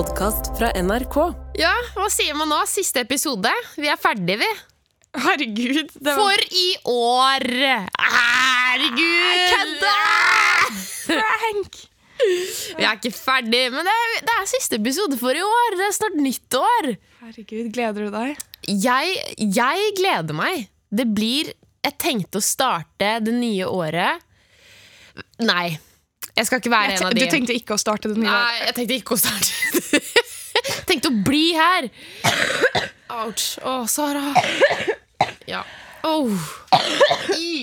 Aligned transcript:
podkast 0.00 0.46
fra 0.56 0.70
NRK. 0.80 1.16
Ja, 1.60 1.74
hva 1.92 2.06
sier 2.08 2.36
man 2.38 2.48
nå? 2.48 2.56
Siste 2.70 3.02
episode. 3.04 3.50
Vi 3.76 3.88
er 3.90 3.98
ferdige, 4.00 4.38
vi. 4.40 4.46
Herregud. 5.20 5.90
Det 5.92 6.14
var... 6.14 6.20
For 6.22 6.44
i 6.56 6.68
år! 6.88 7.44
Herregud! 8.14 9.42
Kødda! 9.50 9.96
Frank! 11.10 11.76
Vi 12.22 12.86
er 12.86 12.96
ikke 12.96 13.12
ferdig, 13.12 13.60
men 13.74 13.84
det 13.84 13.92
er, 13.92 14.14
det 14.24 14.38
er 14.38 14.48
siste 14.48 14.78
episode 14.80 15.20
for 15.20 15.36
i 15.36 15.44
år. 15.44 15.76
Det 15.76 15.84
er 15.90 15.92
snart 15.98 16.16
nyttår. 16.22 16.90
Herregud, 17.26 17.68
gleder 17.74 18.08
du 18.08 18.16
deg? 18.16 18.40
Jeg, 18.70 19.20
jeg 19.60 19.92
gleder 20.00 20.38
meg. 20.38 20.70
Det 20.88 21.08
blir 21.12 21.52
Jeg 21.84 21.96
tenkte 22.00 22.40
å 22.40 22.44
starte 22.44 23.12
det 23.24 23.32
nye 23.32 23.68
året 23.68 24.24
Nei. 25.44 25.76
Jeg 26.36 26.48
skal 26.48 26.60
ikke 26.60 26.72
være 26.72 26.94
Jeg 26.94 27.00
en 27.00 27.06
av 27.06 27.14
de. 27.14 27.20
Du 27.20 27.36
tenkte 27.36 27.56
ikke 27.56 27.76
å 27.76 27.80
starte 27.80 28.10
det 28.10 28.16
nye? 28.16 28.32
året? 28.32 28.48
Nei, 28.48 28.66
jeg 28.66 28.76
tenkte 28.80 28.98
ikke 29.02 29.16
å 29.16 29.20
starte. 29.20 29.79
Tenkte 30.90 31.12
å 31.12 31.20
bli 31.26 31.50
her. 31.56 31.90
Ouch. 33.20 33.54
Å, 33.66 33.82
Sara. 33.90 34.32
Ja. 35.48 35.64
Oh. 36.06 36.32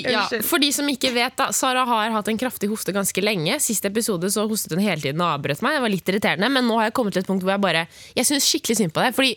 Ja. 0.08 0.28
For 0.46 0.62
de 0.62 0.70
som 0.76 0.88
ikke 0.92 1.10
vet, 1.16 1.34
da. 1.40 1.50
Sara 1.56 1.86
har 1.90 2.14
hatt 2.14 2.30
en 2.30 2.38
kraftig 2.40 2.70
hoste 2.72 2.94
ganske 2.96 3.24
lenge. 3.24 3.58
Siste 3.64 3.90
episode 3.90 4.30
så 4.34 4.46
hostet 4.50 4.76
hun 4.76 4.84
hele 4.84 5.02
tiden 5.02 5.24
og 5.24 5.40
avbrøt 5.40 5.64
meg. 5.66 5.78
Det 5.78 5.84
var 5.84 5.94
litt 5.94 6.12
irriterende, 6.12 6.52
men 6.54 6.68
nå 6.70 6.78
har 6.80 6.90
jeg 6.90 6.98
kommet 7.00 7.18
til 7.18 7.26
et 7.26 7.30
punkt 7.30 7.46
hvor 7.46 7.56
jeg 7.56 7.64
bare 7.64 7.88
Jeg 8.18 8.30
syns 8.30 8.48
skikkelig 8.48 8.80
synd 8.82 8.96
på 8.96 9.04
deg. 9.04 9.18
Fordi 9.18 9.34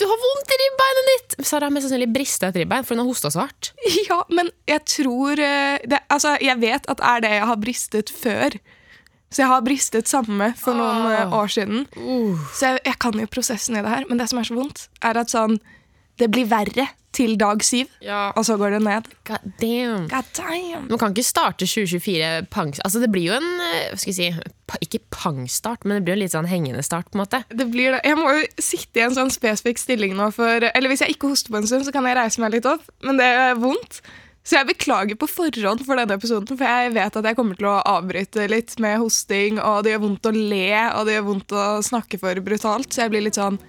du 0.00 0.06
har 0.08 0.20
vondt 0.22 0.54
i 0.54 0.58
ribbeinet 0.62 1.10
ditt! 1.10 1.34
Sara 1.44 1.68
har 1.68 1.74
mest 1.74 1.86
sannsynlig 1.86 2.08
brista 2.14 2.48
et 2.48 2.56
ribbein, 2.62 2.86
for 2.86 2.96
hun 2.96 3.04
har 3.04 3.10
hosta 3.10 3.30
så 3.32 3.44
hardt. 3.44 3.72
Ja, 4.08 4.22
men 4.32 4.48
jeg 4.68 4.82
tror 4.88 5.40
eh, 5.40 5.82
det, 5.88 6.00
Altså, 6.12 6.34
jeg 6.42 6.58
vet 6.62 6.88
at 6.88 6.98
det 6.98 7.10
er 7.10 7.24
det 7.24 7.32
jeg 7.36 7.48
har 7.50 7.60
bristet 7.60 8.12
før. 8.22 8.56
Så 9.32 9.42
jeg 9.42 9.48
har 9.50 9.62
bristet 9.64 10.10
samme 10.10 10.52
for 10.60 10.76
noen 10.76 11.06
eh, 11.10 11.32
år 11.32 11.48
siden. 11.54 11.86
Så 12.52 12.68
jeg, 12.68 12.82
jeg 12.84 12.98
kan 13.00 13.16
jo 13.18 13.26
prosessen 13.32 13.78
i 13.78 13.82
det 13.84 13.88
her, 13.92 14.04
men 14.10 14.20
det 14.20 14.28
som 14.30 14.38
er 14.42 14.48
så 14.48 14.58
vondt, 14.58 14.88
er 15.02 15.16
at 15.24 15.32
sånn 15.32 15.58
Det 16.20 16.28
blir 16.30 16.44
verre 16.46 16.84
til 17.12 17.34
dag 17.40 17.60
syv, 17.64 17.88
Ja. 18.04 18.32
og 18.36 18.44
så 18.44 18.54
går 18.60 18.70
det 18.76 18.78
ned. 18.84 19.08
God 19.28 19.42
damn. 19.60 20.04
God 20.08 20.28
damn. 20.36 20.86
Man 20.88 20.98
kan 21.00 21.12
ikke 21.12 21.24
starte 21.24 21.66
2024 21.68 22.46
pang... 22.52 22.70
Altså 22.84 23.00
Det 23.02 23.10
blir 23.12 23.26
jo 23.30 23.34
en 23.36 23.48
eh, 23.64 23.90
hva 23.90 23.98
skal 24.00 24.12
jeg 24.14 24.32
si, 24.36 24.52
Ikke 24.86 25.00
pangstart, 25.12 25.84
men 25.84 25.98
det 25.98 26.04
blir 26.06 26.14
jo 26.14 26.18
en 26.20 26.22
litt 26.24 26.32
sånn 26.36 26.48
hengende 26.48 26.84
start. 26.84 27.10
på 27.12 27.18
en 27.18 27.24
måte 27.24 27.42
Det 27.52 27.66
blir 27.72 27.92
det. 27.96 28.00
Jeg 28.08 28.16
må 28.20 28.32
jo 28.36 28.46
sitte 28.64 29.00
i 29.02 29.04
en 29.04 29.16
sånn 29.16 29.32
spesifikk 29.32 29.80
stilling 29.80 30.16
nå 30.16 30.30
for 30.36 30.68
Eller 30.72 30.88
hvis 30.92 31.04
jeg 31.04 31.16
ikke 31.16 31.32
hoster 31.32 31.52
på 31.52 31.60
en 31.60 31.68
stund, 31.68 31.84
så 31.88 31.92
kan 31.96 32.08
jeg 32.08 32.16
reise 32.20 32.40
meg 32.44 32.52
litt 32.56 32.68
opp, 32.70 32.84
men 33.04 33.20
det 33.20 33.28
er 33.28 33.56
vondt. 33.60 34.00
Så 34.42 34.58
jeg 34.58 34.66
beklager 34.72 35.18
på 35.18 35.28
forhånd 35.30 35.84
for 35.86 35.98
denne 35.98 36.16
episoden, 36.18 36.58
for 36.58 36.66
jeg 36.66 36.94
vet 36.96 37.18
at 37.18 37.28
jeg 37.28 37.38
kommer 37.38 37.58
til 37.58 37.68
å 37.70 37.76
avbryte 37.92 38.48
litt 38.50 38.74
med 38.82 38.98
hosting, 38.98 39.60
og 39.62 39.84
det 39.84 39.94
gjør 39.94 40.02
vondt 40.08 40.26
å 40.26 40.34
le, 40.34 40.72
og 40.96 41.06
det 41.06 41.14
gjør 41.14 41.28
vondt 41.28 41.54
å 41.54 41.66
snakke 41.86 42.18
for 42.22 42.42
brutalt, 42.42 42.90
så 42.90 43.04
jeg 43.04 43.14
blir 43.14 43.26
litt 43.28 43.38
sånn 43.38 43.60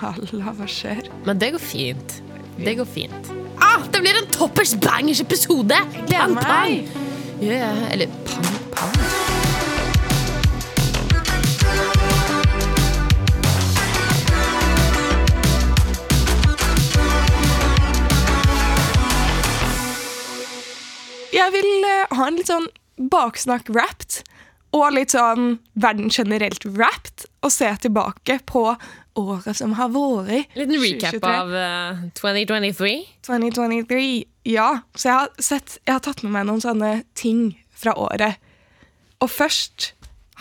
Halla, 0.00 0.52
hva 0.54 0.66
skjer? 0.70 1.08
Men 1.26 1.40
det 1.42 1.50
går 1.56 1.62
fint. 1.62 2.20
Det 2.60 2.76
går 2.78 2.86
fint. 2.86 3.32
Ah, 3.58 3.82
det 3.90 4.02
blir 4.04 4.18
en 4.20 4.30
toppers 4.34 4.76
bangers 4.78 5.22
episode! 5.22 5.78
gleder 6.06 6.36
meg. 6.38 6.94
Ja, 7.42 7.72
eller 7.90 8.06
pang, 8.26 8.54
pang. 8.76 9.19
Jeg 21.40 21.52
vil 21.54 21.84
uh, 21.86 22.16
ha 22.18 22.26
en 22.28 22.36
litt 22.36 22.50
sånn 22.50 22.66
baksnakk-wrapped, 23.10 24.20
og 24.76 24.92
litt 24.94 25.14
sånn 25.14 25.54
verden 25.80 26.10
generelt 26.12 26.66
wrapped, 26.66 27.24
og 27.40 27.52
se 27.54 27.70
tilbake 27.80 28.36
på 28.46 28.64
året 29.18 29.56
som 29.56 29.72
har 29.78 29.88
vært. 29.94 30.52
Liten 30.58 30.76
recap 30.82 31.16
2023. 31.16 31.32
av 31.32 31.54
uh, 31.56 32.02
2023. 32.18 32.92
2023. 33.26 34.04
Ja, 34.50 34.68
så 34.94 35.08
jeg 35.08 35.16
har, 35.16 35.32
sett, 35.42 35.78
jeg 35.88 35.96
har 35.96 36.04
tatt 36.04 36.22
med 36.26 36.34
meg 36.36 36.46
noen 36.50 36.62
sånne 36.64 36.92
ting 37.18 37.54
fra 37.72 37.96
året. 37.98 38.36
Og 39.24 39.32
først 39.32 39.92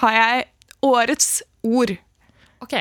har 0.03 0.15
jeg 0.15 0.49
årets 0.85 1.29
ord. 1.63 1.95
Ok. 2.63 2.75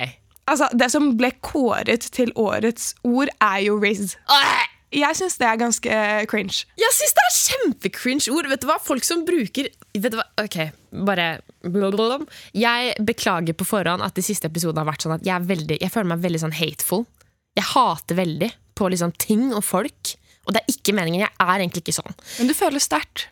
Altså, 0.49 0.69
Det 0.75 0.91
som 0.91 1.13
ble 1.21 1.31
kåret 1.45 2.11
til 2.15 2.35
årets 2.39 2.93
ord, 3.07 3.31
er 3.39 3.63
jo 3.69 3.79
Riz. 3.83 4.17
Åh! 4.27 4.67
Jeg 4.95 5.17
syns 5.19 5.37
det 5.37 5.45
er 5.49 5.59
ganske 5.61 5.97
cringe. 6.31 6.63
Jeg 6.81 6.95
syns 6.97 7.13
det 7.17 7.25
er 7.27 7.35
kjempecringe 7.39 8.33
ord. 8.33 8.47
Vet 8.49 8.63
du 8.63 8.69
hva? 8.71 8.79
Folk 8.81 9.05
som 9.05 9.25
bruker 9.29 9.69
Vet 9.99 10.13
du 10.15 10.17
hva? 10.17 10.25
Ok, 10.41 10.57
bare 11.05 11.27
blablabla. 11.65 12.23
Jeg 12.57 12.95
beklager 13.05 13.57
på 13.59 13.67
forhånd 13.69 14.05
at 14.07 14.15
de 14.17 14.23
siste 14.25 14.49
episodene 14.49 14.81
har 14.85 14.89
vært 14.93 15.05
sånn 15.05 15.17
at 15.19 15.27
jeg, 15.27 15.45
veldig, 15.49 15.79
jeg 15.83 15.93
føler 15.93 16.13
meg 16.15 16.23
veldig 16.25 16.41
sånn 16.47 16.55
hateful. 16.57 17.05
Jeg 17.59 17.67
hater 17.75 18.17
veldig 18.21 18.49
på 18.79 18.89
liksom 18.95 19.13
ting 19.19 19.49
og 19.53 19.65
folk. 19.67 20.15
Og 20.49 20.55
det 20.57 20.63
er 20.63 20.73
ikke 20.73 20.95
meningen. 20.97 21.21
Jeg 21.27 21.35
er 21.45 21.61
egentlig 21.61 21.83
ikke 21.83 21.97
sånn. 21.99 22.15
Men 22.39 22.49
du 22.49 22.55
føler 22.57 22.81
sterkt. 22.81 23.27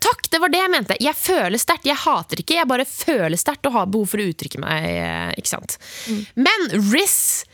Takk, 0.00 0.30
det 0.32 0.38
var 0.40 0.48
det 0.54 0.62
jeg 0.62 0.72
mente. 0.72 0.96
Jeg 1.02 1.18
føler 1.18 1.60
sterkt. 1.60 1.84
Jeg 1.90 1.98
hater 2.00 2.40
ikke, 2.40 2.56
jeg 2.56 2.70
bare 2.70 2.86
føler 2.88 3.36
sterkt 3.36 3.68
og 3.68 3.74
har 3.76 3.90
behov 3.92 4.08
for 4.14 4.22
å 4.22 4.28
uttrykke 4.30 4.62
meg. 4.62 4.86
eh, 4.88 5.34
Ikke 5.42 5.52
sant? 5.52 5.76
Men 6.38 6.64
Riz 6.94 7.44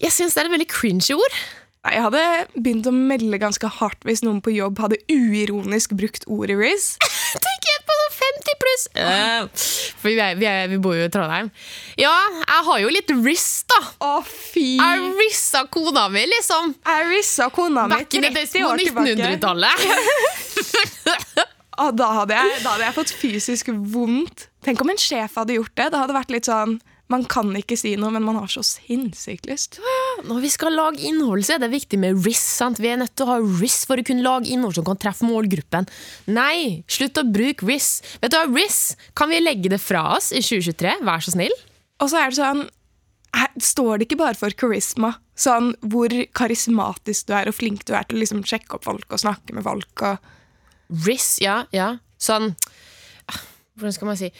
Jeg 0.00 0.10
syns 0.16 0.34
det 0.34 0.42
er 0.42 0.48
et 0.50 0.54
veldig 0.56 0.70
cringe 0.72 1.14
ord. 1.14 1.38
Nei, 1.80 1.94
Jeg 1.96 2.02
hadde 2.04 2.22
begynt 2.60 2.88
å 2.90 2.92
melde 2.92 3.38
ganske 3.40 3.68
hardt 3.78 4.04
hvis 4.04 4.20
noen 4.24 4.42
på 4.44 4.52
jobb 4.52 4.76
hadde 4.82 4.98
uironisk 5.08 5.94
brukt 5.96 6.26
ordet 6.28 6.58
Riz. 6.60 6.92
Tenk 7.46 7.68
igjen 7.70 7.84
på 7.88 7.96
sånn 8.00 8.16
50 8.18 8.58
pluss! 8.60 8.84
Uh, 8.92 9.48
for 10.00 10.10
vi, 10.10 10.16
er, 10.20 10.36
vi, 10.36 10.46
er, 10.50 10.68
vi 10.68 10.76
bor 10.82 10.94
jo 10.98 11.06
i 11.08 11.12
Trondheim. 11.12 11.48
Ja, 12.00 12.12
jeg 12.42 12.66
har 12.68 12.78
jo 12.84 12.88
litt 12.92 13.10
Riz, 13.24 13.46
da. 13.70 13.80
Å, 14.04 14.20
fy! 14.26 14.76
Jeg 14.76 15.14
rizza 15.22 15.64
kona 15.72 16.04
mi, 16.12 16.26
liksom. 16.28 16.74
Jeg 16.84 17.08
rissa 17.14 17.48
kona 17.54 17.86
mi 17.88 17.96
Back 17.96 18.18
in 18.18 18.28
the 18.28 18.32
days 18.34 18.52
30 18.52 18.68
år 18.68 18.76
tilbake. 18.84 19.16
1900-tallet. 19.16 19.76
Og 21.80 21.96
da 21.96 22.10
da 22.28 22.44
hadde 22.74 22.84
jeg 22.84 22.92
fått 22.98 23.12
fysisk 23.16 23.70
vondt. 23.72 24.50
Tenk 24.66 24.82
om 24.84 24.90
en 24.92 25.00
sjef 25.00 25.38
hadde 25.40 25.56
gjort 25.56 25.72
det. 25.72 25.86
Det 25.94 26.00
hadde 26.02 26.16
vært 26.18 26.34
litt 26.34 26.48
sånn 26.50 26.76
Man 27.10 27.24
kan 27.30 27.50
ikke 27.58 27.78
si 27.78 27.96
noe, 27.98 28.12
men 28.14 28.22
man 28.22 28.38
har 28.38 28.50
så 28.52 28.62
sinnssykt 28.66 29.48
lyst. 29.50 29.80
Når 30.28 30.42
vi 30.44 30.50
skal 30.52 30.76
lage 30.78 31.02
innhold, 31.08 31.42
så 31.46 31.56
er 31.56 31.64
det 31.64 31.72
viktig 31.72 31.98
med 31.98 32.20
RIS. 32.22 32.42
sant? 32.60 32.78
Vi 32.78 32.90
er 32.92 33.00
nødt 33.00 33.16
til 33.18 33.26
å 33.26 33.32
ha 33.32 33.38
RIS 33.60 33.82
for 33.88 33.98
å 33.98 34.04
kunne 34.06 34.22
lage 34.26 34.50
innhold 34.50 34.78
som 34.78 34.86
kan 34.86 35.00
treffe 35.00 35.26
målgruppen. 35.26 35.88
Nei, 36.30 36.84
slutt 36.90 37.18
å 37.18 37.26
bruke 37.26 37.66
RIS. 37.66 37.90
Vet 38.22 38.34
du 38.34 38.38
hva, 38.38 38.46
RIS 38.46 38.94
kan 39.18 39.32
vi 39.32 39.42
legge 39.42 39.72
det 39.72 39.80
fra 39.82 40.04
oss 40.16 40.30
i 40.30 40.42
2023? 40.44 41.00
Vær 41.08 41.26
så 41.26 41.34
snill. 41.34 41.56
Og 42.00 42.12
så 42.12 42.20
er 42.20 42.30
det 42.30 42.40
sånn 42.40 42.68
her 43.36 43.50
Står 43.62 44.00
det 44.00 44.08
ikke 44.08 44.18
bare 44.22 44.38
for 44.38 44.54
karisma? 44.58 45.12
Sånn 45.38 45.72
hvor 45.92 46.12
karismatisk 46.36 47.28
du 47.28 47.34
er 47.36 47.50
og 47.50 47.56
flink 47.56 47.84
du 47.86 47.94
er 47.94 48.06
til 48.08 48.18
å 48.18 48.22
liksom 48.24 48.42
sjekke 48.46 48.76
opp 48.76 48.86
folk 48.88 49.14
og 49.14 49.22
snakke 49.22 49.54
med 49.56 49.66
folk. 49.66 50.06
Og 50.06 50.98
Riz, 51.06 51.36
ja, 51.42 51.62
ja. 51.74 51.92
Sånn 52.20 52.50
ah, 53.30 53.38
Hvordan 53.78 53.94
skal 53.96 54.10
man 54.10 54.18
si 54.18 54.30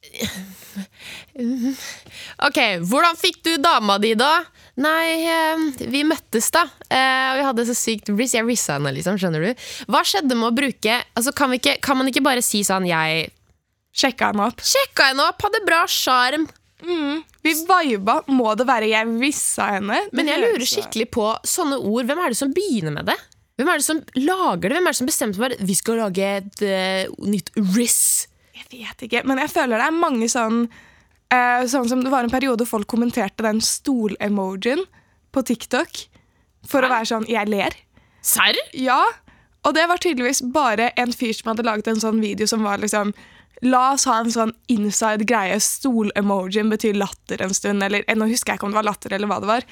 Ok, 2.46 2.58
hvordan 2.88 3.18
fikk 3.20 3.42
du 3.46 3.52
dama 3.62 3.98
di, 4.02 4.14
da? 4.18 4.40
Nei, 4.80 5.26
eh, 5.28 5.64
vi 5.92 6.02
møttes, 6.08 6.48
da. 6.54 6.64
Eh, 6.88 7.26
og 7.32 7.40
vi 7.40 7.46
hadde 7.48 7.66
så 7.68 7.76
sykt 7.76 8.08
riss. 8.14 8.34
Jeg 8.36 8.46
rissa 8.48 8.78
henne, 8.78 8.92
liksom. 8.96 9.18
Skjønner 9.20 9.44
du? 9.44 9.50
Hva 9.92 10.02
skjedde 10.06 10.38
med 10.38 10.50
å 10.50 10.56
bruke 10.56 10.94
altså, 11.16 11.34
kan, 11.36 11.52
vi 11.52 11.60
ikke, 11.60 11.76
kan 11.84 11.98
man 12.00 12.08
ikke 12.10 12.24
bare 12.24 12.42
si 12.44 12.62
sånn 12.66 12.88
Jeg 12.88 13.28
sjekka 13.92 14.30
henne 14.30 14.46
opp. 14.48 14.58
sjekka 14.64 15.10
henne 15.10 15.26
opp, 15.26 15.42
hadde 15.44 15.66
bra 15.66 15.82
sjarm. 15.90 16.48
Vi 17.44 17.52
viba. 17.68 18.20
Må 18.28 18.54
det 18.56 18.66
være 18.68 18.88
'jeg 18.88 19.20
rissa 19.20 19.76
henne'? 19.76 20.08
Det 20.08 20.14
Men 20.14 20.28
jeg 20.28 20.40
lurer 20.40 20.64
skikkelig 20.64 21.10
på 21.10 21.26
sånne 21.44 21.76
ord. 21.76 22.06
Hvem 22.06 22.18
er 22.18 22.28
det 22.28 22.36
som 22.36 22.52
begynner 22.52 22.92
med 22.92 23.06
det? 23.06 23.18
Hvem 23.58 23.68
er 23.68 23.76
det 23.76 23.84
som 23.84 24.00
lager 24.16 24.68
det? 24.68 24.76
Hvem 24.76 24.86
er 24.86 24.92
det 24.92 24.96
som 24.96 25.06
bestemte 25.06 25.36
for 25.36 25.52
at 25.52 25.60
vi 25.60 25.74
skal 25.74 26.00
lage 26.00 26.24
et 26.24 26.62
uh, 26.64 27.04
nytt 27.20 27.50
riz? 27.76 28.26
Vet 28.70 29.02
ikke, 29.06 29.24
men 29.26 29.40
jeg 29.42 29.50
føler 29.50 29.80
det 29.80 29.88
er 29.88 29.96
mange 29.96 30.28
sånn 30.30 30.60
eh, 31.34 31.66
Sånn 31.70 31.88
som 31.90 32.04
det 32.04 32.12
var 32.12 32.26
en 32.26 32.32
periode 32.32 32.66
folk 32.68 32.86
kommenterte 32.90 33.42
den 33.46 33.58
stol-emojien 33.64 34.84
på 35.34 35.42
TikTok. 35.46 36.06
For 36.70 36.84
å 36.84 36.90
være 36.90 37.08
sånn 37.08 37.26
'jeg 37.30 37.48
ler'. 37.48 37.76
Serr? 38.22 38.56
Ja, 38.74 39.00
og 39.64 39.74
det 39.74 39.86
var 39.88 40.00
tydeligvis 40.00 40.42
bare 40.52 40.90
en 40.96 41.12
fyr 41.12 41.32
som 41.36 41.52
hadde 41.52 41.66
laget 41.66 41.88
en 41.88 42.00
sånn 42.00 42.20
video 42.20 42.46
som 42.46 42.62
var 42.62 42.78
liksom 42.78 43.14
La 43.62 43.92
oss 43.92 44.06
ha 44.08 44.14
en 44.22 44.30
sånn 44.32 44.54
inside 44.72 45.26
greie. 45.28 45.58
Stol-emojien 45.60 46.70
betyr 46.72 46.96
latter 46.96 47.42
en 47.44 47.52
stund. 47.52 47.82
Eller 47.84 48.06
Nå 48.16 48.30
husker 48.30 48.54
jeg 48.54 48.60
ikke 48.60 48.70
om 48.70 48.72
det 48.72 48.80
var 48.80 48.88
latter 48.88 49.12
eller 49.12 49.28
hva 49.28 49.36
det 49.42 49.50
var. 49.50 49.66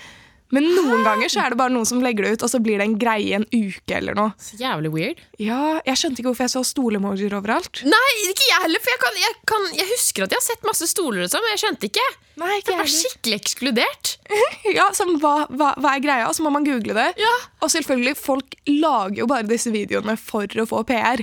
Men 0.55 0.65
noen 0.73 1.03
ganger 1.05 1.29
så 1.29 1.43
er 1.45 1.53
det 1.53 1.59
bare 1.61 1.73
noen 1.75 1.85
som 1.89 2.01
legger 2.01 2.25
det 2.25 2.31
ut, 2.39 2.45
og 2.47 2.51
så 2.53 2.59
blir 2.65 2.81
det 2.81 2.87
en 2.89 2.95
greie 3.01 3.37
en 3.37 3.45
uke 3.53 3.93
eller 3.99 4.17
noe. 4.17 4.31
Så 4.41 4.57
jævlig 4.57 4.91
weird. 4.95 5.19
Ja, 5.43 5.81
Jeg 5.85 6.01
skjønte 6.01 6.23
ikke 6.23 6.31
hvorfor 6.31 6.47
jeg 6.47 6.53
så 6.55 6.63
stol-emojier 6.65 7.35
overalt. 7.37 7.83
Nei, 7.85 8.13
ikke 8.31 8.47
jeg 8.49 8.63
heller, 8.65 8.81
for 8.85 8.95
jeg, 8.95 9.01
kan, 9.03 9.19
jeg, 9.21 9.35
kan, 9.53 9.67
jeg 9.77 9.91
husker 9.91 10.25
at 10.25 10.33
jeg 10.33 10.41
har 10.41 10.47
sett 10.47 10.65
masse 10.69 10.89
stoler 10.89 11.27
og 11.27 11.33
sånn, 11.35 11.45
men 11.45 11.53
jeg 11.53 11.63
skjønte 11.65 11.91
ikke. 11.91 12.07
Nei, 12.41 12.53
ikke 12.63 12.73
jeg 12.73 12.81
heller. 12.81 12.95
skikkelig 12.95 13.41
ekskludert. 13.43 14.15
Ja, 14.79 14.89
som 14.97 15.15
hva, 15.23 15.35
hva, 15.49 15.71
hva 15.81 15.93
er 15.97 16.03
greia? 16.05 16.25
Og 16.29 16.35
så 16.37 16.45
må 16.45 16.51
man 16.53 16.65
google 16.67 16.97
det. 16.97 17.07
Ja. 17.21 17.35
Og 17.65 17.71
selvfølgelig, 17.73 18.17
folk 18.21 18.57
lager 18.69 19.23
jo 19.23 19.29
bare 19.31 19.47
disse 19.49 19.73
videoene 19.73 20.17
for 20.21 20.49
å 20.61 20.67
få 20.69 20.83
PR. 20.89 21.23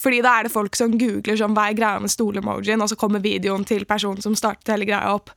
Fordi 0.00 0.22
da 0.24 0.32
er 0.38 0.46
det 0.48 0.54
folk 0.54 0.78
som 0.78 0.94
googler 0.98 1.36
sånn, 1.38 1.54
hva 1.56 1.68
er 1.70 1.76
greia 1.78 2.00
med 2.02 2.10
stol-emojien, 2.12 2.80
og 2.82 2.88
så 2.90 2.96
kommer 2.98 3.22
videoen 3.22 3.66
til 3.68 3.84
personen 3.88 4.22
som 4.24 4.34
startet 4.38 4.72
hele 4.72 4.88
greia 4.88 5.10
opp. 5.14 5.30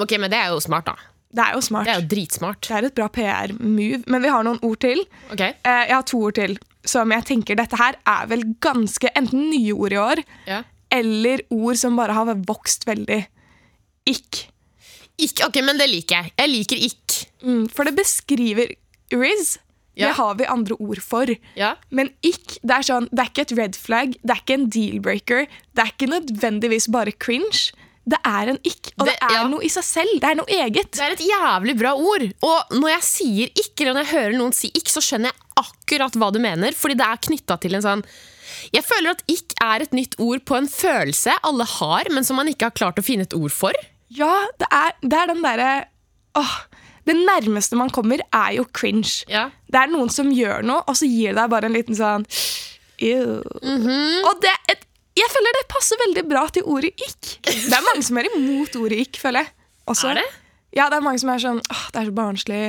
Ok, 0.00 0.16
Men 0.18 0.30
det 0.32 0.40
er 0.40 0.52
jo 0.54 0.60
smart, 0.64 0.88
da. 0.90 0.96
Det 1.30 1.44
er 1.44 1.54
jo 1.54 1.62
smart. 1.62 1.86
Det 1.86 1.92
er 1.94 2.00
jo 2.02 2.08
dritsmart. 2.10 2.60
Det 2.66 2.76
er 2.76 2.88
et 2.88 2.96
bra 2.96 3.06
PR-move. 3.14 4.02
Men 4.10 4.24
vi 4.24 4.32
har 4.34 4.46
noen 4.46 4.58
ord 4.66 4.80
til. 4.82 5.04
Ok, 5.30 5.40
Eh, 5.40 5.84
jeg 5.86 5.94
har 5.94 6.06
to 6.08 6.18
ord 6.26 6.34
til 6.34 6.58
som 6.88 7.12
jeg 7.12 7.26
tenker 7.28 7.58
dette 7.58 7.76
her 7.76 7.98
er 8.08 8.28
vel 8.30 8.44
ganske 8.64 9.10
enten 9.18 9.50
nye 9.52 9.74
ord 9.76 9.94
i 9.94 10.00
år, 10.00 10.22
ja. 10.48 10.62
eller 10.92 11.42
ord 11.52 11.76
som 11.80 11.98
bare 11.98 12.16
har 12.16 12.30
vokst 12.48 12.86
veldig. 12.88 13.20
Ikk. 14.08 14.46
Ikk, 15.20 15.42
ok, 15.46 15.60
Men 15.62 15.80
det 15.80 15.90
liker 15.90 16.22
jeg. 16.22 16.32
Jeg 16.38 16.50
liker 16.50 16.84
ikk. 16.86 17.18
Mm, 17.44 17.66
for 17.68 17.84
det 17.84 17.98
beskriver 17.98 18.72
Riz. 19.12 19.58
Ja. 19.98 20.06
Det 20.06 20.16
har 20.16 20.34
vi 20.38 20.46
andre 20.48 20.76
ord 20.80 21.00
for. 21.02 21.28
Ja. 21.58 21.74
Men 21.90 22.12
ikk, 22.24 22.56
det 22.62 22.76
er 22.78 22.86
sånn, 22.86 23.08
det 23.10 23.24
er 23.24 23.30
ikke 23.32 23.44
et 23.44 23.56
red 23.58 23.76
flag, 23.76 24.14
det 24.22 24.32
er 24.32 24.40
ikke 24.40 24.56
en 24.56 24.68
deal-breaker. 24.72 25.48
Det 25.76 25.84
er 25.84 25.90
ikke 25.92 26.08
nødvendigvis 26.08 26.86
bare 26.94 27.12
cringe. 27.12 27.74
Det 28.08 28.18
er 28.26 28.48
en 28.48 28.58
ikk, 28.64 28.92
og 28.98 29.06
det, 29.06 29.12
Det- 29.20 29.28
er 29.28 29.34
ja. 29.36 29.46
noe 29.48 29.62
i 29.62 29.68
seg 29.68 29.84
selv. 29.84 30.20
Det 30.20 30.30
er 30.30 30.34
noe 30.38 30.46
eget. 30.48 30.90
Det 30.96 31.00
er 31.04 31.12
et 31.12 31.24
jævlig 31.26 31.76
bra 31.78 31.92
ord. 31.94 32.24
Og 32.42 32.72
når 32.80 32.88
jeg 32.94 33.02
sier 33.02 33.46
ikk, 33.54 33.74
eller 33.80 33.92
når 33.94 34.04
jeg 34.06 34.14
hører 34.14 34.36
noen 34.38 34.54
si 34.56 34.70
ikk, 34.74 34.88
så 34.88 35.02
skjønner 35.04 35.30
jeg 35.30 35.40
akkurat 35.60 36.12
hva 36.16 36.32
du 36.32 36.38
mener. 36.40 36.72
Fordi 36.72 36.96
det 36.96 37.06
er 37.06 37.20
knytta 37.28 37.60
til 37.60 37.74
en 37.76 37.82
sånn 37.82 38.04
Jeg 38.74 38.82
føler 38.84 39.10
at 39.14 39.22
ikk 39.30 39.52
er 39.62 39.82
et 39.82 39.92
nytt 39.92 40.16
ord 40.18 40.40
på 40.44 40.56
en 40.56 40.66
følelse 40.68 41.32
alle 41.44 41.64
har, 41.64 42.04
men 42.10 42.24
som 42.24 42.36
man 42.36 42.48
ikke 42.50 42.66
har 42.68 42.74
klart 42.76 42.98
å 42.98 43.04
finne 43.04 43.22
et 43.28 43.32
ord 43.36 43.52
for. 43.52 43.72
Ja, 44.10 44.46
det 44.58 44.66
er, 44.72 44.92
det 45.02 45.12
er 45.16 45.26
den 45.30 45.42
derre 45.42 45.70
Åh, 46.36 46.56
Det 47.06 47.14
nærmeste 47.16 47.76
man 47.78 47.90
kommer, 47.90 48.20
er 48.32 48.52
jo 48.56 48.64
cringe. 48.64 49.24
Ja. 49.28 49.50
Det 49.70 49.78
er 49.80 49.86
noen 49.92 50.10
som 50.10 50.30
gjør 50.30 50.62
noe, 50.66 50.82
og 50.86 50.94
så 50.98 51.06
gir 51.08 51.32
det 51.32 51.36
deg 51.40 51.50
bare 51.50 51.66
en 51.70 51.72
liten 51.78 51.94
sånn 51.96 52.26
Ew. 53.00 53.40
Mhm. 53.62 54.24
Og 54.28 54.40
det 54.42 54.50
er 54.50 54.74
et, 54.74 54.84
jeg 55.18 55.32
føler 55.32 55.56
det 55.56 55.64
passer 55.70 55.98
veldig 56.04 56.24
bra 56.30 56.44
til 56.54 56.66
ordet 56.70 56.92
ikk. 56.94 57.32
Det 57.46 57.74
er 57.74 57.86
mange 57.86 58.04
som 58.06 58.20
er 58.20 58.28
imot 58.30 58.76
ordet 58.80 59.00
ikk, 59.06 59.18
føler 59.22 59.44
jeg. 59.44 59.52
Også. 59.90 60.12
Er 60.12 60.20
det? 60.20 60.28
Ja, 60.76 60.86
det 60.90 61.00
er 61.00 61.02
mange 61.02 61.18
som 61.18 61.32
er 61.32 61.42
sånn 61.42 61.58
Åh, 61.66 61.84
det 61.90 61.98
er 61.98 62.08
så 62.10 62.14
barnslig. 62.14 62.62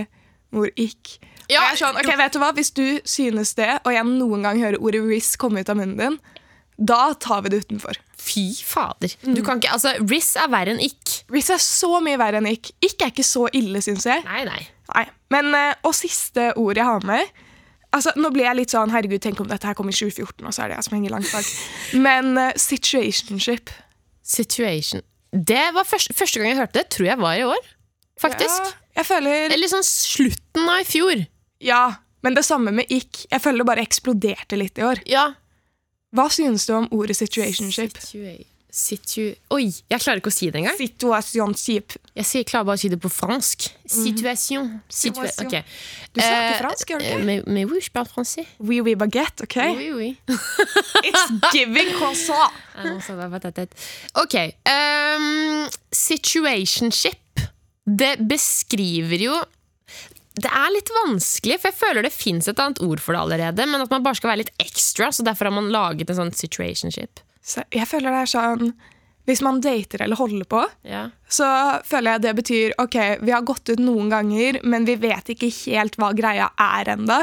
Ord 0.57 0.81
ikk. 0.81 1.17
Ja, 1.51 1.61
og 1.61 1.65
jeg 1.67 1.75
er 1.75 1.79
sånn, 1.79 1.97
ok, 1.99 2.11
vet 2.19 2.35
du 2.35 2.39
hva? 2.41 2.51
Hvis 2.55 2.71
du 2.75 2.85
synes 3.07 3.53
det, 3.59 3.69
og 3.85 3.93
jeg 3.93 4.07
noen 4.07 4.47
gang 4.47 4.59
hører 4.59 4.81
ordet 4.81 5.03
riss 5.07 5.35
komme 5.39 5.61
ut 5.61 5.71
av 5.71 5.77
munnen 5.79 5.99
din, 5.99 6.17
da 6.81 7.13
tar 7.21 7.43
vi 7.45 7.51
det 7.53 7.61
utenfor. 7.65 7.99
Fy 8.17 8.45
fader. 8.65 9.13
Du 9.21 9.41
kan 9.45 9.59
ikke, 9.61 9.75
altså, 9.75 9.93
Riss 10.09 10.33
er 10.39 10.49
verre 10.51 10.73
enn 10.73 10.81
ikk. 10.81 11.21
Riss 11.33 11.51
er 11.53 11.61
så 11.61 11.99
mye 12.03 12.17
verre 12.21 12.41
enn 12.41 12.49
ikk. 12.49 12.71
Ikk 12.81 13.05
er 13.05 13.13
ikke 13.13 13.25
så 13.27 13.45
ille, 13.57 13.83
syns 13.85 14.07
jeg. 14.09 14.23
Nei, 14.25 14.43
nei. 14.47 14.61
Nei. 14.91 15.05
Men, 15.33 15.51
eh, 15.57 15.73
og 15.87 15.93
siste 15.97 16.51
ord 16.59 16.79
jeg 16.79 16.87
har 16.87 17.05
med 17.07 17.29
Altså, 17.91 18.13
Nå 18.15 18.31
blir 18.31 18.45
jeg 18.47 18.55
litt 18.55 18.73
sånn 18.73 18.91
Herregud, 18.93 19.19
tenk 19.23 19.41
om 19.43 19.49
dette 19.49 19.67
her 19.67 19.75
kom 19.75 19.89
i 19.91 19.95
2014, 19.95 20.45
og 20.47 20.53
så 20.55 20.63
er 20.63 20.71
det 20.71 20.77
jeg 20.79 20.87
som 20.87 20.95
henger 20.95 21.15
langt 21.15 21.31
bak. 21.33 21.49
Men 21.99 22.33
uh, 22.39 22.51
situationship 22.59 23.73
Situation. 24.21 25.01
Det 25.31 25.63
var 25.75 25.87
første, 25.87 26.13
første 26.15 26.39
gang 26.39 26.51
jeg 26.51 26.59
hørte 26.61 26.77
det, 26.77 26.85
tror 26.93 27.07
jeg 27.09 27.19
var 27.19 27.35
i 27.39 27.43
år. 27.47 27.69
Faktisk. 28.21 28.69
Ja, 28.69 28.99
jeg 29.01 29.07
føler 29.07 29.53
Eller 29.55 29.71
sånn 29.71 29.85
slutten 29.87 30.69
av 30.69 30.83
i 30.83 30.87
fjor. 30.87 31.23
Ja, 31.63 31.83
men 32.21 32.37
det 32.37 32.45
samme 32.45 32.73
med 32.75 32.91
ikk. 32.93 33.25
Jeg 33.31 33.43
føler 33.43 33.63
det 33.63 33.69
bare 33.71 33.85
eksploderte 33.85 34.59
litt 34.59 34.79
i 34.79 34.85
år. 34.85 35.01
Ja. 35.09 35.31
Hva 36.15 36.27
synes 36.31 36.67
du 36.67 36.75
om 36.77 36.89
ordet 36.95 37.17
situationship? 37.17 37.97
Situa 37.97 38.35
situ 38.71 39.33
Oi, 39.51 39.65
jeg 39.67 39.99
klarer 39.99 40.21
ikke 40.21 40.31
å 40.31 40.33
si 40.33 40.47
det 40.51 40.61
engang. 40.61 40.77
Situasjonship. 40.79 41.95
Jeg 42.15 42.45
klarer 42.47 42.67
bare 42.69 42.79
å 42.79 42.81
si 42.81 42.89
det 42.91 42.99
på 43.03 43.11
fransk. 43.11 43.67
Situation. 43.83 44.69
Situa 44.87 45.27
okay. 45.43 45.65
Du 46.15 46.21
snakker 46.21 46.55
Eh, 46.55 46.59
fransk, 46.61 46.93
gjør 46.93 47.01
du 47.01 47.07
ikke? 47.09 47.25
Mais, 47.27 47.43
mais 47.47 47.67
oui, 47.67 47.81
je 47.83 47.91
parle 47.91 48.07
français. 48.07 48.47
Oui, 48.63 48.79
oui, 48.83 48.95
baguette, 48.95 49.43
ok? 49.43 49.57
Oui, 49.75 49.89
oui. 49.95 50.09
It's 51.07 51.25
giving 51.51 51.93
croissant. 51.99 52.51
Ah. 52.71 52.95
Ok. 54.23 54.35
Um, 54.65 55.67
situationship. 55.91 57.43
Det 57.83 58.13
beskriver 58.25 59.19
jo 59.19 59.33
Det 60.31 60.47
er 60.47 60.71
litt 60.71 60.87
vanskelig, 60.95 61.57
for 61.59 61.69
jeg 61.69 61.77
føler 61.77 62.07
det 62.07 62.13
fins 62.15 62.47
et 62.47 62.61
annet 62.63 62.79
ord 62.85 63.03
for 63.03 63.13
det 63.13 63.19
allerede. 63.21 63.67
Men 63.67 63.83
at 63.83 63.91
man 63.91 64.05
bare 64.05 64.17
skal 64.17 64.31
være 64.31 64.45
litt 64.45 64.53
ekstra, 64.63 65.11
så 65.11 65.27
derfor 65.27 65.49
har 65.51 65.57
man 65.59 65.67
laget 65.75 66.09
en 66.09 66.21
sånn 66.23 66.33
situationship. 66.33 67.19
Så 67.41 67.63
jeg 67.73 67.87
føler 67.89 68.13
det 68.13 68.19
er 68.25 68.29
sånn 68.31 68.73
Hvis 69.29 69.41
man 69.45 69.59
dater 69.61 70.01
eller 70.03 70.17
holder 70.17 70.45
på, 70.49 70.59
Ja. 70.83 71.09
så 71.29 71.45
føler 71.85 72.15
jeg 72.15 72.21
det 72.21 72.35
betyr 72.39 72.71
ok, 72.81 72.95
vi 73.21 73.31
har 73.31 73.41
gått 73.45 73.69
ut 73.69 73.79
noen 73.79 74.09
ganger, 74.09 74.57
men 74.63 74.85
vi 74.85 74.95
vet 74.95 75.29
ikke 75.29 75.49
helt 75.69 75.95
hva 76.01 76.09
greia 76.17 76.49
er 76.57 76.89
enda. 76.95 77.19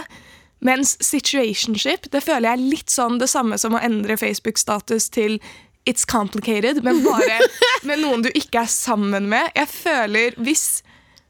Mens 0.62 0.96
situationship 1.02 2.08
det 2.10 2.22
føler 2.24 2.48
jeg 2.48 2.58
er 2.58 2.70
litt 2.70 2.90
sånn 2.94 3.18
det 3.18 3.28
samme 3.30 3.58
som 3.58 3.74
å 3.74 3.82
endre 3.82 4.16
Facebook-status 4.16 5.10
til 5.14 5.40
It's 5.88 6.04
complicated, 6.06 6.82
men 6.84 7.02
bare 7.04 7.38
med 7.88 7.98
noen 8.02 8.22
du 8.22 8.30
ikke 8.34 8.62
er 8.62 8.70
sammen 8.70 9.28
med. 9.28 9.50
Jeg 9.56 9.68
føler 9.68 10.34
Hvis 10.38 10.82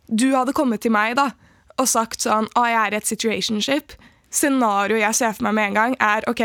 du 0.08 0.30
hadde 0.36 0.52
kommet 0.56 0.80
til 0.84 0.92
meg 0.92 1.16
da 1.16 1.30
og 1.78 1.86
sagt 1.88 2.20
sånn 2.24 2.48
Å, 2.58 2.64
jeg 2.66 2.78
er 2.80 2.92
i 2.92 2.98
et 2.98 3.06
situationship. 3.06 3.92
Scenarioet 4.30 5.00
jeg 5.00 5.14
ser 5.14 5.32
for 5.36 5.46
meg 5.48 5.54
med 5.54 5.68
en 5.70 5.76
gang, 5.78 5.96
er 6.00 6.24
ok, 6.28 6.42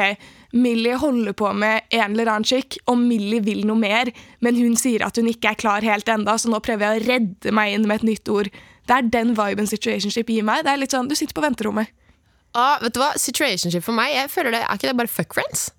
Millie 0.54 0.94
holder 1.02 1.34
på 1.34 1.50
med 1.58 1.82
en 1.90 2.12
eller 2.14 2.30
annen 2.30 2.46
skikk, 2.46 2.78
og 2.88 2.98
Millie 3.02 3.42
vil 3.42 3.64
noe 3.66 3.80
mer, 3.80 4.12
men 4.46 4.56
hun 4.56 4.76
sier 4.78 5.02
at 5.06 5.18
hun 5.18 5.28
ikke 5.32 5.50
er 5.52 5.56
klar 5.60 5.82
helt 5.82 6.06
enda, 6.14 6.36
så 6.38 6.52
nå 6.54 6.60
prøver 6.62 6.86
jeg 6.86 7.02
å 7.02 7.08
redde 7.08 7.52
meg 7.58 7.74
inn 7.74 7.88
med 7.90 8.02
et 8.04 8.08
nytt 8.12 8.30
ord. 8.30 8.50
Det 8.86 8.96
er 8.98 9.02
den 9.10 9.34
viben 9.34 9.66
situationship 9.70 10.30
gir 10.30 10.44
meg. 10.46 10.64
Det 10.66 10.74
er 10.74 10.78
litt 10.78 10.92
sånn, 10.94 11.08
Du 11.10 11.16
sitter 11.16 11.34
på 11.34 11.42
venterommet. 11.46 11.88
Ah, 12.54 12.78
vet 12.84 12.94
du 12.94 13.00
hva? 13.02 13.14
Situationship 13.18 13.82
for 13.84 13.94
meg, 13.98 14.14
jeg 14.14 14.30
føler 14.30 14.52
det, 14.52 14.62
er 14.62 14.76
ikke 14.78 14.92
det 14.92 14.98
bare 15.00 15.08
fuck 15.10 15.34
friends? 15.34 15.72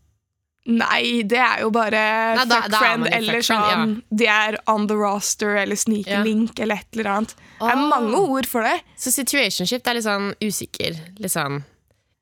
Nei, 0.66 1.20
det 1.28 1.36
er 1.38 1.60
jo 1.60 1.68
bare 1.70 2.00
Nei, 2.38 2.44
da- 2.48 2.62
fuck 2.62 2.70
da 2.72 2.78
friend 2.80 3.06
eller 3.12 3.42
sånn 3.44 4.02
De 4.10 4.26
er 4.26 4.56
on 4.66 4.86
the 4.88 4.94
roster 4.96 5.56
eller 5.60 5.76
sneak 5.76 6.06
Ja. 6.08 6.22
link 6.24 6.58
eller 6.58 6.76
et 6.80 6.86
eller 6.96 7.10
annet. 7.10 7.34
Det 7.60 7.68
er 7.68 7.76
Ah. 7.76 7.88
mange 7.90 8.16
ord 8.16 8.46
for 8.46 8.62
det. 8.62 8.80
Så 8.96 9.12
situationship 9.12 9.86
er 9.86 9.94
litt 9.94 10.04
sånn 10.04 10.34
usikker. 10.40 10.96
Litt 11.20 11.30
sånn 11.30 11.62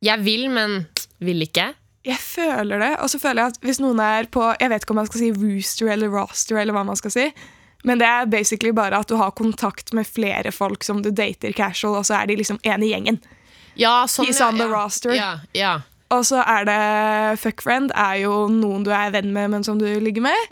Jeg 0.03 0.19
vil, 0.21 0.49
men 0.51 0.89
vil 1.21 1.41
ikke. 1.47 1.75
Jeg 2.07 2.19
føler 2.19 2.81
det, 2.83 2.93
og 2.99 3.11
så 3.13 3.19
føler 3.23 3.45
jeg 3.45 3.55
at 3.55 3.59
hvis 3.63 3.79
noen 3.79 4.01
er 4.03 4.27
på 4.33 4.43
Jeg 4.59 4.73
vet 4.73 4.83
ikke 4.83 4.95
om 4.95 4.99
man 4.99 5.07
skal 5.07 5.21
si 5.21 5.29
rooster 5.37 5.93
eller 5.93 6.11
roster, 6.11 6.59
eller 6.59 6.75
hva 6.75 6.83
man 6.89 6.99
skal 6.99 7.15
si. 7.15 7.29
Men 7.87 7.99
det 7.99 8.09
er 8.09 8.31
basically 8.31 8.73
bare 8.75 8.99
at 9.03 9.11
du 9.11 9.17
har 9.19 9.35
kontakt 9.39 9.93
med 9.95 10.07
flere 10.07 10.53
folk 10.55 10.85
som 10.87 11.03
du 11.03 11.11
dater 11.11 11.55
casual, 11.55 11.99
og 11.99 12.07
så 12.07 12.21
er 12.21 12.31
de 12.31 12.39
liksom 12.39 12.61
en 12.63 12.83
i 12.83 12.93
gjengen. 12.93 13.19
Ja, 13.79 14.03
sånn, 14.11 14.29
He's 14.29 14.43
on 14.45 14.59
the 14.61 14.69
ja. 14.69 14.75
roster. 14.75 15.15
Ja, 15.17 15.33
ja, 15.57 15.73
Og 16.13 16.27
så 16.29 16.43
er 16.45 16.67
det 16.69 16.81
fuck 17.41 17.63
friend, 17.65 17.93
er 17.97 18.21
jo 18.21 18.47
noen 18.53 18.85
du 18.85 18.93
er 18.93 19.15
venn 19.15 19.33
med, 19.33 19.51
men 19.55 19.65
som 19.65 19.79
du 19.81 19.87
ligger 20.03 20.27
med. 20.27 20.51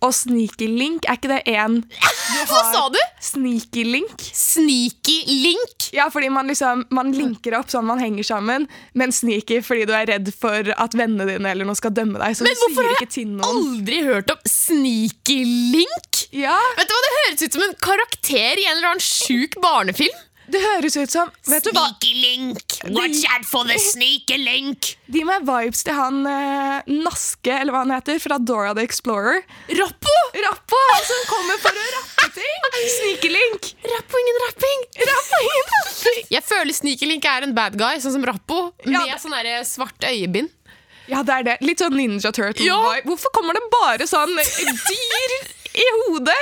Og 0.00 0.14
sneaky 0.16 0.66
link, 0.72 1.04
er 1.04 1.18
ikke 1.18 1.28
det 1.28 1.40
én 1.52 1.80
Hva 2.48 2.60
sa 2.72 2.86
du? 2.92 2.98
Sneaky 3.20 3.82
link? 3.84 4.22
Sneaky 4.32 5.18
link! 5.28 5.90
Ja, 5.92 6.06
fordi 6.12 6.30
man 6.32 6.48
liksom 6.48 6.86
Man 6.94 7.12
linker 7.16 7.58
opp 7.58 7.72
sånn 7.72 7.88
man 7.88 8.00
henger 8.00 8.26
sammen, 8.26 8.66
men 8.96 9.12
sneaky 9.12 9.60
fordi 9.66 9.84
du 9.90 9.94
er 9.96 10.08
redd 10.08 10.30
for 10.32 10.70
at 10.72 10.96
vennene 10.96 11.26
dine 11.28 11.52
eller 11.52 11.68
noen 11.68 11.78
skal 11.78 11.92
dømme 11.96 12.20
deg. 12.22 12.38
Så 12.38 12.46
Men 12.46 12.56
hvorfor 12.62 12.88
har 12.88 13.02
jeg 13.02 13.28
aldri 13.50 14.00
hørt 14.06 14.32
om 14.32 14.40
sneaky 14.48 15.40
link? 15.74 16.24
Ja, 16.36 16.56
Vet 16.78 16.88
du 16.88 16.94
hva, 16.94 17.02
Det 17.04 17.14
høres 17.18 17.44
ut 17.44 17.58
som 17.58 17.66
en 17.66 17.78
karakter 17.82 18.60
i 18.60 18.66
en 18.68 18.76
eller 18.78 18.92
annen 18.94 19.04
sjuk 19.04 19.58
barnefilm. 19.62 20.16
Det 20.50 20.60
høres 20.62 20.96
ut 20.98 21.12
som 21.12 21.30
Vet 21.46 21.66
du 21.66 21.70
hva? 21.74 21.86
Sneaky 21.90 22.12
link, 22.18 22.76
watch 22.96 23.22
out 23.30 23.46
for 23.46 23.68
the 23.68 23.76
sneaky 23.78 24.38
link. 24.40 24.94
De 25.10 25.22
med 25.26 25.44
vibes 25.46 25.84
til 25.86 25.94
han 25.96 26.20
eh, 26.26 26.90
Naske, 26.90 27.52
eller 27.54 27.74
hva 27.74 27.84
han 27.84 27.94
heter, 27.94 28.18
fra 28.22 28.38
Dora 28.42 28.72
the 28.76 28.84
Explorer. 28.86 29.42
Rappo! 29.78 30.16
Rappo! 30.46 30.80
Han 30.94 31.04
som 31.06 31.26
kommer 31.30 31.60
for 31.62 31.76
å 31.76 31.86
rappe 31.96 32.28
ting! 32.38 32.68
Sneaky 32.96 33.30
link. 33.34 33.72
Rappo, 33.94 34.22
ingen 34.22 34.40
rapping. 34.46 34.86
Rappo, 35.10 35.42
ingen 35.46 35.68
rapping. 35.74 36.22
Jeg 36.34 36.46
føler 36.46 36.76
Sneaky 36.76 37.10
Link 37.10 37.26
er 37.28 37.46
en 37.46 37.54
bad 37.56 37.76
guy, 37.78 38.00
sånn 38.02 38.16
som 38.16 38.24
Rappo, 38.26 38.70
med 38.86 39.10
ja, 39.10 39.18
sånn 39.20 39.36
der 39.36 39.62
svart 39.68 40.08
øyebind. 40.08 40.50
Ja, 41.10 41.24
det 41.26 41.36
er 41.40 41.46
det. 41.46 41.56
Litt 41.66 41.82
sånn 41.82 41.96
Ninja 41.98 42.30
Turtle. 42.34 42.64
Ja. 42.64 42.78
Hvorfor 43.06 43.32
kommer 43.34 43.58
det 43.58 43.64
bare 43.72 44.06
sånn 44.10 44.36
dyr 44.38 45.36
i 45.74 45.88
hodet? 46.04 46.40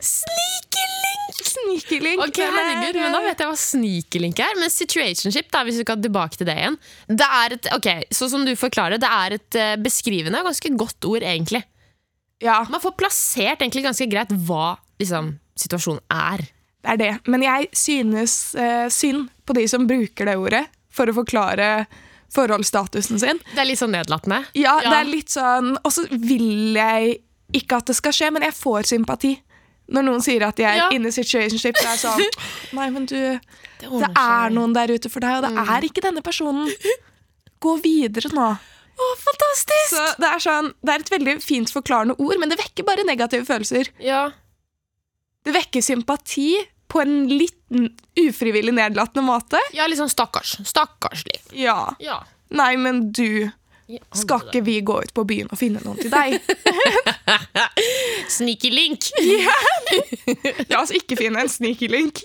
Sneaky 0.00 0.84
Link! 0.84 1.13
Sneaky 1.54 1.98
link. 2.02 2.22
Ok, 2.24 2.40
er, 2.42 2.50
herregud, 2.54 2.98
men 2.98 3.14
Da 3.14 3.20
vet 3.24 3.42
jeg 3.44 3.50
hva 3.50 3.58
sneaky 3.60 4.22
link 4.22 4.40
er. 4.42 4.56
Men 4.58 4.72
situationship, 4.72 5.50
da, 5.54 5.62
hvis 5.66 5.78
vi 5.80 5.86
skal 5.86 6.02
tilbake 6.02 6.40
til 6.40 6.48
det 6.48 6.56
igjen 6.58 6.78
Det 7.08 7.28
er 7.40 7.56
et, 7.58 7.68
ok, 7.76 7.88
så 8.14 8.28
som 8.32 8.46
du 8.46 8.54
forklarer, 8.58 9.00
det 9.02 9.10
er 9.10 9.36
et 9.38 9.58
eh, 9.60 9.74
beskrivende 9.82 10.40
og 10.42 10.50
ganske 10.50 10.72
godt 10.80 11.10
ord, 11.10 11.26
egentlig. 11.26 11.62
Ja, 12.42 12.60
Man 12.70 12.82
får 12.82 12.96
plassert 12.98 13.62
egentlig 13.62 13.84
ganske 13.86 14.08
greit 14.10 14.32
hva 14.48 14.74
liksom, 15.00 15.34
situasjonen 15.58 16.02
er. 16.12 16.44
det 16.84 16.94
er 16.94 17.00
det. 17.00 17.12
Men 17.30 17.44
jeg 17.46 17.68
synes 17.76 18.34
eh, 18.58 18.88
synd 18.92 19.28
på 19.46 19.56
de 19.56 19.68
som 19.70 19.86
bruker 19.88 20.28
det 20.28 20.36
ordet 20.40 20.64
for 20.94 21.10
å 21.10 21.16
forklare 21.16 21.86
forholdsstatusen 22.34 23.20
sin. 23.22 23.40
Det 23.54 23.62
er 23.62 23.68
litt 23.68 23.80
sånn 23.80 23.94
nedlatende. 23.94 24.42
Ja, 24.58 24.76
det 24.82 24.96
er 24.96 25.06
litt 25.06 25.30
sånn 25.30 25.76
Og 25.84 25.92
så 25.94 26.02
vil 26.10 26.74
jeg 26.76 27.20
ikke 27.54 27.78
at 27.78 27.90
det 27.90 27.94
skal 27.98 28.14
skje, 28.16 28.30
men 28.34 28.42
jeg 28.42 28.56
får 28.56 28.88
sympati. 28.90 29.36
Når 29.88 30.04
noen 30.06 30.22
sier 30.24 30.42
at 30.46 30.56
de 30.56 30.64
er 30.64 30.76
Ja. 30.78 30.88
inne 30.96 31.10
i 31.10 31.14
situationship, 31.14 31.76
så 31.76 31.90
er 31.92 31.98
sånn 32.00 32.22
Nei, 32.78 32.86
men 32.90 33.04
du 33.06 33.16
Det 33.16 33.90
Det 33.90 34.10
er 34.16 34.50
noen 34.54 34.72
der 34.72 34.88
ute 34.94 35.10
for 35.12 35.20
deg, 35.20 35.36
og 35.36 35.42
det 35.44 35.66
er 35.68 35.84
ikke 35.88 36.00
denne 36.06 36.22
personen. 36.24 36.70
Gå 37.60 37.74
videre 37.82 38.30
nå. 38.32 38.46
Å, 38.94 39.06
fantastisk! 39.18 39.90
Så 39.90 40.04
det 40.22 40.28
er 40.30 40.38
sånn 40.44 40.68
Det 40.80 40.92
er 40.94 41.00
et 41.02 41.10
veldig 41.10 41.34
fint 41.42 41.70
forklarende 41.74 42.14
ord, 42.18 42.38
men 42.40 42.48
det 42.52 42.58
vekker 42.60 42.86
bare 42.86 43.04
negative 43.04 43.44
følelser. 43.48 43.90
Ja. 44.00 44.30
Det 45.44 45.52
vekker 45.52 45.82
sympati 45.84 46.54
på 46.88 47.00
en 47.02 47.26
litt 47.28 47.58
ufrivillig 48.20 48.72
nedlatende 48.76 49.24
måte. 49.26 49.58
Ja, 49.74 49.86
litt 49.90 49.98
sånn 49.98 50.12
stakkars. 50.12 50.54
Stakkarslig. 50.68 51.40
Ja. 51.58 51.94
Ja. 52.00 52.20
Nei, 52.54 52.76
men 52.78 53.10
du, 53.12 53.50
skal 54.16 54.46
ikke 54.46 54.62
vi 54.64 54.78
gå 54.86 54.96
ut 55.04 55.12
på 55.14 55.24
byen 55.28 55.50
og 55.52 55.60
finne 55.60 55.82
noen 55.84 55.98
til 56.00 56.12
deg? 56.12 56.38
Sneaky 58.36 58.70
link. 58.72 59.10
La 60.70 60.80
oss 60.80 60.94
ikke 60.94 61.18
finne 61.20 61.44
en 61.44 61.52
sneaky 61.52 61.90
link. 61.92 62.22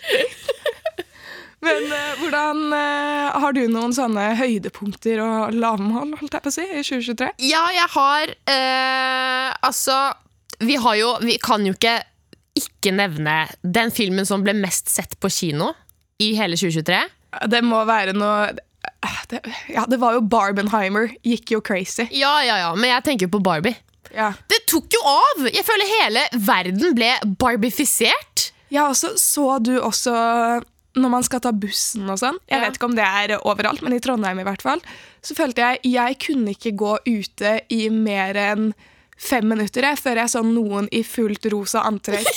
Men 1.60 1.89
uh, 1.92 2.22
hvordan 2.22 2.62
uh, 2.72 3.39
Har 3.44 3.56
du 3.56 3.66
noen 3.68 3.92
sånne 3.92 4.30
høydepunkter 4.39 5.20
og 5.20 5.58
lavmål 5.60 6.13
holdt 6.22 6.38
jeg 6.38 6.46
på 6.46 6.51
å 6.51 6.56
si, 6.56 6.63
i 6.63 6.84
2023? 6.88 7.28
Ja, 7.50 7.66
jeg 7.75 7.89
har 7.98 8.32
uh, 8.32 9.50
Altså, 9.68 9.98
vi 10.63 10.78
har 10.80 10.96
jo 11.01 11.10
Vi 11.25 11.36
kan 11.44 11.68
jo 11.68 11.75
ikke 11.75 11.98
ikke 12.60 12.92
nevne 12.92 13.46
den 13.62 13.92
filmen 13.94 14.25
som 14.28 14.42
ble 14.44 14.56
mest 14.58 14.89
sett 14.92 15.13
på 15.22 15.30
kino 15.32 15.70
i 16.20 16.34
hele 16.36 16.58
2023. 16.60 16.98
Det 17.48 17.62
må 17.63 17.84
være 17.88 18.16
noe 18.18 18.50
det, 19.29 19.44
Ja, 19.72 19.86
det 19.89 20.00
var 20.01 20.18
jo 20.18 20.24
Barbenheimer. 20.25 21.13
Gikk 21.24 21.53
jo 21.56 21.62
crazy. 21.62 22.08
Ja, 22.12 22.39
ja, 22.44 22.58
ja, 22.65 22.74
men 22.75 22.91
jeg 22.91 23.06
tenker 23.06 23.32
på 23.32 23.41
Barbie. 23.44 23.77
Ja. 24.15 24.32
Det 24.50 24.63
tok 24.70 24.89
jo 24.94 25.01
av! 25.06 25.46
Jeg 25.53 25.65
føler 25.68 25.94
hele 26.00 26.25
verden 26.34 26.96
ble 26.98 27.13
barbifisert. 27.39 28.50
Ja, 28.74 28.89
og 28.89 28.98
så 28.98 29.46
du 29.63 29.75
også 29.79 30.13
når 31.00 31.12
man 31.13 31.25
skal 31.25 31.41
ta 31.44 31.51
bussen 31.56 32.10
og 32.10 32.18
sånn. 32.22 32.39
Jeg 32.50 32.63
vet 32.63 32.77
ikke 32.77 32.89
om 32.89 32.96
det 32.98 33.06
er 33.06 33.36
overalt, 33.38 33.84
men 33.86 33.94
i 33.96 34.01
Trondheim 34.03 34.41
i 34.41 34.46
hvert 34.48 34.63
fall. 34.65 34.82
Så 35.25 35.38
følte 35.38 35.62
jeg 35.62 35.94
jeg 35.94 36.18
kunne 36.25 36.56
ikke 36.56 36.74
gå 36.79 36.96
ute 37.06 37.60
i 37.72 37.84
mer 37.94 38.39
enn 38.39 38.72
fem 39.20 39.48
minutter 39.52 39.86
jeg, 39.90 40.00
før 40.00 40.22
jeg 40.24 40.32
så 40.32 40.44
noen 40.46 40.88
i 40.96 41.02
fullt 41.04 41.46
rosa 41.52 41.84
antrekk. 41.90 42.30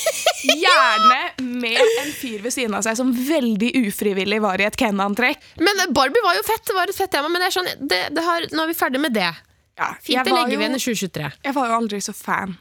Gjerne 0.43 1.21
med 1.63 1.79
en 1.79 2.11
fyr 2.17 2.43
ved 2.43 2.55
siden 2.55 2.75
av 2.75 2.83
seg 2.87 2.99
som 2.99 3.13
veldig 3.15 3.71
ufrivillig 3.85 4.41
var 4.43 4.61
i 4.61 4.67
et 4.67 4.77
Ken-antrekk. 4.81 5.39
Men 5.63 5.85
Barbie 5.95 6.25
var 6.25 6.37
jo 6.39 6.45
fett. 6.47 6.65
Det 6.67 6.77
var 6.77 6.91
et 6.91 6.99
fett 6.99 7.13
tema, 7.15 7.31
men 7.33 7.47
sånn, 7.55 7.71
det, 7.79 8.03
det 8.17 8.27
har, 8.27 8.49
nå 8.51 8.67
er 8.67 8.73
vi 8.73 8.77
ferdig 8.79 9.03
med 9.03 9.15
det. 9.15 9.31
Ja, 9.79 9.95
Fint, 10.03 10.27
det 10.27 10.35
legger 10.35 10.59
vi 10.59 10.67
igjen 10.67 10.77
i 10.77 10.83
2023. 10.83 11.33
Jeg 11.47 11.57
var 11.57 11.71
jo 11.71 11.79
aldri 11.79 12.03
så 12.05 12.15
fan. 12.17 12.57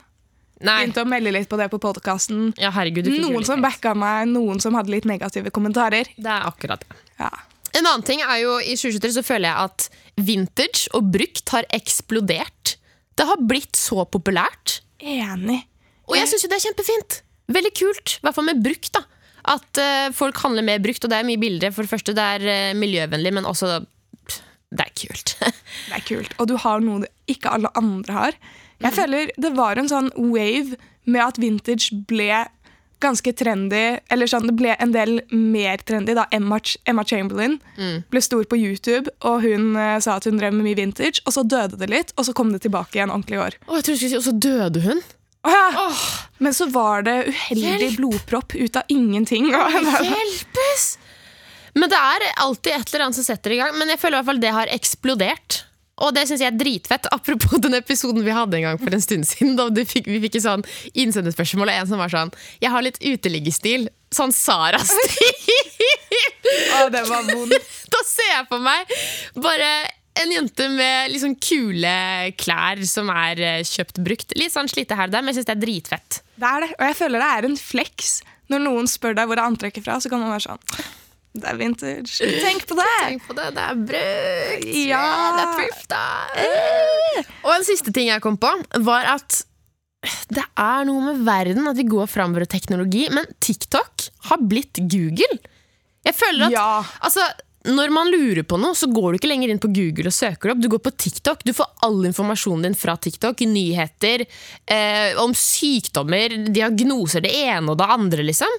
Nei. 0.61 0.75
Begynte 0.83 1.03
å 1.03 1.09
melde 1.09 1.33
litt 1.33 1.49
på 1.49 1.57
det 1.57 1.67
på 1.73 1.79
podkasten. 1.81 2.51
Ja, 2.61 2.69
Noen 2.71 3.45
som 3.47 3.63
backa 3.63 3.95
meg, 3.97 4.29
noen 4.29 4.61
som 4.61 4.77
hadde 4.77 4.93
litt 4.93 5.07
negative 5.09 5.49
kommentarer. 5.53 6.11
Det 6.17 6.29
er 6.29 6.45
akkurat 6.47 6.85
det. 6.85 6.99
Ja. 7.17 7.31
En 7.71 7.87
annen 7.87 8.03
ting 8.05 8.21
er 8.21 8.41
jo, 8.43 8.57
I 8.59 8.75
2023 8.75 9.15
så 9.15 9.23
føler 9.25 9.49
jeg 9.49 9.69
at 9.69 9.87
vintage 10.21 10.91
og 10.97 11.07
brukt 11.13 11.53
har 11.55 11.67
eksplodert. 11.73 12.75
Det 13.19 13.27
har 13.27 13.41
blitt 13.47 13.77
så 13.77 14.05
populært. 14.09 14.79
Enig. 15.01 15.61
Og 16.09 16.17
jeg 16.17 16.29
syns 16.29 16.47
det 16.47 16.57
er 16.57 16.65
kjempefint. 16.67 17.17
Veldig 17.51 17.73
kult. 17.77 18.17
I 18.17 18.25
hvert 18.25 18.37
fall 18.37 18.47
med 18.47 18.63
brukt. 18.63 18.93
da 18.95 19.03
At 19.55 19.81
uh, 19.81 20.13
folk 20.15 20.39
handler 20.43 20.65
mer 20.65 20.81
brukt, 20.83 21.03
og 21.03 21.11
det 21.11 21.19
er 21.19 21.27
mye 21.27 21.41
billigere. 21.41 21.73
For 21.75 21.87
det 21.87 21.93
første, 21.93 22.15
det 22.17 22.27
er 22.37 22.47
uh, 22.47 22.79
miljøvennlig, 22.79 23.33
men 23.37 23.49
også 23.49 23.81
pff, 24.27 24.41
Det 24.71 24.87
er 24.87 24.95
kult. 25.03 25.35
Det 25.89 25.97
er 25.97 26.07
kult. 26.07 26.35
Og 26.39 26.47
du 26.51 26.55
har 26.61 26.83
noe 26.83 27.09
ikke 27.31 27.51
alle 27.51 27.71
andre 27.79 28.17
har. 28.17 28.39
Jeg 28.81 28.97
føler 28.97 29.29
det 29.37 29.51
var 29.53 29.77
en 29.77 29.89
sånn 29.91 30.09
wave 30.17 30.79
med 31.05 31.21
at 31.21 31.37
vintage 31.41 31.93
ble 32.09 32.45
ganske 33.03 33.33
trendy. 33.37 33.83
Eller 34.13 34.29
sånn, 34.29 34.45
det 34.49 34.55
ble 34.59 34.75
en 34.81 34.93
del 34.95 35.17
mer 35.33 35.81
trendy 35.85 36.15
da 36.17 36.27
Emma, 36.33 36.59
Emma 36.85 37.03
Chamberlain 37.07 37.57
ble 38.11 38.21
stor 38.23 38.45
på 38.49 38.59
YouTube, 38.59 39.11
og 39.27 39.41
hun 39.45 39.73
eh, 39.75 39.97
sa 40.03 40.17
at 40.19 40.27
hun 40.29 40.37
drev 40.41 40.53
med 40.55 40.67
mye 40.69 40.79
vintage. 40.79 41.23
Og 41.25 41.33
så 41.35 41.43
døde 41.43 41.79
det 41.81 41.89
litt, 41.91 42.13
og 42.17 42.27
så 42.29 42.35
kom 42.37 42.53
det 42.53 42.61
tilbake 42.65 42.97
igjen 42.99 43.11
ordentlig 43.13 43.39
i 43.39 43.43
år. 43.47 43.57
Å, 43.67 43.79
jeg 43.79 43.87
tror 43.87 43.97
du 43.97 43.99
skulle 44.01 44.13
si, 44.13 44.19
Og 44.21 44.27
så 44.29 44.35
døde 44.47 44.85
hun. 44.85 45.01
Åh, 45.41 45.55
ja. 45.73 45.87
Men 46.37 46.53
så 46.53 46.67
var 46.69 47.01
det 47.07 47.15
uheldig 47.31 47.71
Hjelp! 47.87 47.95
blodpropp 47.97 48.53
ut 48.55 48.75
av 48.77 48.83
ingenting. 48.93 49.49
Hjelpes! 49.49 50.85
Men 51.73 51.89
det 51.89 51.97
er 51.97 52.25
alltid 52.43 52.73
et 52.75 52.89
eller 52.93 53.05
annet 53.07 53.17
som 53.17 53.25
setter 53.25 53.55
i 53.55 53.59
gang. 53.61 53.73
Men 53.79 53.89
jeg 53.93 54.01
føler 54.01 54.17
i 54.17 54.19
hvert 54.21 54.29
fall 54.33 54.41
det 54.43 54.51
har 54.53 54.71
eksplodert. 54.73 55.61
Og 56.01 56.13
det 56.15 56.25
syns 56.27 56.43
jeg 56.43 56.51
er 56.51 56.57
dritfett. 56.59 57.09
Apropos 57.13 57.61
den 57.61 57.77
episoden 57.77 58.25
vi 58.25 58.35
hadde 58.35 58.59
en 58.59 58.67
gang 58.69 58.81
for 58.81 58.93
en 58.95 59.03
stund 59.03 59.27
siden. 59.29 59.55
Da 59.59 59.69
vi 59.69 59.85
fikk, 59.87 60.09
vi 60.09 60.19
fikk 60.25 60.39
et 60.39 60.47
sånn 60.47 60.65
innsenderspørsmål, 60.97 61.69
og 61.71 61.79
en 61.79 61.89
som 61.93 62.01
var 62.01 62.13
sånn 62.13 62.33
Jeg 62.63 62.73
har 62.73 62.85
litt 62.85 62.99
uteliggestil. 63.01 63.87
Sånn 64.11 64.33
Sara-stil. 64.35 65.55
Å, 66.81 66.87
det 66.91 67.05
var 67.07 67.25
vondt. 67.29 67.73
Da 67.91 68.05
ser 68.07 68.31
jeg 68.33 68.47
på 68.49 68.59
meg 68.61 68.95
bare 69.39 69.71
en 70.19 70.33
jente 70.33 70.67
med 70.73 71.13
sånn 71.21 71.37
kule 71.39 71.93
klær 72.39 72.81
som 72.87 73.09
er 73.13 73.39
eh, 73.39 73.61
kjøpt 73.67 74.01
brukt. 74.03 74.35
Litt 74.35 74.53
sånn 74.53 74.69
slite 74.71 74.97
her 74.99 75.07
og 75.07 75.15
der, 75.15 75.23
men 75.23 75.31
jeg 75.31 75.39
syns 75.39 75.51
det 75.51 75.55
er 75.55 75.63
dritfett. 75.63 76.21
Det 76.35 76.49
er 76.49 76.65
det. 76.65 76.73
Og 76.75 76.87
jeg 76.89 76.97
føler 76.99 77.23
det 77.23 77.29
er 77.37 77.47
en 77.47 77.59
flex. 77.59 78.17
Når 78.51 78.65
noen 78.65 78.89
spør 78.91 79.15
deg 79.15 79.29
hvor 79.29 79.39
er 79.39 79.47
antrekket 79.47 79.85
fra, 79.85 80.01
så 80.03 80.11
kan 80.11 80.19
man 80.19 80.33
være 80.33 80.49
sånn 80.49 80.99
Det 81.31 81.47
er 81.47 81.55
vintage. 81.59 82.17
Tenk 82.43 82.65
på 82.67 82.75
det! 82.75 82.87
Tenk 83.05 83.23
på 83.27 83.35
det, 83.37 83.45
det 83.55 83.63
er 83.63 83.77
brukt. 83.91 84.65
Ja. 84.89 85.03
det 85.37 85.45
er 85.45 85.53
thrifta. 85.55 86.01
Og 87.45 87.53
en 87.55 87.63
siste 87.67 87.93
ting 87.95 88.09
jeg 88.11 88.23
kom 88.23 88.35
på, 88.41 88.51
var 88.83 89.07
at 89.15 89.39
det 90.33 90.43
er 90.57 90.83
noe 90.89 91.03
med 91.11 91.21
verden 91.27 91.69
at 91.69 91.77
vi 91.77 91.85
går 91.87 92.09
framover 92.09 92.43
i 92.47 92.49
teknologi, 92.51 93.05
men 93.13 93.27
TikTok 93.43 94.07
har 94.31 94.41
blitt 94.49 94.81
Google. 94.89 95.37
Jeg 96.03 96.17
føler 96.17 96.47
at 96.49 96.55
Ja. 96.55 96.83
altså, 97.05 97.21
når 97.69 97.91
man 97.93 98.09
lurer 98.09 98.41
på 98.43 98.57
noe, 98.57 98.73
så 98.73 98.89
går 98.89 99.11
du 99.13 99.19
ikke 99.19 99.29
lenger 99.29 99.53
inn 99.53 99.61
på 99.61 99.69
Google 99.71 100.09
og 100.09 100.15
søker 100.17 100.49
det 100.49 100.55
opp. 100.55 100.63
Du 100.65 100.69
går 100.73 100.81
på 100.81 100.95
TikTok. 100.97 101.43
Du 101.45 101.53
får 101.53 101.69
all 101.85 101.99
informasjonen 102.09 102.63
din 102.65 102.75
fra 102.75 102.95
TikTok. 102.97 103.43
Nyheter 103.45 104.25
eh, 104.65 105.13
om 105.21 105.35
sykdommer, 105.37 106.33
diagnoser, 106.49 107.21
det 107.21 107.35
ene 107.45 107.69
og 107.71 107.77
det 107.77 107.85
andre, 107.93 108.25
liksom. 108.25 108.49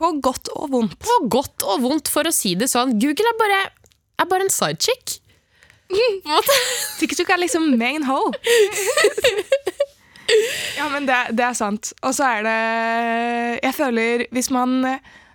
På 0.00 0.10
godt 0.22 0.50
og 0.56 0.70
vondt. 0.72 0.96
På 1.02 1.18
godt 1.30 1.64
og 1.66 1.84
vondt, 1.84 2.10
for 2.10 2.26
å 2.26 2.34
si 2.34 2.54
det 2.58 2.70
sånn. 2.72 2.96
Google 3.02 3.30
er 3.30 3.38
bare, 3.40 3.60
er 4.22 4.30
bare 4.30 4.46
en 4.46 4.52
sidechick. 4.52 5.18
TikTok 7.00 7.30
er 7.30 7.42
liksom 7.44 7.68
main 7.78 8.06
ho. 8.08 8.18
ja, 10.78 10.88
men 10.90 11.06
det, 11.06 11.20
det 11.38 11.44
er 11.46 11.58
sant. 11.58 11.92
Og 12.02 12.16
så 12.16 12.26
er 12.38 12.46
det 12.46 12.58
Jeg 13.62 13.76
føler 13.76 14.24
hvis 14.34 14.50
man 14.54 14.80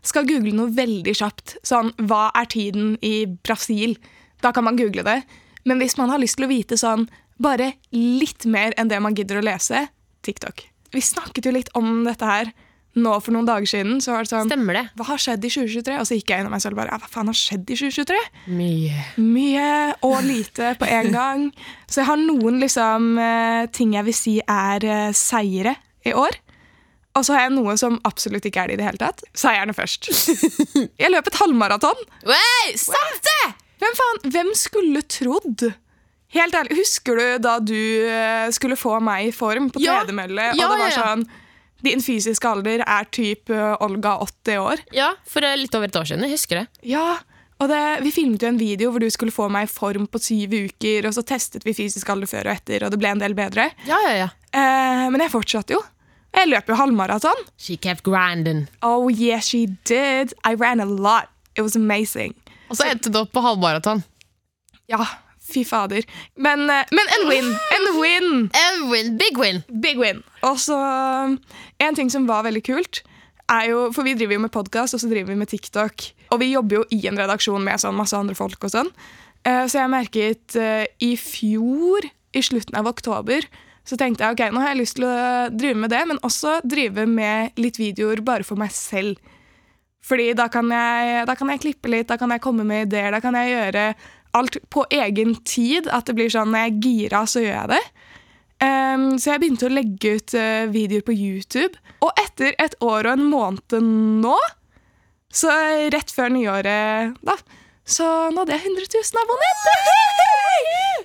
skal 0.06 0.28
google 0.28 0.56
noe 0.56 0.74
veldig 0.74 1.14
kjapt, 1.20 1.58
sånn 1.68 1.92
hva 2.10 2.30
er 2.38 2.48
tiden 2.52 2.96
i 3.06 3.28
Brasil, 3.46 3.98
da 4.44 4.52
kan 4.56 4.66
man 4.68 4.80
google 4.80 5.04
det. 5.08 5.22
Men 5.68 5.82
hvis 5.84 5.98
man 6.00 6.12
har 6.12 6.22
lyst 6.22 6.40
til 6.40 6.48
å 6.48 6.52
vite 6.52 6.80
sånn 6.80 7.08
bare 7.40 7.74
litt 7.96 8.48
mer 8.50 8.76
enn 8.80 8.92
det 8.92 9.00
man 9.04 9.16
gidder 9.16 9.40
å 9.40 9.46
lese, 9.46 9.88
TikTok. 10.26 10.66
Vi 10.92 11.04
snakket 11.04 11.48
jo 11.48 11.54
litt 11.56 11.70
om 11.78 12.04
dette 12.08 12.28
her 12.28 12.52
nå 12.98 13.12
for 13.22 13.32
noen 13.36 13.46
dager 13.48 13.70
siden. 13.70 14.00
Så 14.02 14.12
var 14.16 14.26
det 14.26 14.32
sånn 14.32 14.50
Stemmer 14.50 14.74
det? 14.80 14.84
Hva 14.98 15.06
har 15.12 15.22
skjedd 15.22 15.46
i 15.46 15.52
2023? 15.54 15.98
Og 16.02 16.08
så 16.10 16.18
gikk 16.18 16.34
jeg 16.34 16.42
inn 16.42 16.50
i 16.50 16.54
meg 16.56 16.64
selv 16.64 16.74
og 16.76 16.82
bare 16.82 16.96
ja, 16.96 17.00
Hva 17.04 17.10
faen 17.14 17.30
har 17.30 17.38
skjedd 17.38 17.70
i 17.70 17.78
2023? 17.78 18.20
Mye. 18.58 19.06
Mye 19.22 19.70
og 20.10 20.18
lite 20.26 20.74
på 20.82 20.90
en 20.90 21.12
gang. 21.20 21.46
Så 21.88 22.02
jeg 22.02 22.10
har 22.10 22.22
noen 22.24 22.60
liksom, 22.64 23.10
eh, 23.22 23.64
ting 23.78 23.94
jeg 23.96 24.08
vil 24.10 24.18
si 24.18 24.36
er 24.42 24.86
eh, 24.90 25.10
seire 25.16 25.76
i 26.10 26.16
år. 26.18 26.40
Og 27.18 27.26
så 27.26 27.34
har 27.36 27.48
jeg 27.48 27.56
noe 27.58 27.74
som 27.82 27.98
absolutt 28.08 28.46
ikke 28.48 28.62
er 28.64 28.70
det 28.72 28.78
i 28.78 28.80
det 28.82 28.86
hele 28.86 29.02
tatt. 29.02 29.24
Seierne 29.38 29.74
først. 29.76 30.08
Jeg 31.02 31.10
løp 31.12 31.28
et 31.28 31.40
halvmaraton. 31.42 32.04
Wey, 32.30 32.76
sant 32.80 33.26
det! 33.26 33.50
Hvem 33.82 33.96
faen? 33.98 34.20
Hvem 34.32 34.52
skulle 34.56 35.02
trodd? 35.10 35.66
Helt 36.36 36.56
ærlig, 36.56 36.78
Husker 36.78 37.18
du 37.18 37.26
da 37.42 37.56
du 37.66 37.74
eh, 37.74 38.46
skulle 38.56 38.78
få 38.78 39.00
meg 39.04 39.32
i 39.32 39.36
form 39.36 39.72
på 39.74 39.82
Ja. 39.82 39.98
tredemølle? 40.04 40.52
Ja, 40.54 40.68
og 40.70 40.76
det 40.76 40.80
var 40.84 40.86
ja, 40.86 40.90
ja. 40.94 41.02
sånn 41.02 41.26
Din 41.86 42.02
fysiske 42.04 42.50
alder 42.50 42.84
er 42.86 43.10
typ 43.16 43.52
eh, 43.54 43.76
Olga 43.86 44.18
80 44.26 44.58
år. 44.64 44.82
Ja, 44.96 45.14
for 45.28 45.46
litt 45.60 45.76
over 45.78 45.88
et 45.88 46.00
år 46.00 46.08
siden. 46.10 46.26
Jeg 46.28 46.36
husker 46.36 46.62
det. 46.62 46.66
Ja, 46.92 47.20
og 47.60 47.68
det, 47.72 47.80
Vi 48.06 48.12
filmet 48.16 48.44
jo 48.44 48.48
en 48.54 48.60
video 48.60 48.92
hvor 48.92 49.04
du 49.04 49.10
skulle 49.12 49.36
få 49.36 49.50
meg 49.52 49.68
i 49.68 49.72
form 49.72 50.08
på 50.08 50.20
syv 50.24 50.54
uker, 50.56 51.08
og 51.10 51.16
så 51.16 51.24
testet 51.28 51.66
vi 51.68 51.76
fysisk 51.76 52.10
alder 52.12 52.30
før 52.32 52.48
og 52.50 52.56
etter, 52.56 52.86
og 52.86 52.94
det 52.94 53.00
ble 53.02 53.12
en 53.12 53.24
del 53.24 53.36
bedre. 53.36 53.70
Ja, 53.88 54.00
ja, 54.08 54.14
ja. 54.26 54.30
Eh, 54.56 55.08
men 55.12 55.24
jeg 55.24 55.34
fortsatte 55.34 55.76
jo. 55.76 55.82
Jeg 56.36 56.52
løp 56.52 56.70
jo 56.70 56.78
halvmaraton. 56.78 57.42
She 57.58 57.76
kept 57.76 58.04
grinding. 58.06 58.68
Oh 58.86 59.10
yeah, 59.10 59.42
she 59.42 59.66
did. 59.90 60.36
I 60.46 60.54
ran 60.56 60.80
a 60.80 60.86
lot. 60.86 61.32
It 61.58 61.66
was 61.66 61.76
amazing. 61.76 62.36
Og 62.70 62.78
så 62.78 62.86
endte 62.92 63.10
du 63.12 63.18
opp 63.24 63.32
på 63.34 63.42
halvmaraton. 63.44 64.04
Ja, 64.90 65.02
fy 65.50 65.64
fader. 65.68 66.06
Men, 66.38 66.66
eh, 66.70 66.86
men 66.96 67.14
en 67.18 67.28
win! 67.30 67.50
En 67.78 67.88
win! 68.00 68.30
En 68.64 68.84
win, 68.92 69.14
big 69.20 69.38
win. 69.42 69.64
Big 69.84 69.98
win. 70.02 70.24
Og 70.48 70.58
så 70.62 70.78
En 71.80 71.96
ting 71.96 72.10
som 72.12 72.26
var 72.28 72.44
veldig 72.44 72.64
kult, 72.68 73.02
er 73.50 73.70
jo 73.72 73.92
For 73.96 74.04
vi 74.06 74.14
driver 74.14 74.36
jo 74.38 74.44
med 74.46 74.52
podkast, 74.54 74.94
og 74.94 75.02
så 75.02 75.10
driver 75.10 75.34
vi 75.34 75.40
med 75.40 75.50
TikTok. 75.50 76.10
Og 76.32 76.40
vi 76.40 76.52
jobber 76.54 76.82
jo 76.82 76.84
i 76.94 77.00
en 77.10 77.18
redaksjon 77.18 77.64
med 77.66 77.82
sånn 77.82 77.98
masse 77.98 78.14
andre 78.18 78.36
folk 78.38 78.64
og 78.64 78.70
sånn. 78.74 78.92
Eh, 79.46 79.66
Så 79.68 79.80
jeg 79.80 79.90
merket 79.90 80.56
eh, 80.60 80.86
i 81.02 81.16
fjor, 81.18 82.06
i 82.36 82.42
slutten 82.46 82.78
av 82.78 82.86
oktober, 82.88 83.42
så 83.88 83.98
tenkte 83.98 84.22
jeg 84.22 84.36
ok, 84.36 84.44
nå 84.54 84.62
har 84.62 84.76
jeg 84.76 84.82
lyst 84.84 84.96
til 85.00 85.08
å 85.10 85.50
drive 85.50 85.80
med 85.82 85.90
det, 85.90 86.04
men 86.06 86.20
også 86.22 86.60
drive 86.68 87.08
med 87.10 87.58
litt 87.58 87.80
videoer 87.82 88.22
bare 88.22 88.46
for 88.46 88.60
meg 88.60 88.70
selv. 88.76 89.18
Fordi 90.06 90.34
da 90.38 90.46
kan, 90.52 90.70
jeg, 90.70 91.26
da 91.26 91.34
kan 91.36 91.50
jeg 91.50 91.62
klippe 91.64 91.90
litt, 91.90 92.08
da 92.08 92.18
kan 92.22 92.30
jeg 92.32 92.42
komme 92.44 92.64
med 92.68 92.86
ideer, 92.88 93.10
da 93.12 93.20
kan 93.24 93.34
jeg 93.40 93.50
gjøre 93.56 93.88
alt 94.38 94.58
på 94.74 94.86
egen 94.94 95.36
tid. 95.48 95.90
At 95.92 96.10
det 96.10 96.18
blir 96.18 96.32
sånn 96.34 96.52
når 96.54 96.66
jeg 96.66 96.74
er 96.74 96.84
gira, 96.86 97.24
så 97.30 97.44
gjør 97.44 97.56
jeg 97.56 97.72
det. 97.76 97.84
Um, 98.60 99.04
så 99.16 99.34
jeg 99.34 99.42
begynte 99.44 99.70
å 99.70 99.72
legge 99.72 100.16
ut 100.20 100.36
uh, 100.36 100.68
videoer 100.72 101.06
på 101.08 101.16
YouTube. 101.16 101.80
Og 102.04 102.12
etter 102.20 102.58
et 102.60 102.76
år 102.84 103.08
og 103.08 103.14
en 103.16 103.30
måned 103.32 103.78
nå, 104.24 104.38
så 105.30 105.54
rett 105.94 106.12
før 106.12 106.34
nyåret, 106.34 107.20
da, 107.22 107.36
så 107.90 108.06
nådde 108.34 108.56
jeg 108.56 108.66
100 108.66 108.90
000 108.98 109.22
abonnenter! 109.24 109.84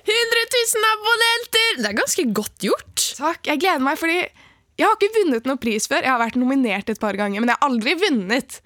100 0.05 0.43
000 0.53 0.87
abonnenter! 0.91 1.69
Det 1.81 1.89
er 1.89 1.97
ganske 1.97 2.25
godt 2.37 2.65
gjort. 2.67 3.05
Takk, 3.17 3.47
jeg 3.49 3.61
gleder 3.61 3.85
meg, 3.85 3.99
fordi 4.01 4.19
jeg 4.75 4.85
har 4.85 4.97
ikke 4.97 5.21
vunnet 5.21 5.47
noen 5.47 5.61
pris 5.61 5.87
før. 5.89 6.03
Jeg 6.03 6.11
har 6.11 6.21
vært 6.21 6.37
nominert 6.39 6.89
et 6.91 7.01
par 7.01 7.17
ganger, 7.17 7.41
men 7.41 7.51
jeg 7.51 7.57
har 7.57 7.69
aldri 7.69 7.95
vunnet. 8.01 8.59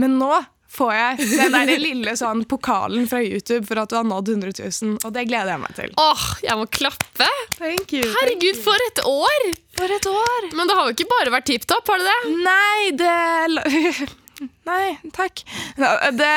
Men 0.00 0.18
nå 0.20 0.32
får 0.74 0.92
jeg 0.94 1.28
den 1.38 1.54
der 1.54 1.72
lille 1.80 2.14
sånn 2.18 2.42
pokalen 2.50 3.06
fra 3.10 3.20
YouTube 3.22 3.62
for 3.68 3.80
at 3.82 3.92
du 3.92 3.98
har 3.98 4.06
nådd 4.08 4.32
100 4.34 4.56
000, 4.58 4.98
og 5.04 5.14
det 5.14 5.26
gleder 5.30 5.54
jeg 5.54 5.62
meg 5.62 5.76
til. 5.78 5.94
Åh, 6.00 6.24
jeg 6.44 6.58
må 6.60 6.66
klappe. 6.74 7.30
Thank 7.58 7.94
you. 7.94 8.02
Herregud, 8.16 8.58
for 8.64 8.88
et 8.88 9.04
år! 9.08 9.46
For 9.78 9.94
et 9.94 10.10
år! 10.10 10.50
Men 10.58 10.70
det 10.70 10.78
har 10.78 10.90
jo 10.90 10.96
ikke 10.96 11.10
bare 11.12 11.34
vært 11.34 11.48
tipp 11.52 11.66
topp, 11.70 11.92
har 11.92 12.02
det 12.02 12.10
det? 12.10 12.36
Nei, 12.44 12.80
det 12.98 14.10
Nei, 14.68 14.96
takk. 15.14 15.44
Det 15.78 16.32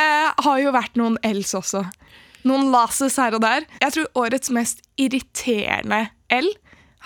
har 0.46 0.62
jo 0.62 0.74
vært 0.76 1.00
noen 1.00 1.18
els 1.26 1.54
også. 1.58 1.82
Noen 2.48 2.70
lases 2.72 3.18
her 3.20 3.36
og 3.36 3.44
der. 3.44 3.66
Jeg 3.82 3.96
tror 3.96 4.24
årets 4.26 4.54
mest 4.54 4.86
irriterende 5.02 6.06
L 6.34 6.50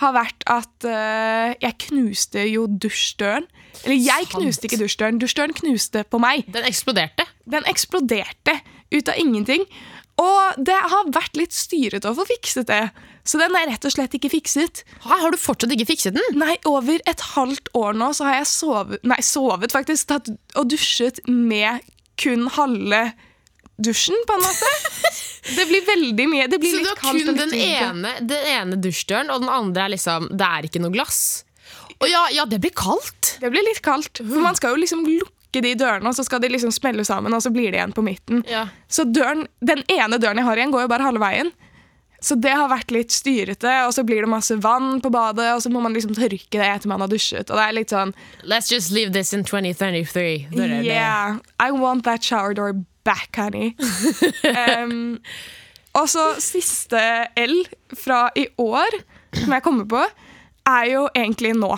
har 0.02 0.14
vært 0.16 0.44
at 0.50 0.86
uh, 0.88 1.52
jeg 1.62 1.78
knuste 1.88 2.44
jo 2.48 2.66
dusjdøren. 2.66 3.46
Eller 3.84 3.98
jeg 3.98 4.28
Sant. 4.28 4.36
knuste 4.36 4.68
ikke 4.68 4.80
dusjdøren, 4.82 5.18
dusjdøren 5.22 5.56
knuste 5.56 6.04
på 6.08 6.20
meg. 6.22 6.44
Den 6.52 6.68
eksploderte. 6.68 7.26
Den 7.48 7.66
eksploderte 7.70 8.58
ut 8.92 9.08
av 9.08 9.18
ingenting. 9.18 9.64
Og 10.20 10.60
det 10.60 10.76
har 10.76 11.08
vært 11.14 11.38
litt 11.40 11.54
styrete 11.56 12.10
å 12.10 12.16
få 12.18 12.26
fikset 12.28 12.68
det. 12.68 12.82
Så 13.24 13.38
den 13.40 13.54
er 13.56 13.68
rett 13.70 13.84
og 13.86 13.94
slett 13.94 14.14
ikke 14.18 14.30
fikset. 14.32 14.82
Ha, 15.06 15.18
har 15.22 15.32
du 15.32 15.38
fortsatt 15.40 15.72
ikke 15.74 15.88
fikset 15.92 16.16
den? 16.18 16.38
Nei, 16.38 16.56
over 16.68 17.00
et 17.08 17.26
halvt 17.32 17.70
år 17.78 17.96
nå 17.98 18.10
så 18.18 18.26
har 18.28 18.40
jeg 18.40 18.50
sovet 18.50 19.06
Nei, 19.08 19.20
sovet 19.24 19.74
faktisk. 19.74 20.10
Tatt 20.12 20.30
og 20.58 20.70
dusjet 20.70 21.22
med 21.30 21.86
kun 22.20 22.48
halve 22.54 23.06
dusjen, 23.82 24.18
på 24.28 24.36
en 24.36 24.44
måte. 24.44 24.72
Det 25.56 25.64
blir 25.66 25.82
veldig 25.86 26.26
mye. 26.30 26.44
Det 26.46 26.58
blir 26.62 26.70
Så 26.70 26.82
du 26.84 26.90
har 26.90 27.00
kun 27.02 27.38
den 27.38 27.54
ene, 27.56 28.12
den 28.22 28.44
ene 28.46 28.76
dusjdøren, 28.78 29.32
og 29.34 29.42
den 29.42 29.50
andre 29.50 29.88
er 29.88 29.94
liksom 29.96 30.28
Det 30.30 30.46
er 30.46 30.68
ikke 30.68 30.82
noe 30.84 30.94
glass. 30.94 31.22
Og 32.02 32.10
ja, 32.10 32.26
ja, 32.34 32.46
det 32.48 32.58
blir 32.62 32.74
kaldt. 32.74 33.36
Det 33.40 33.50
blir 33.52 33.64
litt 33.66 33.82
kaldt. 33.84 34.20
For 34.20 34.42
man 34.42 34.58
skal 34.58 34.74
jo 34.74 34.82
liksom 34.82 35.04
lukke 35.06 35.62
de 35.62 35.74
dørene, 35.78 36.08
og 36.10 36.16
så 36.16 36.24
skal 36.26 36.42
de 36.42 36.50
liksom 36.50 36.72
smelle 36.74 37.04
sammen, 37.06 37.34
og 37.36 37.44
så 37.44 37.52
blir 37.54 37.70
det 37.70 37.78
igjen 37.78 37.94
på 37.94 38.04
midten. 38.04 38.42
Ja. 38.50 38.66
Så 38.90 39.06
døren, 39.06 39.46
den 39.60 39.84
ene 39.92 40.18
døren 40.18 40.40
jeg 40.40 40.48
har 40.48 40.58
igjen, 40.58 40.72
går 40.74 40.86
jo 40.86 40.90
bare 40.90 41.06
halve 41.06 41.22
veien. 41.22 41.52
Så 42.22 42.36
det 42.38 42.52
har 42.54 42.68
vært 42.70 42.92
litt 42.94 43.10
styrete, 43.10 43.70
og 43.88 43.94
så 43.96 44.04
blir 44.06 44.22
det 44.22 44.30
masse 44.30 44.54
vann 44.62 45.00
på 45.02 45.10
badet, 45.10 45.48
og 45.56 45.62
så 45.64 45.70
må 45.74 45.82
man 45.82 45.94
liksom 45.94 46.14
tørke 46.14 46.54
det 46.54 46.68
etter 46.68 46.90
man 46.90 47.02
har 47.02 47.10
dusjet. 47.10 47.50
Og 47.50 47.58
det 47.58 47.64
er 47.64 47.74
litt 47.74 47.94
sånn 47.94 48.14
Let's 48.46 48.70
just 48.70 48.94
leave 48.94 49.10
this 49.14 49.34
in 49.34 49.42
2033. 49.46 50.26
Det 50.52 50.62
er 50.62 50.70
det. 50.70 50.82
Yeah, 50.86 51.40
I 51.58 51.74
want 51.74 52.06
that 52.06 52.22
shower 52.22 52.54
door 52.54 52.76
back, 53.02 53.34
honey. 53.34 53.74
um, 54.54 55.18
og 55.98 56.06
så 56.08 56.28
siste 56.40 57.00
L 57.42 57.56
fra 57.98 58.28
i 58.38 58.46
år, 58.62 59.02
som 59.42 59.56
jeg 59.58 59.66
kommer 59.66 59.90
på, 59.90 60.04
er 60.70 60.86
jo 60.92 61.08
egentlig 61.18 61.56
nå. 61.58 61.74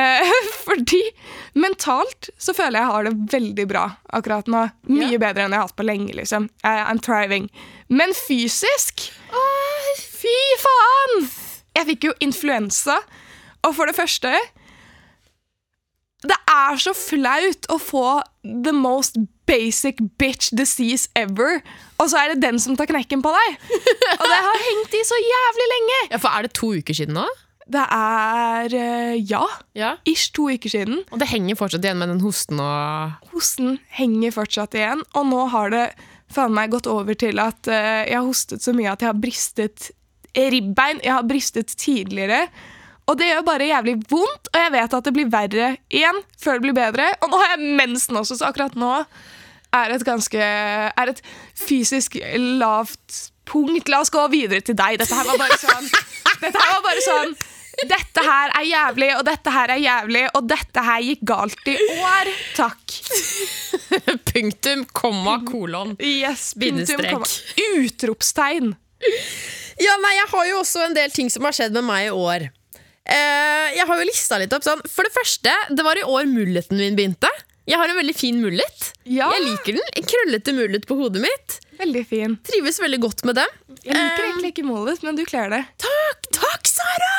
Eh, 0.00 0.32
fordi 0.66 1.00
mentalt 1.60 2.30
så 2.40 2.54
føler 2.56 2.78
jeg 2.78 2.86
jeg 2.86 2.92
har 2.94 3.08
det 3.08 3.14
veldig 3.34 3.66
bra 3.70 3.84
akkurat 4.16 4.48
nå. 4.50 4.62
Mye 4.88 5.12
Ja. 5.16 5.18
bedre 5.26 5.44
enn 5.46 5.52
jeg 5.56 5.60
har 5.60 5.68
hatt 5.68 5.76
på 5.80 5.86
lenge. 5.88 6.14
liksom. 6.16 6.48
Eh, 6.64 6.84
I'm 6.90 7.00
thriving. 7.04 7.50
Men 7.88 8.14
fysisk 8.16 9.08
Fy 10.20 10.36
faen! 10.60 11.28
Jeg 11.76 11.86
fikk 11.94 12.04
jo 12.10 12.12
influensa. 12.20 12.98
Og 13.64 13.74
for 13.76 13.86
det 13.88 13.94
første 13.96 14.32
Det 16.22 16.36
er 16.52 16.76
så 16.82 16.92
flaut 16.96 17.66
å 17.72 17.78
få 17.80 18.04
the 18.44 18.72
most 18.76 19.16
basic 19.48 19.96
bitch 20.20 20.50
disease 20.54 21.08
ever, 21.16 21.62
og 21.98 22.10
så 22.12 22.20
er 22.20 22.34
det 22.34 22.42
den 22.44 22.58
som 22.60 22.76
tar 22.78 22.86
knekken 22.90 23.22
på 23.24 23.32
deg. 23.34 23.56
Og 24.20 24.26
det 24.28 24.40
har 24.44 24.60
hengt 24.66 24.94
i 24.94 25.00
så 25.08 25.16
jævlig 25.18 25.68
lenge. 25.72 25.96
Ja, 26.12 26.18
for 26.22 26.28
Er 26.36 26.42
det 26.46 26.52
to 26.54 26.68
uker 26.76 26.94
siden 26.94 27.16
nå? 27.16 27.24
Det 27.70 27.82
er 27.94 28.74
eh, 28.74 29.16
ja, 29.30 29.44
Ja. 29.78 29.92
ish 30.08 30.32
to 30.34 30.48
uker 30.50 30.72
siden. 30.72 31.04
Og 31.12 31.20
det 31.22 31.28
henger 31.30 31.58
fortsatt 31.60 31.84
igjen 31.86 32.00
med 32.02 32.10
den 32.10 32.22
hosten 32.24 32.58
og 32.62 33.30
Hosten 33.34 33.78
henger 33.94 34.34
fortsatt 34.34 34.74
igjen, 34.74 35.04
og 35.14 35.28
nå 35.30 35.44
har 35.52 35.70
det 35.74 35.84
faen 36.30 36.54
meg 36.54 36.70
gått 36.74 36.86
over 36.90 37.14
til 37.18 37.38
at 37.42 37.66
uh, 37.70 38.02
jeg 38.06 38.14
har 38.14 38.26
hostet 38.26 38.62
så 38.62 38.74
mye 38.74 38.92
at 38.92 39.02
jeg 39.02 39.10
har 39.10 39.18
bristet 39.18 39.88
ribbein. 40.34 41.00
Jeg 41.02 41.10
har 41.16 41.24
bristet 41.26 41.72
tidligere. 41.74 42.44
Og 43.10 43.16
det 43.18 43.26
gjør 43.32 43.42
bare 43.48 43.66
jævlig 43.66 43.96
vondt, 44.10 44.50
og 44.52 44.58
jeg 44.62 44.70
vet 44.76 44.94
at 44.94 45.08
det 45.08 45.12
blir 45.16 45.30
verre 45.32 45.70
igjen 45.90 46.20
før 46.38 46.58
det 46.60 46.62
blir 46.68 46.76
bedre. 46.76 47.08
Og 47.24 47.32
nå 47.32 47.40
har 47.42 47.56
jeg 47.56 47.72
mensen 47.80 48.20
også, 48.20 48.38
så 48.38 48.46
akkurat 48.50 48.76
nå 48.78 48.92
er 49.74 49.94
et 49.94 50.04
ganske 50.06 50.38
Er 50.38 51.10
et 51.10 51.22
fysisk 51.58 52.16
lavt 52.62 53.30
punkt. 53.50 53.90
La 53.90 54.00
oss 54.04 54.10
gå 54.14 54.22
videre 54.30 54.62
til 54.62 54.78
deg. 54.78 54.98
Dette 55.02 55.14
her 55.18 55.26
var 55.26 55.38
bare 55.42 55.58
sånn 55.58 55.90
Dette 56.44 56.54
her 56.62 56.76
var 56.76 56.84
bare 56.86 57.02
sånn 57.06 57.34
dette 57.90 58.24
her 58.24 58.52
er 58.58 58.66
jævlig, 58.66 59.08
og 59.16 59.24
dette 59.28 59.52
her 59.54 59.72
er 59.74 59.80
jævlig, 59.80 60.22
og 60.36 60.46
dette 60.50 60.84
her 60.84 61.02
gikk 61.06 61.24
galt 61.30 61.70
i 61.70 61.76
år. 61.96 62.30
Takk. 62.58 62.96
Punktum, 64.30 64.84
komma, 64.96 65.38
kolon. 65.46 65.96
Yes, 66.04 66.52
punktum. 66.58 67.24
Utropstegn. 67.80 68.72
Ja, 69.80 69.94
nei, 70.02 70.14
Jeg 70.18 70.28
har 70.34 70.48
jo 70.50 70.58
også 70.60 70.82
en 70.84 70.96
del 70.96 71.12
ting 71.14 71.30
som 71.32 71.46
har 71.48 71.56
skjedd 71.56 71.72
med 71.78 71.86
meg 71.88 72.10
i 72.10 72.14
år. 72.14 72.50
Eh, 73.10 73.68
jeg 73.78 73.86
har 73.88 74.00
jo 74.00 74.06
lista 74.06 74.36
litt 74.38 74.52
opp 74.54 74.62
sånn 74.62 74.82
For 74.86 75.02
det 75.02 75.10
første, 75.10 75.50
det 75.72 75.82
var 75.82 75.98
i 75.98 76.04
år 76.06 76.28
mulleten 76.30 76.78
min 76.78 76.98
begynte. 76.98 77.30
Jeg 77.66 77.78
har 77.80 77.90
en 77.90 77.98
veldig 77.98 78.14
fin 78.16 78.38
mullet. 78.42 78.90
Ja. 79.08 79.30
Jeg 79.34 79.46
liker 79.46 79.78
den. 79.78 79.90
En 79.96 80.06
krøllete 80.12 80.54
mullet 80.56 80.86
på 80.88 80.98
hodet 80.98 81.22
mitt. 81.24 81.58
Veldig 81.80 82.04
fin. 82.06 82.36
Trives 82.44 82.80
veldig 82.82 83.00
godt 83.00 83.24
med 83.28 83.40
dem. 83.40 83.58
Jeg 83.80 83.96
liker 83.96 84.26
egentlig 84.26 84.52
ikke 84.52 84.66
målet, 84.68 85.02
men 85.06 85.16
du 85.16 85.24
kler 85.28 85.52
det. 85.52 85.62
Takk, 85.80 86.30
takk, 86.36 86.68
Sara! 86.68 87.10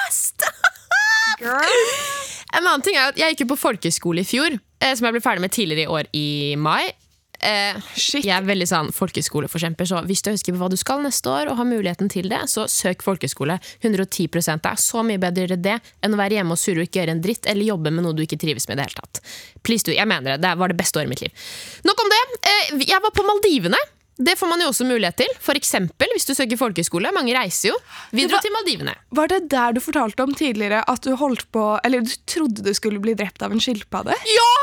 En 2.51 2.65
annen 2.67 2.83
ting 2.85 2.97
er 2.99 3.11
at 3.11 3.19
Jeg 3.19 3.33
gikk 3.33 3.45
jo 3.45 3.53
på 3.53 3.61
folkeskole 3.63 4.21
i 4.21 4.27
fjor, 4.27 4.57
eh, 4.81 4.91
som 4.97 5.07
jeg 5.07 5.15
ble 5.15 5.23
ferdig 5.23 5.45
med 5.45 5.53
tidligere 5.55 5.87
i 5.87 5.93
år 5.99 6.09
i 6.17 6.25
mai. 6.59 6.91
Eh, 7.41 7.77
Shit. 7.97 8.21
jeg 8.27 8.35
er 8.35 8.45
veldig 8.45 8.67
sånn 8.69 8.91
folkeskoleforkjemper, 8.93 9.87
så 9.89 10.03
hvis 10.05 10.21
du 10.21 10.29
husker 10.29 10.53
på 10.53 10.59
hva 10.61 10.67
du 10.69 10.77
skal 10.77 11.01
neste 11.01 11.31
år, 11.31 11.49
og 11.49 11.57
har 11.57 11.65
muligheten 11.65 12.11
til 12.11 12.29
det, 12.29 12.43
så 12.51 12.67
søk 12.69 13.01
folkeskole. 13.01 13.57
110 13.81 14.27
Det 14.29 14.69
er 14.69 14.83
så 14.83 15.01
mye 15.07 15.17
bedre 15.17 15.57
det 15.57 15.79
enn 16.03 16.13
å 16.13 16.19
være 16.19 16.37
hjemme 16.37 16.53
og 16.53 16.61
surre 16.61 16.83
og 16.83 16.89
ikke 16.89 17.01
gjøre 17.01 17.15
en 17.15 17.23
dritt, 17.23 17.47
eller 17.49 17.71
jobbe 17.71 17.89
med 17.89 18.05
noe 18.05 18.13
du 18.13 18.21
ikke 18.27 18.37
trives 18.37 18.67
med 18.67 18.77
i 18.77 18.81
det 18.81 18.89
hele 18.91 19.01
tatt. 19.01 19.23
Please 19.63 19.87
du. 19.87 19.95
jeg 19.95 20.05
mener 20.05 20.35
det. 20.35 20.43
Det 20.45 20.53
var 20.59 20.69
det 20.69 20.77
beste 20.77 20.99
året 20.99 21.09
i 21.09 21.13
mitt 21.15 21.25
liv. 21.25 21.49
Nok 21.87 22.05
om 22.05 22.13
det. 22.13 22.21
Eh, 22.51 22.85
jeg 22.85 23.01
var 23.01 23.15
på 23.15 23.25
Maldivene. 23.25 23.81
Det 24.17 24.35
får 24.37 24.49
man 24.51 24.61
jo 24.61 24.67
også 24.69 24.85
mulighet 24.85 25.17
til. 25.21 25.31
Eksempel 25.55 26.11
hvis 26.15 26.27
du 26.27 26.33
søker 26.35 26.59
folkeskole. 26.59 27.11
Mange 27.15 27.33
reiser 27.37 27.71
jo. 27.71 27.79
Vi 28.11 28.27
dro 28.27 28.39
til 28.43 28.53
Maldivene. 28.55 28.95
Var 29.17 29.31
det 29.31 29.41
der 29.53 29.75
du 29.77 29.81
fortalte 29.83 30.25
om 30.25 30.33
tidligere 30.37 30.83
at 30.87 31.03
du 31.05 31.15
holdt 31.19 31.47
på 31.53 31.65
Eller 31.85 32.05
du 32.05 32.13
trodde 32.29 32.65
du 32.65 32.71
skulle 32.77 33.01
bli 33.03 33.15
drept 33.17 33.41
av 33.45 33.53
en 33.53 33.61
skilpadde? 33.63 34.15
Ja! 34.35 34.53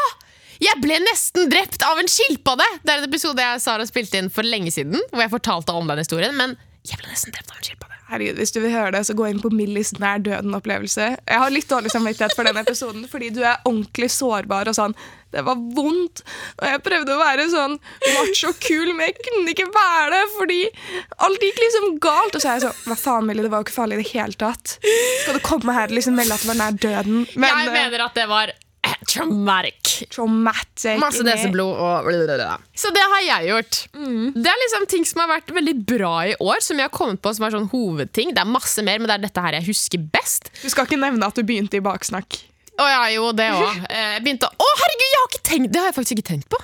Jeg 0.58 0.82
ble 0.82 0.96
nesten 1.04 1.46
drept 1.52 1.84
av 1.86 2.00
en 2.00 2.10
skilpadde! 2.10 2.66
Det 2.82 2.92
er 2.92 3.02
en 3.02 3.08
episode 3.08 3.44
jeg 3.44 3.62
Sara 3.62 3.86
spilte 3.86 4.18
inn 4.18 4.30
for 4.32 4.46
lenge 4.46 4.72
siden. 4.74 4.98
Hvor 5.12 5.22
jeg 5.22 5.34
fortalte 5.36 5.76
om 5.76 5.90
den 5.90 6.02
historien 6.02 6.34
Men 6.38 6.56
jeg 6.88 6.98
ble 7.00 7.10
nesten 7.10 7.34
drept 7.34 7.52
av 7.52 7.60
en 7.60 7.66
skilpadde. 7.66 7.94
Herregud, 8.08 8.38
Hvis 8.40 8.54
du 8.54 8.62
vil 8.62 8.72
høre 8.72 8.92
det, 8.94 9.02
så 9.04 9.14
gå 9.16 9.26
inn 9.28 9.40
på 9.42 9.50
Millis 9.52 9.92
nær 10.00 10.22
døden-opplevelse. 10.24 11.08
Jeg 11.28 11.40
har 11.42 11.52
litt 11.52 11.68
dårlig 11.68 11.90
samvittighet 11.92 12.32
for 12.36 12.48
den 12.48 12.56
episoden, 12.56 13.04
fordi 13.10 13.28
du 13.36 13.42
er 13.44 13.58
ordentlig 13.68 14.08
sårbar 14.14 14.70
og 14.70 14.76
sånn. 14.78 14.94
Det 15.34 15.42
var 15.44 15.58
vondt, 15.76 16.22
og 16.56 16.64
jeg 16.64 16.80
prøvde 16.86 17.12
å 17.12 17.18
være 17.20 17.48
sånn 17.52 17.74
macho 18.14 18.52
kul, 18.64 18.94
men 18.96 19.10
jeg 19.10 19.18
kunne 19.26 19.52
ikke 19.52 19.66
være 19.74 20.06
det, 20.14 20.22
fordi 20.38 20.60
alt 21.26 21.44
gikk 21.44 21.60
liksom 21.64 21.90
galt. 22.00 22.38
Og 22.38 22.40
så 22.40 22.48
er 22.48 22.56
jeg 22.56 22.64
sånn 22.68 22.78
Hva 22.88 22.96
faen, 22.96 23.28
Millie, 23.28 23.44
det 23.44 23.52
var 23.52 23.60
jo 23.60 23.68
ikke 23.68 23.76
farlig 23.76 23.98
i 23.98 24.04
det 24.06 24.08
hele 24.14 24.38
tatt. 24.40 24.78
Skal 25.24 25.36
du 25.36 25.42
komme 25.44 25.76
her 25.76 25.92
og 25.92 25.98
liksom 25.98 26.16
melde 26.16 26.38
at 26.38 26.46
du 26.46 26.48
var 26.48 26.58
nær 26.62 26.80
døden? 26.80 27.20
Men 27.36 27.52
jeg 27.52 27.68
eh, 27.68 27.76
mener 27.76 28.06
at 28.06 28.16
det 28.16 28.24
var 28.30 28.54
eh, 28.54 28.96
traumatic. 29.12 29.92
traumatic 30.16 30.96
Masse 31.04 31.24
neseblod 31.28 31.76
og 31.76 32.08
blablabla. 32.08 32.56
Så 32.72 32.92
det 32.96 33.04
har 33.12 33.24
jeg 33.26 33.50
gjort. 33.52 33.80
Det 34.32 34.52
er 34.54 34.62
liksom 34.64 34.88
ting 34.96 35.04
som 35.12 35.26
har 35.26 35.32
vært 35.36 35.52
veldig 35.60 35.76
bra 35.92 36.14
i 36.32 36.36
år, 36.40 36.62
som 36.64 36.80
jeg 36.80 36.88
har 36.88 36.94
kommet 36.96 37.20
på 37.20 37.36
som 37.36 37.44
er 37.44 37.56
sånn 37.58 37.68
hovedting. 37.74 38.32
Det 38.32 38.44
er 38.46 38.48
masse 38.56 38.80
mer, 38.86 38.96
men 38.96 39.12
det 39.12 39.18
er 39.18 39.26
dette 39.28 39.44
her 39.44 39.60
jeg 39.60 39.68
husker 39.74 40.08
best. 40.16 40.48
Du 40.62 40.70
skal 40.72 40.88
ikke 40.88 41.00
nevne 41.04 41.28
at 41.28 41.36
du 41.36 41.44
begynte 41.44 41.76
i 41.76 41.84
baksnakk. 41.84 42.40
Å 42.78 42.86
ja, 42.86 43.04
jo, 43.16 43.30
det 43.34 43.48
òg. 43.54 43.78
Jeg 43.98 44.24
begynte 44.24 44.48
å 44.48 44.64
Å, 44.64 44.66
herregud, 44.82 45.06
jeg 45.08 45.20
har 45.20 45.30
ikke 45.32 45.46
tenkt 45.48 45.72
Det 45.74 45.80
har 45.82 45.88
jeg 45.90 45.96
faktisk 45.96 46.18
ikke 46.18 46.28
tenkt 46.28 46.48
på. 46.52 46.60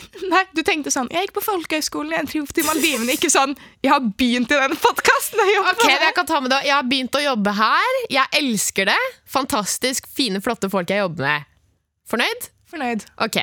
Nei, 0.32 0.42
du 0.54 0.60
tenkte 0.66 0.92
sånn 0.94 1.10
Jeg 1.12 1.26
gikk 1.26 1.34
på 1.40 1.42
folkehøyskolen, 1.44 2.14
jeg 2.14 2.28
dro 2.30 2.44
til 2.54 2.66
Maldivene. 2.68 3.16
Ikke 3.18 3.30
sånn 3.32 3.56
Jeg 3.82 3.92
har 3.92 4.04
begynt 4.20 4.54
i 4.54 4.60
den 4.62 4.78
podkasten! 4.80 5.42
Ok, 5.64 5.84
men 5.88 6.06
jeg 6.06 6.16
kan 6.16 6.28
ta 6.30 6.40
med 6.44 6.54
det. 6.54 6.62
Jeg 6.68 6.76
har 6.76 6.86
begynt 6.86 7.18
å 7.18 7.22
jobbe 7.24 7.54
her. 7.58 7.98
Jeg 8.12 8.40
elsker 8.40 8.90
det. 8.92 8.98
Fantastisk 9.30 10.08
fine, 10.10 10.40
flotte 10.44 10.70
folk 10.72 10.90
jeg 10.92 11.02
jobber 11.02 11.26
med. 11.26 11.48
Fornøyd? 12.10 12.50
Fornøyd. 12.70 13.04
Ok. 13.26 13.38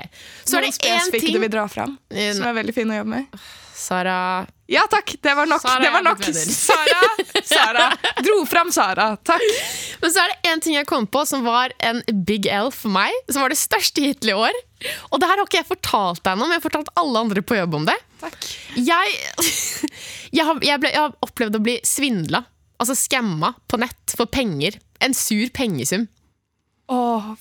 Så 0.47 0.59
er 0.59 0.67
det 0.67 0.73
én 0.87 1.11
ting 1.11 1.35
du 1.35 1.41
vil 1.43 1.51
dra 1.51 1.67
fram, 1.71 1.97
Eh, 2.11 2.31
som 2.35 2.47
er 2.47 2.55
veldig 2.61 2.75
fin 2.75 2.91
å 2.91 3.01
jobbe 3.01 3.11
med. 3.17 3.41
Sara, 3.75 4.17
Ja 4.67 4.83
takk, 4.91 5.13
det 5.23 5.33
var 5.33 5.47
nok. 5.47 5.61
Sara 5.63 5.79
det 5.79 5.91
var 5.93 6.03
nok. 6.03 6.23
Sara, 6.67 7.03
Sara. 7.47 7.85
Dro 8.19 8.41
fram 8.49 8.71
Sara. 8.75 9.13
Takk. 9.23 9.45
Men 10.01 10.11
så 10.11 10.23
er 10.23 10.33
det 10.33 10.51
en 10.51 10.63
ting 10.63 10.75
jeg 10.75 10.87
kom 10.89 11.07
på 11.07 11.23
som 11.29 11.45
var 11.47 11.71
en 11.79 12.01
big 12.27 12.49
L 12.51 12.71
for 12.75 12.91
meg. 12.91 13.15
Som 13.31 13.45
var 13.45 13.53
det 13.53 13.59
største 13.61 14.03
hittil 14.03 14.33
i 14.33 14.35
år. 14.35 14.59
Og 15.11 15.21
det 15.21 15.29
her 15.29 15.39
har 15.39 15.47
ikke 15.47 15.61
jeg 15.61 15.69
fortalt 15.71 16.21
deg 16.21 16.33
ennå, 16.35 16.45
men 16.49 16.57
jeg 16.57 16.61
har 16.61 16.67
fortalt 16.67 16.91
alle 16.99 17.23
andre 17.23 17.43
på 17.47 17.57
jobb 17.57 17.79
om 17.79 17.87
det. 17.87 17.95
Takk. 18.21 18.37
Jeg, 18.75 19.15
jeg, 20.37 20.43
har, 20.43 20.59
jeg, 20.59 20.83
ble, 20.83 20.91
jeg 20.91 21.01
har 21.01 21.15
opplevd 21.25 21.59
å 21.59 21.63
bli 21.63 21.79
svindla. 21.87 22.43
Altså 22.77 22.97
skamma 22.99 23.55
på 23.71 23.79
nett 23.81 24.17
for 24.19 24.29
penger. 24.29 24.77
En 25.01 25.15
sur 25.15 25.47
pengesum. 25.55 26.09
Åh, 26.91 27.31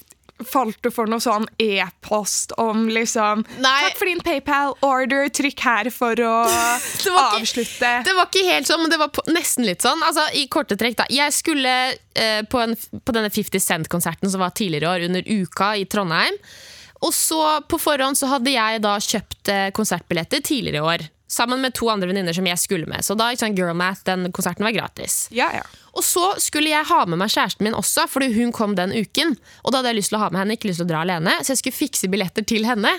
falt 0.44 0.76
du 0.84 0.90
for 0.92 1.08
noe 1.08 1.22
sånn 1.22 1.46
e-post 1.62 2.52
om 2.60 2.82
liksom 2.92 3.44
Nei. 3.62 3.72
Takk 3.86 3.96
for 3.96 4.10
din 4.10 4.20
PayPal-order, 4.20 5.30
trykk 5.32 5.62
her 5.64 5.90
for 5.94 6.12
å 6.20 6.34
Det 7.06 7.08
ikke- 7.08 7.40
avslutte. 7.40 7.92
Det 8.04 8.14
var 8.18 8.28
ikke 8.28 8.44
helt 8.50 8.68
sånn, 8.68 8.82
men 8.84 8.92
det 8.92 8.98
var 9.00 9.08
på, 9.16 9.24
nesten 9.32 9.64
litt 9.64 9.80
sånn. 9.86 10.02
Altså, 10.04 10.26
I 10.36 10.44
korte 10.52 10.76
trekk, 10.76 10.98
da. 11.00 11.08
Jeg 11.12 11.32
skulle 11.32 11.74
eh, 12.14 12.42
på, 12.50 12.60
en, 12.60 12.76
på 12.76 13.16
denne 13.16 13.32
50 13.32 13.60
Cent-konserten 13.64 14.30
som 14.32 14.44
var 14.44 14.52
tidligere 14.56 14.84
i 14.84 14.92
år, 14.94 15.08
under 15.08 15.22
Uka 15.40 15.72
i 15.80 15.86
Trondheim. 15.88 16.36
Og 17.04 17.12
så 17.12 17.40
på 17.68 17.76
forhånd 17.80 18.16
så 18.16 18.28
hadde 18.30 18.52
jeg 18.54 18.80
da 18.84 18.94
kjøpt 19.00 19.50
eh, 19.52 19.66
konsertbilletter 19.76 20.40
tidligere 20.44 20.80
i 20.80 20.90
år. 20.94 21.08
Sammen 21.28 21.58
med 21.60 21.74
to 21.74 21.88
andre 21.90 22.06
venninner 22.06 22.32
som 22.36 22.46
jeg 22.46 22.58
skulle 22.62 22.86
med. 22.86 23.02
Så 23.02 23.16
da 23.18 23.32
ikke 23.34 23.42
sant, 23.42 23.58
Girl 23.58 23.74
Math, 23.74 24.04
den 24.06 24.28
konserten 24.32 24.62
var 24.62 24.70
gratis. 24.76 25.26
Ja, 25.34 25.48
ja. 25.56 25.64
Og 25.96 26.04
så 26.04 26.34
skulle 26.38 26.70
jeg 26.70 26.86
ha 26.86 27.00
med 27.08 27.18
meg 27.18 27.32
kjæresten 27.32 27.64
min 27.66 27.74
også, 27.74 28.04
fordi 28.12 28.28
hun 28.36 28.52
kom 28.54 28.74
den 28.78 28.92
uken. 28.94 29.32
Og 29.64 29.72
da 29.72 29.80
hadde 29.80 29.90
jeg 29.94 29.98
lyst 30.02 30.12
til 30.12 30.18
å 30.20 30.22
ha 30.22 30.28
med 30.30 30.42
henne, 30.44 30.54
ikke 30.58 30.68
lyst 30.70 30.78
til 30.82 30.86
å 30.86 30.90
dra 30.92 31.00
alene, 31.02 31.32
så 31.42 31.54
jeg 31.54 31.62
skulle 31.62 31.78
fikse 31.80 32.10
billetter 32.12 32.46
til 32.46 32.68
henne. 32.68 32.92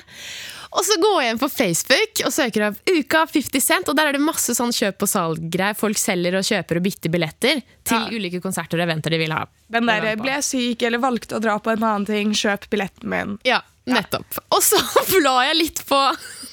Og 0.75 0.83
så 0.83 0.97
går 0.99 1.21
jeg 1.23 1.31
inn 1.35 1.39
på 1.39 1.47
Facebook 1.53 2.23
og 2.27 2.33
søker 2.35 2.65
av 2.67 2.81
Uka 2.89 3.21
50 3.31 3.63
Cent, 3.63 3.87
og 3.87 3.95
der 3.95 4.09
er 4.09 4.17
det 4.17 4.23
masse 4.25 4.51
sånn 4.57 4.73
kjøp 4.75 5.05
og 5.07 5.11
salg-greier. 5.13 5.77
Folk 5.79 6.01
selger 6.01 6.35
og 6.41 6.43
kjøper 6.49 6.81
og 6.81 6.83
bytter 6.89 7.13
billetter 7.13 7.61
til 7.87 7.97
Ja. 8.01 8.11
ulike 8.11 8.41
konserter 8.43 8.81
og 8.81 8.89
eventer 8.89 9.15
de 9.15 9.21
vil 9.23 9.31
ha. 9.31 9.45
Den 9.71 9.87
der 9.87 10.15
ble 10.19 10.41
syk 10.43 10.83
eller 10.83 10.99
valgte 10.99 11.37
å 11.37 11.41
dra 11.41 11.55
på 11.63 11.71
en 11.71 11.83
annen 11.87 12.05
ting, 12.09 12.33
kjøp 12.35 12.67
billetten 12.73 13.07
min. 13.07 13.37
Ja, 13.47 13.61
nettopp. 13.89 14.39
Og 14.55 14.63
så 14.63 14.79
blar 15.13 15.47
jeg 15.49 15.59
litt 15.61 15.83
på 15.87 15.99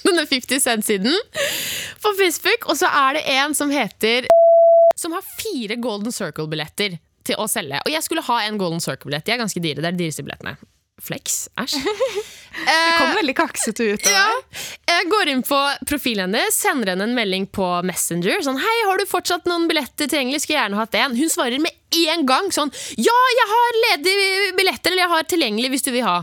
denne 0.05 0.25
50 0.29 0.61
Cent-siden 0.61 1.15
på 2.03 2.13
Facebook, 2.19 2.67
og 2.69 2.77
så 2.79 2.89
er 2.91 3.17
det 3.17 3.25
en 3.35 3.55
som 3.57 3.71
heter 3.73 4.27
Som 4.95 5.15
har 5.17 5.25
fire 5.41 5.75
Golden 5.81 6.13
Circle-billetter 6.13 6.99
til 7.25 7.41
å 7.41 7.47
selge. 7.49 7.81
Og 7.83 7.91
jeg 7.91 8.05
skulle 8.05 8.23
ha 8.27 8.37
en 8.45 8.59
Golden 8.61 8.83
Circle-billett. 8.83 9.25
De 9.25 9.33
er 9.33 9.41
ganske 9.41 9.59
dyre. 9.59 9.81
Det 9.81 9.89
er 9.89 9.97
de 9.97 10.03
dyreste 10.05 10.23
billettene. 10.23 10.55
Flex. 11.01 11.49
Æsj. 11.59 11.75
Det 12.63 12.97
kom 12.97 13.15
veldig 13.17 13.35
kaksete 13.35 13.83
ut. 13.83 14.07
av 14.07 14.13
Ja. 14.13 14.27
Jeg 14.87 15.09
går 15.11 15.31
inn 15.33 15.41
på 15.43 15.57
profilen 15.89 16.29
hennes, 16.29 16.55
sender 16.55 16.93
henne 16.93 17.03
en 17.09 17.15
melding 17.17 17.47
på 17.51 17.65
Messenger. 17.83 18.39
Sånn, 18.45 18.59
hei, 18.61 18.75
har 18.87 19.01
du 19.01 19.05
fortsatt 19.09 19.47
noen 19.49 19.67
billetter 19.67 20.07
tilgjengelig? 20.07 20.45
Skulle 20.45 20.61
gjerne 20.61 20.79
hatt 20.79 20.95
en. 20.95 21.17
Hun 21.19 21.31
svarer 21.31 21.59
med 21.59 21.73
en 21.95 22.25
gang 22.27 22.47
sånn, 22.51 22.71
ja, 22.99 23.15
jeg 23.37 23.47
har 23.51 23.77
ledige 23.81 24.53
billetter, 24.57 24.91
eller 24.91 25.03
jeg 25.03 25.11
har 25.13 25.27
tilgjengelig 25.31 25.69
hvis 25.73 25.85
du 25.85 25.91
vil 25.95 26.05
ha. 26.07 26.15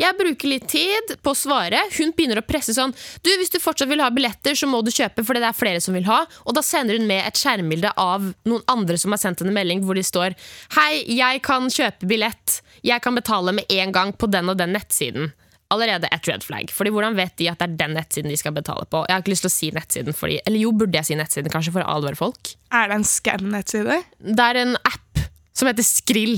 Jeg 0.00 0.16
bruker 0.18 0.52
litt 0.52 0.68
tid 0.72 1.14
på 1.24 1.34
å 1.34 1.38
svare. 1.38 1.82
Hun 1.96 2.12
begynner 2.16 2.40
å 2.40 2.46
presse 2.46 2.74
sånn, 2.76 2.94
du, 3.24 3.32
hvis 3.40 3.52
du 3.52 3.58
fortsatt 3.62 3.90
vil 3.90 4.02
ha 4.04 4.10
billetter, 4.14 4.56
så 4.58 4.68
må 4.70 4.80
du 4.84 4.92
kjøpe, 4.94 5.24
for 5.24 5.36
det 5.36 5.44
er 5.48 5.56
flere 5.56 5.82
som 5.84 5.96
vil 5.96 6.08
ha. 6.08 6.22
Og 6.46 6.56
da 6.56 6.64
sender 6.64 6.98
hun 6.98 7.08
med 7.08 7.26
et 7.26 7.40
skjermbilde 7.40 7.92
av 7.96 8.30
noen 8.48 8.64
andre 8.72 8.98
som 9.00 9.12
har 9.14 9.20
sendt 9.22 9.44
henne 9.44 9.56
melding, 9.56 9.84
hvor 9.84 9.98
de 9.98 10.06
står, 10.06 10.36
hei, 10.78 11.02
jeg 11.18 11.44
kan 11.44 11.68
kjøpe 11.72 12.08
billett. 12.08 12.60
Jeg 12.86 13.02
kan 13.04 13.16
betale 13.18 13.52
med 13.56 13.68
en 13.74 13.92
gang 13.92 14.14
på 14.16 14.30
den 14.30 14.52
og 14.52 14.58
den 14.60 14.74
nettsiden 14.76 15.32
allerede 15.74 16.08
et 16.12 16.28
red 16.30 16.44
flag. 16.44 16.72
Fordi 16.74 16.92
Hvordan 16.94 17.16
vet 17.18 17.36
de 17.40 17.50
at 17.50 17.60
det 17.60 17.68
er 17.68 17.76
den 17.84 17.96
nettsiden 17.98 18.32
de 18.32 18.38
skal 18.40 18.56
betale 18.56 18.88
på? 18.90 19.04
Jeg 19.08 19.14
har 19.14 19.24
ikke 19.24 19.34
lyst 19.34 19.46
til 19.46 19.52
å 19.52 19.56
si 19.56 19.70
nettsiden, 19.76 20.16
fordi, 20.16 20.40
eller 20.48 20.62
jo, 20.62 20.72
burde 20.72 21.00
jeg 21.00 21.10
si 21.10 21.18
nettsiden 21.18 21.52
kanskje 21.52 21.74
for 21.76 21.84
å 21.84 21.98
advare 21.98 22.18
folk? 22.18 22.54
Er 22.72 22.90
det 22.90 23.00
en 23.00 23.08
scam-nettside? 23.08 24.02
Det 24.18 24.50
er 24.50 24.62
en 24.64 24.76
app 24.80 25.24
som 25.58 25.70
heter 25.70 25.86
Skrill. 25.86 26.36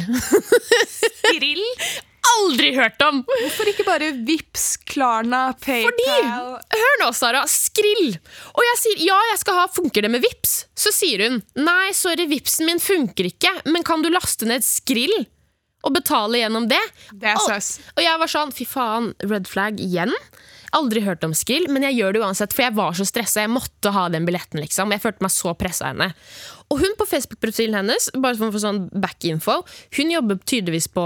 Skrill? 1.21 1.67
Aldri 2.31 2.71
hørt 2.77 3.01
om! 3.03 3.23
Hvorfor 3.27 3.71
ikke 3.71 3.85
bare 3.87 4.11
Vips, 4.27 4.75
Klarna, 4.89 5.51
PayPal? 5.61 5.89
Fordi, 5.89 6.77
Hør 6.83 7.01
nå, 7.03 7.09
Sara. 7.17 7.43
Skrill! 7.51 8.15
Og 8.53 8.63
jeg 8.67 8.81
sier 8.83 9.03
ja, 9.09 9.17
jeg 9.33 9.41
skal 9.43 9.59
ha 9.63 9.67
Funker 9.73 10.05
det 10.05 10.13
med 10.13 10.25
Vips? 10.25 10.55
Så 10.79 10.93
sier 10.95 11.25
hun 11.27 11.41
nei, 11.59 11.91
sorry, 11.97 12.29
Vipsen 12.31 12.69
min 12.69 12.83
funker 12.83 13.31
ikke, 13.31 13.55
men 13.73 13.87
kan 13.87 14.05
du 14.05 14.11
laste 14.13 14.49
ned 14.49 14.65
Skrill? 14.67 15.15
Og 15.87 15.95
betale 15.97 16.43
gjennom 16.43 16.69
det? 16.69 16.81
Det 17.13 17.35
Og- 17.37 17.47
Og 17.97 18.03
jeg 18.05 18.19
var 18.19 18.27
sånn, 18.27 18.53
fy 18.53 18.65
faen, 18.65 19.15
red 19.25 19.49
flag 19.49 19.81
igjen. 19.81 20.13
Aldri 20.73 21.01
hørt 21.03 21.25
om 21.25 21.33
Skrill, 21.35 21.67
men 21.69 21.83
jeg 21.83 21.97
gjør 21.99 22.13
det 22.13 22.21
uansett, 22.23 22.53
for 22.55 22.63
jeg 22.63 22.75
var 22.77 22.93
så 22.93 23.03
stressa. 23.05 23.41
Jeg 23.43 23.51
måtte 23.51 23.91
ha 23.91 24.09
den 24.09 24.25
billetten, 24.27 24.61
liksom. 24.61 24.93
Jeg 24.93 25.03
følte 25.03 25.21
meg 25.25 25.31
så 25.35 25.55
pressa 25.59 25.89
av 25.89 25.97
henne. 25.97 26.15
Og 26.71 26.79
hun 26.79 26.95
på 26.95 27.07
Facebook-profilen 27.11 27.75
hennes, 27.75 28.09
bare 28.15 28.37
for 28.39 28.53
sånn 28.63 28.89
back-info, 28.93 29.65
hun 29.97 30.11
jobber 30.13 30.39
tydeligvis 30.47 30.87
på 30.95 31.03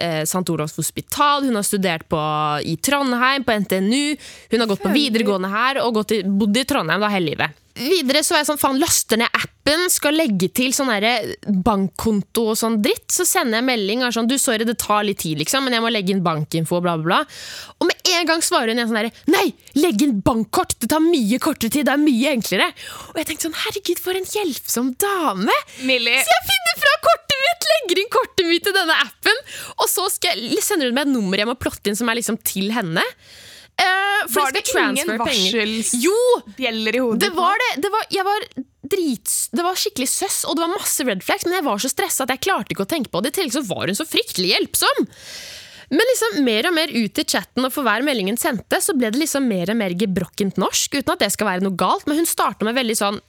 eh, 0.00 0.22
St. 0.26 0.42
Olavs 0.50 0.74
hospital, 0.74 1.44
hun 1.46 1.54
har 1.54 1.62
studert 1.62 2.08
på, 2.10 2.18
i 2.66 2.74
Trondheim, 2.82 3.44
på 3.46 3.54
NTNU, 3.62 4.16
hun 4.50 4.60
har 4.60 4.66
gått 4.66 4.82
på 4.82 4.90
videregående 4.96 5.52
her 5.52 5.78
og 5.84 5.94
gått 6.00 6.10
i, 6.16 6.22
bodd 6.26 6.56
i 6.56 6.64
Trondheim 6.64 7.00
da 7.00 7.08
hele 7.08 7.30
livet. 7.36 7.54
Videre 7.76 8.22
så 8.24 8.34
var 8.34 8.40
jeg 8.40 8.48
sånn, 8.48 8.60
faen, 8.60 8.78
laster 8.80 9.20
ned 9.20 9.34
appen, 9.36 9.82
skal 9.92 10.16
legge 10.16 10.48
til 10.56 10.72
sånn 10.72 10.88
her 10.88 11.04
bankkonto 11.66 12.46
og 12.52 12.56
sånn 12.56 12.78
dritt. 12.84 13.10
Så 13.12 13.26
sender 13.28 13.60
jeg 13.60 13.66
melding 13.68 14.00
og 14.00 14.08
er 14.08 14.16
sånn, 14.16 14.30
du 14.30 14.36
sorry, 14.40 14.64
det 14.64 14.78
tar 14.80 15.04
litt 15.04 15.20
tid, 15.20 15.36
liksom, 15.42 15.66
men 15.66 15.76
jeg 15.76 15.84
må 15.84 15.90
legge 15.92 16.14
inn 16.14 16.22
bankinfo, 16.24 16.78
og 16.78 16.86
bla, 16.86 16.96
bla, 16.96 17.20
bla. 17.26 17.76
Og 17.76 17.90
med 17.90 18.12
en 18.16 18.30
gang 18.30 18.44
svarer 18.44 18.72
hun 18.72 18.80
igjen 18.80 18.90
sånn 18.92 19.00
her, 19.02 19.10
nei, 19.34 19.44
legg 19.76 20.06
inn 20.06 20.18
bankkort, 20.24 20.76
det 20.80 20.88
tar 20.92 21.04
mye 21.04 21.40
kortere 21.42 21.74
tid, 21.74 21.88
det 21.88 21.96
er 21.96 22.02
mye 22.02 22.32
enklere. 22.38 22.70
Og 23.12 23.20
jeg 23.20 23.30
tenkte 23.30 23.48
sånn, 23.50 23.58
herregud, 23.66 24.00
for 24.02 24.16
en 24.16 24.30
hjelpsom 24.32 24.92
dame. 25.02 25.58
Millie, 25.84 26.22
Så 26.24 26.32
jeg 26.32 26.46
finner 26.48 26.80
fra 26.84 26.94
kortet 27.10 27.42
mitt, 27.44 27.68
legger 27.74 28.02
inn 28.02 28.14
kortet 28.16 28.48
mitt 28.48 28.70
i 28.70 28.76
denne 28.78 29.00
appen, 29.04 29.42
og 29.76 29.90
så 29.92 30.08
sender 30.16 30.88
hun 30.88 30.96
meg 30.96 31.04
et 31.04 31.12
nummer 31.12 31.44
jeg 31.44 31.50
må 31.50 31.58
plotte 31.60 31.92
inn 31.92 31.98
som 31.98 32.08
er 32.08 32.22
liksom 32.22 32.40
til 32.46 32.72
henne. 32.72 33.04
For 34.26 34.40
var 34.40 34.54
det, 34.54 34.62
det 34.64 34.72
penger. 34.74 35.18
varselsbjeller 35.20 36.96
i 36.96 37.02
hodet? 37.02 37.20
Det 37.20 37.30
var 37.36 37.60
det. 37.62 37.82
det 37.84 37.90
var, 37.92 38.06
jeg 38.10 38.24
var 38.26 38.46
drits, 38.96 39.36
det 39.52 39.66
var 39.66 39.78
skikkelig 39.78 40.08
søss, 40.10 40.40
og 40.46 40.56
det 40.56 40.64
var 40.64 40.72
masse 40.72 41.06
red 41.06 41.22
flags, 41.26 41.46
men 41.46 41.58
jeg 41.58 41.66
var 41.66 41.82
så 41.82 41.90
stressa 41.92 42.26
at 42.26 42.32
jeg 42.34 42.44
klarte 42.46 42.74
ikke 42.74 42.86
å 42.86 42.90
tenke 42.90 43.12
på 43.12 43.22
det. 43.22 43.34
I 43.34 43.38
tillegg 43.40 43.56
så 43.58 43.64
var 43.68 43.86
hun 43.90 43.98
så 43.98 44.08
fryktelig 44.08 44.54
hjelpsom. 44.54 45.06
Men 45.88 46.08
liksom 46.10 46.40
mer 46.44 46.66
og 46.66 46.74
mer 46.74 46.90
ut 46.90 47.20
i 47.20 47.24
chatten, 47.24 47.62
og 47.62 47.72
for 47.74 47.86
hver 47.86 48.02
meldingen 48.06 48.38
sendte, 48.40 48.80
så 48.82 48.94
ble 48.96 49.10
det 49.14 49.20
liksom 49.20 49.46
mer 49.46 49.70
og 49.70 49.78
mer 49.78 49.94
gebrokkent 49.98 50.58
norsk, 50.58 50.96
uten 50.98 51.12
at 51.14 51.22
det 51.22 51.30
skal 51.34 51.50
være 51.50 51.62
noe 51.66 51.78
galt. 51.78 52.06
Men 52.08 52.20
hun 52.20 52.28
starta 52.28 52.66
med 52.66 52.74
veldig 52.78 52.96
sånn 52.98 53.20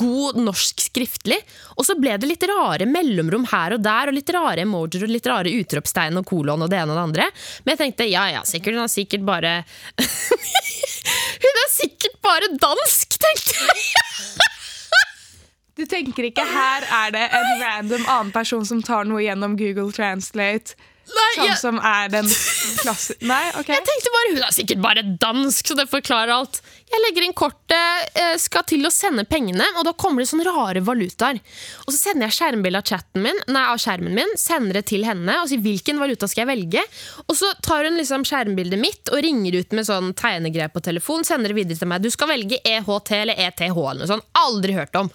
god 0.00 0.40
norsk 0.40 0.86
skriftlig, 0.88 1.40
og 1.76 1.84
så 1.84 1.98
ble 2.00 2.16
det 2.20 2.30
litt 2.30 2.48
rare 2.48 2.88
mellomrom 2.88 3.44
her 3.52 3.76
og 3.76 3.84
der, 3.84 4.08
og 4.08 4.16
litt 4.16 4.32
rare 4.34 4.64
emojier 4.64 5.04
og 5.04 5.12
litt 5.12 5.28
rare 5.28 5.52
utropstegn 5.60 6.20
og 6.22 6.28
kolon 6.28 6.64
og 6.64 6.72
det 6.72 6.80
ene 6.80 6.94
og 6.94 7.00
det 7.00 7.06
andre. 7.10 7.30
Men 7.64 7.74
jeg 7.74 7.82
tenkte 7.84 8.08
ja 8.08 8.28
ja, 8.32 8.44
sikkert 8.48 8.78
hun 8.78 8.84
har 8.86 8.92
sikkert 8.92 9.28
bare 9.28 9.56
Hun 11.38 11.58
er 11.62 11.70
sikkert 11.72 12.16
bare 12.24 12.48
dansk, 12.60 13.16
tenkte 13.20 13.66
jeg. 13.68 14.46
Du 15.78 15.84
tenker 15.86 16.26
ikke 16.26 16.42
her 16.42 16.82
er 16.90 17.12
det 17.14 17.26
en 17.38 17.50
random 17.60 18.06
annen 18.10 18.32
person 18.34 18.64
som 18.66 18.80
tar 18.82 19.06
noe 19.06 19.22
gjennom 19.22 19.54
Google 19.60 19.92
Translate, 19.94 20.74
Nei, 21.08 21.28
sånn 21.36 21.46
jeg- 21.48 21.58
som 21.58 21.78
er 21.78 22.08
den 22.12 22.26
klassen 22.82 23.16
Nei, 23.20 23.48
ok. 23.56 23.68
Jeg 23.72 23.84
tenkte 23.88 24.12
bare, 24.16 24.34
Hun 24.34 24.42
er 24.44 24.52
sikkert 24.56 24.82
bare 24.82 25.02
dansk, 25.24 25.66
så 25.70 25.76
det 25.78 25.88
forklarer 25.90 26.32
alt. 26.34 26.60
Jeg 26.88 27.02
legger 27.04 27.26
inn 27.26 27.34
kortet, 27.36 28.08
eh, 28.16 28.34
skal 28.40 28.64
til 28.68 28.86
å 28.88 28.92
sende 28.92 29.24
pengene, 29.28 29.64
og 29.76 29.84
da 29.84 29.92
kommer 29.92 30.22
det 30.22 30.30
sånne 30.30 30.46
rare 30.48 30.80
valutaer. 30.84 31.40
Og 31.86 31.92
Så 31.92 31.98
sender 31.98 32.28
jeg 32.28 32.38
skjermbilde 32.38 32.80
av, 32.80 32.84
chatten 32.84 33.22
min, 33.22 33.36
nei, 33.48 33.64
av 33.68 33.78
skjermen 33.78 34.14
min, 34.14 34.36
sender 34.36 34.80
det 34.80 34.86
til 34.86 35.04
henne 35.04 35.40
og 35.42 35.48
sier 35.48 35.60
hvilken 35.60 35.98
valuta 35.98 36.28
skal 36.28 36.46
jeg 36.46 36.52
velge. 36.56 36.84
Og 37.28 37.36
Så 37.36 37.52
tar 37.62 37.84
hun 37.84 37.98
liksom 37.98 38.24
skjermbildet 38.24 38.80
mitt 38.80 39.12
og 39.12 39.22
ringer 39.22 39.60
ut 39.60 39.72
med 39.72 39.84
sånn 39.84 40.14
tegnegreier 40.14 40.72
på 40.72 40.82
telefon. 40.82 41.24
Sender 41.24 41.52
det 41.52 41.58
videre 41.60 41.78
til 41.78 41.88
meg. 41.88 42.02
Du 42.02 42.10
skal 42.10 42.28
velge 42.28 42.60
EHT 42.64 43.12
eller 43.12 43.34
ETH 43.36 43.60
eller 43.62 44.02
noe 44.02 44.10
sånt. 44.10 44.24
Aldri 44.34 44.72
hørt 44.72 44.96
om. 44.96 45.10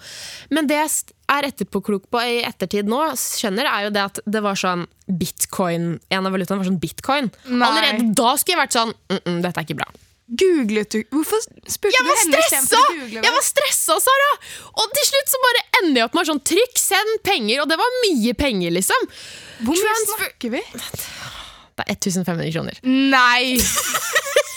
Men 0.50 0.66
det 0.66 0.78
jeg 0.78 1.14
er 1.28 1.48
etterpåklok 1.48 2.10
på 2.12 2.20
i 2.20 2.42
ettertid 2.44 2.88
nå, 2.90 3.00
skjønner, 3.16 3.66
er 3.66 3.86
jo 3.86 3.92
det 3.94 4.02
at 4.04 4.20
det 4.26 4.42
var 4.44 4.58
sånn 4.60 4.86
bitcoin 5.08 5.98
En 6.12 6.26
av 6.26 6.32
valutaene 6.32 6.62
var 6.62 6.68
sånn 6.68 6.80
bitcoin. 6.80 7.30
Nei. 7.48 7.66
Allerede 7.68 8.12
da 8.16 8.34
skulle 8.36 8.56
jeg 8.56 8.62
vært 8.62 8.76
sånn 8.76 8.92
mm 8.94 9.18
-mm, 9.18 9.42
Dette 9.42 9.60
er 9.60 9.64
ikke 9.64 9.80
bra. 9.82 9.88
Googlet 10.24 10.88
du 10.94 11.02
Hvorfor 11.12 11.42
spurte 11.68 11.92
Jeg 11.92 12.04
du 12.06 12.10
henne 12.16 12.38
istedenfor 12.40 12.80
å 12.80 12.92
google? 12.94 13.20
Jeg 13.26 13.34
var 13.36 13.44
stressa, 13.44 13.98
Sara! 14.00 14.30
Og 14.80 14.94
til 14.96 15.08
slutt 15.10 15.32
så 15.34 15.40
bare 15.42 15.62
ender 15.82 16.00
jeg 16.00 16.08
opp 16.08 16.16
med 16.16 16.30
sånn 16.30 16.40
trykk, 16.52 16.80
send 16.80 17.12
penger. 17.26 17.60
Og 17.64 17.68
det 17.68 17.76
var 17.80 17.98
mye 18.06 18.32
penger, 18.38 18.72
liksom. 18.78 19.08
Hvor 19.66 19.76
mye 19.76 19.98
snakker 20.06 20.54
vi? 20.56 20.62
Det 21.74 21.84
er 21.84 21.92
1500 21.98 22.50
kroner. 22.54 22.80
Nei! 22.88 23.58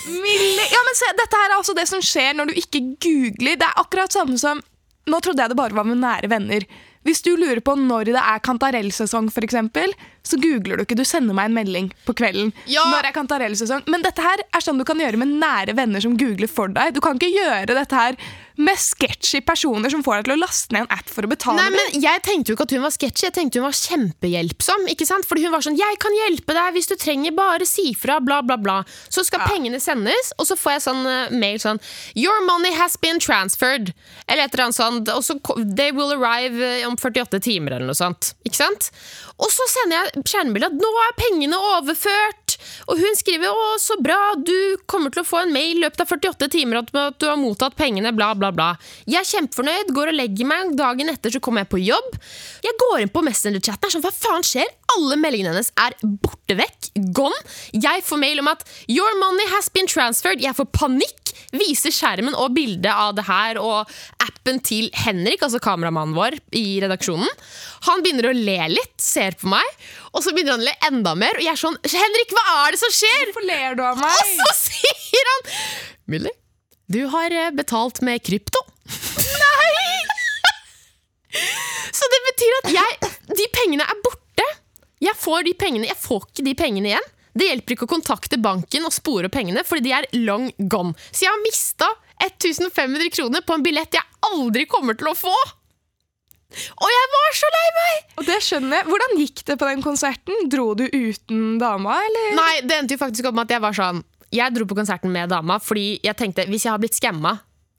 Ja, 0.08 0.80
men 0.86 0.96
se, 0.96 1.08
dette 1.18 1.36
her 1.36 1.50
er 1.50 1.58
altså 1.58 1.74
det 1.76 1.84
som 1.90 2.00
skjer 2.04 2.32
når 2.38 2.48
du 2.48 2.60
ikke 2.62 2.80
googler. 3.04 3.58
Det 3.60 3.66
er 3.66 3.80
akkurat 3.82 4.14
samme 4.14 4.40
som 4.40 4.64
Nå 5.08 5.22
trodde 5.24 5.40
jeg 5.40 5.48
det 5.48 5.56
bare 5.56 5.72
var 5.72 5.86
med 5.88 6.02
nære 6.02 6.28
venner. 6.28 6.64
Hvis 7.06 7.22
du 7.24 7.30
lurer 7.38 7.60
på 7.64 7.76
når 7.78 8.10
det 8.10 8.22
er 8.22 8.40
kantarellsesong, 8.44 9.30
eksempel, 9.46 9.94
så 10.26 10.36
googler 10.40 10.76
du 10.76 10.84
ikke. 10.84 10.98
Du 10.98 11.04
sender 11.06 11.36
meg 11.36 11.48
en 11.48 11.56
melding 11.56 11.92
på 12.04 12.14
kvelden. 12.18 12.50
Ja. 12.66 12.84
Når 12.90 13.08
er 13.08 13.16
kantarellsesong? 13.16 13.86
Men 13.88 14.04
dette 14.04 14.24
her 14.24 14.42
er 14.44 14.64
sånn 14.64 14.80
du 14.80 14.86
kan 14.88 15.00
gjøre 15.00 15.20
med 15.20 15.38
nære 15.40 15.76
venner 15.78 16.04
som 16.04 16.18
googler 16.18 16.50
for 16.50 16.72
deg. 16.74 16.94
Du 16.96 17.00
kan 17.04 17.16
ikke 17.20 17.32
gjøre 17.32 17.78
dette 17.78 18.02
her 18.02 18.18
med 18.58 18.78
sketchy 18.80 19.40
personer 19.46 19.92
som 19.92 20.02
får 20.04 20.18
deg 20.18 20.28
til 20.28 20.34
å 20.34 20.40
laste 20.42 20.74
ned 20.74 20.86
en 20.86 20.96
app 20.98 21.10
for 21.12 21.26
å 21.26 21.30
betale 21.30 21.62
Nei, 21.62 21.70
men 21.74 22.02
Jeg 22.02 22.22
tenkte 22.26 22.50
jo 22.50 22.56
ikke 22.56 22.66
at 22.66 22.74
hun 22.74 22.84
var 22.84 22.94
sketchy, 22.94 23.26
jeg 23.28 23.36
tenkte 23.36 23.60
hun 23.60 23.68
var 23.68 23.76
kjempehjelpsom. 23.78 24.88
ikke 24.92 25.06
sant? 25.06 25.26
Fordi 25.28 25.44
hun 25.46 25.54
var 25.54 25.64
sånn 25.64 25.78
'Jeg 25.78 25.98
kan 26.02 26.14
hjelpe 26.14 26.56
deg 26.56 26.74
hvis 26.74 26.90
du 26.90 26.96
trenger, 26.96 27.34
bare 27.34 27.66
si 27.66 27.94
fra', 27.94 28.18
bla, 28.24 28.42
bla, 28.42 28.56
bla. 28.56 28.84
Så 29.08 29.24
skal 29.24 29.46
pengene 29.46 29.80
sendes, 29.80 30.32
og 30.38 30.46
så 30.46 30.56
får 30.58 30.72
jeg 30.72 30.82
sånn 30.88 31.06
uh, 31.06 31.30
mail 31.30 31.58
sånn 31.58 31.80
'Your 32.14 32.40
money 32.46 32.72
has 32.72 32.96
been 32.96 33.18
transferred'. 33.18 33.92
Eller 34.28 34.44
et 34.44 34.54
eller 34.54 34.64
annet 34.64 34.80
sånt. 34.80 35.08
Og 35.08 35.22
så 35.22 35.38
'They 35.38 35.92
will 35.92 36.12
arrive 36.12 36.58
eh, 36.60 36.86
om 36.86 36.96
48 36.96 37.40
timer', 37.40 37.72
eller 37.78 37.86
noe 37.86 37.94
sånt. 37.94 38.34
Ikke 38.44 38.56
sant? 38.56 38.90
Og 39.38 39.50
så 39.50 39.62
sender 39.70 40.02
jeg 40.02 40.24
skjermbilde 40.24 40.66
at 40.66 40.78
'nå 40.78 40.90
er 41.06 41.18
pengene 41.22 41.58
overført'. 41.78 42.47
Og 42.88 42.98
hun 42.98 43.18
skriver 43.18 43.48
'Å, 43.50 43.78
så 43.82 43.98
bra, 44.02 44.34
du 44.36 44.76
kommer 44.86 45.10
til 45.10 45.22
å 45.22 45.28
få 45.28 45.42
en 45.42 45.52
mail 45.52 45.76
i 45.76 45.82
løpet 45.84 46.00
av 46.04 46.12
48 46.14 46.48
timer 46.48 46.82
at 46.82 47.18
du 47.18 47.26
har 47.26 47.36
mottatt 47.36 47.76
pengene', 47.76 48.14
bla, 48.14 48.34
bla, 48.34 48.50
bla. 48.50 48.76
Jeg 49.06 49.20
er 49.20 49.30
kjempefornøyd, 49.32 49.94
går 49.94 50.12
og 50.12 50.18
legger 50.20 50.46
meg. 50.46 50.76
Dagen 50.78 51.08
etter 51.08 51.30
så 51.30 51.40
kommer 51.40 51.64
jeg 51.64 51.72
på 51.74 51.82
jobb. 51.82 52.18
Jeg 52.62 52.78
går 52.78 53.00
inn 53.02 53.14
på 53.14 53.24
Messenger-chatten. 53.24 53.88
er 53.88 53.90
Sånn, 53.90 54.04
hva 54.04 54.12
faen 54.14 54.46
skjer? 54.46 54.77
Alle 54.94 55.18
meldingene 55.20 55.52
hennes 55.52 55.70
er 55.78 55.94
borte 56.02 56.56
vekk. 56.58 56.90
Gone. 57.16 57.36
Jeg 57.76 58.04
får 58.06 58.20
mail 58.20 58.40
om 58.42 58.48
at 58.48 58.64
'Your 58.88 59.18
money 59.20 59.46
has 59.52 59.68
been 59.68 59.86
transferred'. 59.86 60.42
Jeg 60.42 60.56
får 60.56 60.70
panikk. 60.72 61.32
Viser 61.52 61.92
skjermen 61.94 62.34
og 62.36 62.52
bildet 62.56 62.92
av 62.92 63.14
det 63.16 63.24
her 63.24 63.56
og 63.60 63.88
appen 64.20 64.58
til 64.60 64.90
Henrik, 64.92 65.40
altså 65.40 65.60
kameramannen 65.64 66.16
vår 66.16 66.36
i 66.52 66.80
redaksjonen. 66.82 67.30
Han 67.88 68.02
begynner 68.04 68.28
å 68.28 68.34
le 68.36 68.58
litt, 68.74 68.96
ser 69.00 69.36
på 69.38 69.48
meg, 69.48 69.64
og 70.12 70.20
så 70.24 70.34
begynner 70.34 70.58
han 70.58 70.64
å 70.64 70.68
le 70.68 70.74
enda 70.90 71.14
mer. 71.16 71.38
Og 71.38 71.44
jeg 71.44 71.52
er 71.52 71.62
sånn 71.62 71.78
'Henrik, 71.84 72.34
hva 72.36 72.44
er 72.66 72.76
det 72.76 72.80
som 72.80 72.92
skjer?' 72.92 73.32
Hvorfor 73.32 73.46
ler 73.48 73.74
du 73.74 73.82
av 73.82 73.96
meg? 73.96 74.12
Og 74.12 74.28
så 74.36 74.52
sier 74.68 75.32
han 75.32 75.50
Millie, 76.08 76.36
du 76.88 77.06
har 77.12 77.30
eh, 77.32 77.50
betalt 77.52 78.00
med 78.00 78.22
krypto. 78.24 78.60
Nei! 78.88 79.88
Så 81.98 82.08
det 82.12 82.20
betyr 82.28 82.56
at 82.62 82.72
jeg, 82.72 83.12
de 83.36 83.46
pengene 83.52 83.84
er 83.84 84.00
borte. 84.04 84.27
Jeg 85.04 85.14
får, 85.18 85.44
de 85.46 85.54
pengene, 85.58 85.88
jeg 85.88 85.98
får 86.00 86.26
ikke 86.28 86.46
de 86.46 86.54
pengene 86.58 86.92
igjen. 86.92 87.08
Det 87.38 87.46
hjelper 87.52 87.76
ikke 87.76 87.86
å 87.86 87.92
kontakte 87.92 88.38
banken 88.42 88.86
og 88.88 88.94
spore 88.94 89.30
pengene, 89.30 89.62
fordi 89.66 89.86
de 89.86 89.94
er 89.94 90.08
long 90.24 90.48
gone. 90.58 90.96
Så 91.12 91.26
jeg 91.26 91.32
har 91.34 91.44
mista 91.44 91.90
1500 92.24 93.12
kroner 93.14 93.44
på 93.46 93.54
en 93.54 93.62
billett 93.62 93.94
jeg 93.94 94.02
aldri 94.26 94.66
kommer 94.70 94.98
til 94.98 95.12
å 95.12 95.16
få. 95.18 95.34
Og 96.48 96.88
jeg 96.88 97.08
var 97.12 97.34
så 97.36 97.48
lei 97.52 97.66
meg! 97.76 97.96
Og 98.18 98.26
det 98.26 98.38
skjønner 98.42 98.80
jeg. 98.80 98.88
Hvordan 98.88 99.18
gikk 99.20 99.42
det 99.50 99.56
på 99.60 99.68
den 99.68 99.82
konserten? 99.84 100.46
Dro 100.50 100.70
du 100.78 100.86
uten 100.88 101.58
dama, 101.60 101.98
eller? 102.08 102.30
Nei, 102.38 102.54
det 102.64 102.78
endte 102.78 102.96
jo 102.96 103.02
faktisk 103.02 103.28
opp 103.28 103.36
med 103.36 103.46
at 103.46 103.58
jeg 103.58 103.64
var 103.66 103.76
sånn 103.76 104.00
Jeg 104.34 104.54
dro 104.56 104.66
på 104.68 104.76
konserten 104.76 105.12
med 105.12 105.30
dama 105.32 105.58
fordi 105.62 106.00
jeg 106.04 106.16
tenkte 106.18 106.48
hvis 106.48 106.66
jeg 106.66 106.72
har 106.74 106.80
blitt 106.82 106.96
skamma 106.96 107.36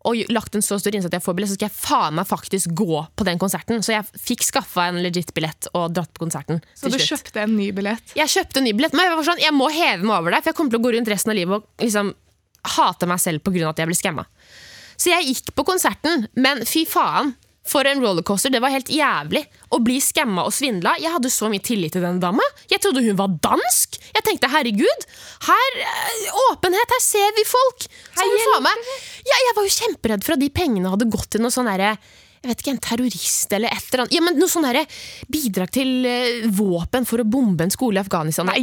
og 0.08 0.16
lagt 0.32 0.56
en 0.56 0.64
så 0.64 0.78
stor 0.80 0.96
innsats 0.96 1.12
at 1.12 1.18
jeg 1.18 1.26
får 1.26 1.36
billett, 1.36 1.52
så 1.52 1.58
skal 1.58 1.68
jeg 1.68 1.76
faen 1.76 2.16
meg 2.16 2.28
faktisk 2.30 2.72
gå 2.78 3.02
på 3.20 3.26
den 3.28 3.42
konserten. 3.42 3.84
Så 3.84 3.92
jeg 3.98 4.08
fikk 4.16 4.46
skaffa 4.48 4.88
en 4.88 5.02
legit 5.04 5.34
billett 5.36 5.68
og 5.74 5.92
dratt 5.96 6.14
på 6.16 6.24
konserten. 6.24 6.62
Så 6.72 6.88
du 6.88 6.96
slutt. 6.96 7.10
kjøpte 7.10 7.44
en 7.44 7.58
ny 7.58 7.68
billett? 7.76 8.16
Jeg 8.16 8.32
kjøpte 8.32 8.62
en 8.62 8.68
ny 8.70 8.74
billett, 8.78 8.96
men 8.96 9.10
jeg 9.10 9.18
var 9.20 9.28
sånn, 9.28 9.44
jeg 9.44 9.56
må 9.56 9.68
heve 9.76 10.08
meg 10.08 10.16
over 10.16 10.36
det, 10.36 10.42
for 10.46 10.54
jeg 10.54 10.60
kommer 10.62 10.76
til 10.76 10.80
å 10.80 10.86
gå 10.88 10.94
rundt 10.96 11.12
resten 11.12 11.34
av 11.34 11.40
livet 11.40 11.60
og 11.60 11.84
liksom 11.84 12.14
hate 12.78 13.10
meg 13.12 13.20
selv 13.24 13.44
pga. 13.44 13.70
at 13.74 13.84
jeg 13.84 13.92
ble 13.92 14.00
skamma. 14.00 14.26
Så 15.00 15.12
jeg 15.12 15.28
gikk 15.34 15.54
på 15.56 15.68
konserten, 15.68 16.28
men 16.36 16.64
fy 16.68 16.86
faen. 16.88 17.36
For 17.70 17.86
en 17.86 18.02
rollercoaster. 18.02 18.54
Det 18.54 18.62
var 18.64 18.74
helt 18.74 18.90
jævlig 18.90 19.44
å 19.76 19.80
bli 19.86 20.00
skamma 20.02 20.48
og 20.48 20.54
svindla. 20.56 20.96
Jeg 21.02 21.14
hadde 21.14 21.32
så 21.34 21.52
mye 21.52 21.64
tillit 21.64 21.94
til 21.94 22.06
denne 22.06 22.22
dama. 22.24 22.46
Jeg 22.72 22.82
trodde 22.84 23.04
hun 23.06 23.18
var 23.20 23.36
dansk. 23.46 24.00
Jeg 24.16 24.26
tenkte 24.26 24.50
herregud, 24.50 25.06
her 25.46 25.78
eh, 25.84 26.40
åpenhet, 26.50 26.96
her 26.96 27.04
ser 27.04 27.36
vi 27.38 27.46
folk. 27.48 27.86
Så 28.18 28.26
hun 28.26 28.42
faen 28.48 28.66
meg, 28.66 28.90
ja, 29.30 29.44
jeg 29.46 29.58
var 29.58 29.68
jo 29.68 29.76
kjemperedd 29.76 30.26
for 30.26 30.36
at 30.36 30.44
de 30.44 30.50
pengene 30.54 30.94
hadde 30.96 31.10
gått 31.14 31.30
til 31.36 31.46
noe 31.46 31.54
sånn 31.54 31.70
derre 31.70 31.94
jeg 32.40 32.50
vet 32.50 32.62
ikke, 32.64 32.72
en 32.72 32.82
terrorist 32.84 33.54
eller 33.56 33.74
et 33.74 33.88
eller 33.90 34.04
annet. 34.06 34.14
Ja, 34.16 34.22
men 34.24 34.38
Noe 34.40 34.52
sånn 34.52 34.64
derre 34.64 34.86
bidrag 35.32 35.74
til 35.76 36.06
eh, 36.08 36.46
våpen 36.56 37.08
for 37.08 37.20
å 37.20 37.28
bombe 37.28 37.66
en 37.68 37.74
skole 37.74 38.00
i 38.00 38.04
Afghanistan. 38.04 38.48
Nei, 38.48 38.62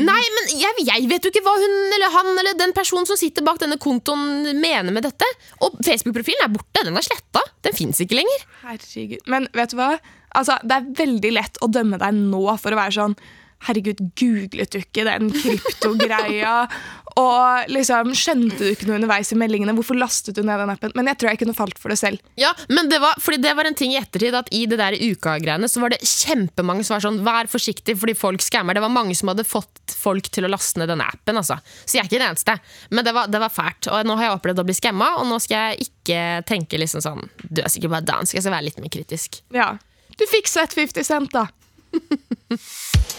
Nei, 0.00 0.22
men 0.36 0.54
jeg, 0.56 0.86
jeg 0.88 1.10
vet 1.10 1.26
jo 1.26 1.32
ikke 1.34 1.44
hva 1.44 1.56
hun 1.60 1.76
eller 1.98 2.14
han 2.14 2.30
eller 2.32 2.56
den 2.58 2.72
personen 2.76 3.08
som 3.08 3.18
sitter 3.20 3.44
bak 3.44 3.60
denne 3.60 3.76
kontoen 3.82 4.48
mener 4.60 4.94
med 4.94 5.04
dette. 5.04 5.28
Og 5.66 5.76
Facebook-profilen 5.84 6.46
er 6.46 6.54
borte. 6.54 6.86
Den 6.86 6.96
er 6.96 7.04
sletta. 7.04 7.44
Den 7.66 7.76
fins 7.76 8.00
ikke 8.00 8.16
lenger. 8.22 8.46
Herregud. 8.64 9.20
Men 9.30 9.50
vet 9.56 9.74
du 9.74 9.78
hva? 9.80 9.92
Altså, 10.38 10.56
det 10.64 10.78
er 10.78 10.90
veldig 11.02 11.34
lett 11.34 11.60
å 11.60 11.68
dømme 11.72 11.98
deg 12.00 12.16
nå 12.16 12.42
for 12.62 12.72
å 12.72 12.78
være 12.78 12.96
sånn 12.96 13.18
Herregud, 13.66 14.00
googlet 14.16 14.72
du 14.72 14.78
ikke 14.80 15.04
den 15.04 15.28
kryptogreia? 15.34 16.54
Og 17.20 17.72
liksom, 17.72 18.12
skjønte 18.16 18.56
du 18.56 18.68
ikke 18.70 18.86
noe 18.88 18.96
underveis 19.00 19.32
i 19.34 19.38
meldingene? 19.38 19.74
Hvorfor 19.76 19.98
lastet 19.98 20.38
du 20.38 20.44
ned 20.46 20.60
den 20.62 20.72
appen? 20.72 20.94
Men 20.96 21.10
jeg 21.10 21.20
tror 21.20 21.32
jeg 21.32 21.40
kunne 21.42 21.56
falt 21.56 21.80
for 21.82 21.92
det 21.92 21.98
selv. 22.00 22.22
Ja, 22.40 22.52
men 22.70 22.88
det 22.90 23.00
var, 23.02 23.18
fordi 23.20 23.40
det 23.42 23.52
var 23.58 23.68
en 23.68 23.76
ting 23.76 23.92
i 23.94 23.98
ettertid 24.00 24.36
at 24.38 24.48
i 24.56 24.62
det 24.70 24.78
der 24.80 24.96
uka-greiene 24.96 25.68
så 25.68 25.82
var 25.82 25.92
det 25.92 26.00
kjempemange 26.06 26.86
som 26.86 26.96
var 26.96 27.04
sånn 27.04 27.20
Vær 27.26 27.50
forsiktig 27.52 27.96
fordi 28.00 28.14
folk 28.16 28.44
skammer. 28.44 28.76
Det 28.76 28.84
var 28.84 28.94
mange 28.94 29.16
som 29.18 29.32
hadde 29.32 29.44
fått 29.48 29.94
folk 30.00 30.30
til 30.32 30.46
å 30.46 30.52
laste 30.52 30.80
ned 30.80 30.88
denne 30.92 31.08
appen. 31.10 31.36
Altså. 31.40 31.58
Så 31.84 31.98
jeg 31.98 32.04
er 32.04 32.08
ikke 32.08 32.20
den 32.22 32.28
eneste. 32.30 32.56
Men 32.94 33.06
det 33.06 33.14
var, 33.16 33.28
det 33.28 33.42
var 33.42 33.52
fælt. 33.52 33.90
Og 33.90 34.08
nå 34.08 34.16
har 34.16 34.30
jeg 34.30 34.38
opplevd 34.38 34.64
å 34.64 34.68
bli 34.70 34.78
skamma, 34.78 35.12
og 35.20 35.28
nå 35.28 35.40
skal 35.42 35.70
jeg 35.70 35.90
ikke 35.90 36.24
tenke 36.48 36.80
liksom 36.80 37.04
sånn 37.04 37.26
Du 37.42 37.60
er 37.60 37.70
sikkert 37.72 37.98
bare 37.98 38.08
dansk. 38.08 38.38
Jeg 38.38 38.46
skal 38.46 38.56
være 38.56 38.70
litt 38.70 38.80
mer 38.80 38.92
kritisk. 38.92 39.42
Ja. 39.54 39.74
Du 40.16 40.26
fikk 40.30 40.48
sett 40.50 40.76
50 40.76 41.04
Cent, 41.06 41.36
da. 41.36 41.48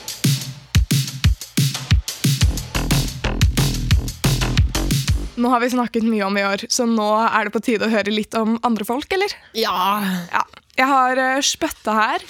Nå 5.41 5.49
har 5.49 5.61
vi 5.63 5.71
snakket 5.73 6.05
mye 6.05 6.25
om 6.27 6.37
i 6.37 6.45
år, 6.45 6.65
så 6.69 6.85
nå 6.89 7.07
er 7.23 7.47
det 7.47 7.53
på 7.55 7.63
tide 7.65 7.87
å 7.87 7.93
høre 7.93 8.13
litt 8.13 8.35
om 8.37 8.59
andre 8.67 8.85
folk, 8.85 9.09
eller? 9.15 9.33
Ja. 9.57 10.01
Ja. 10.29 10.43
Jeg 10.77 10.87
har 10.89 11.19
uh, 11.19 11.39
spytta 11.45 11.95
her, 11.97 12.25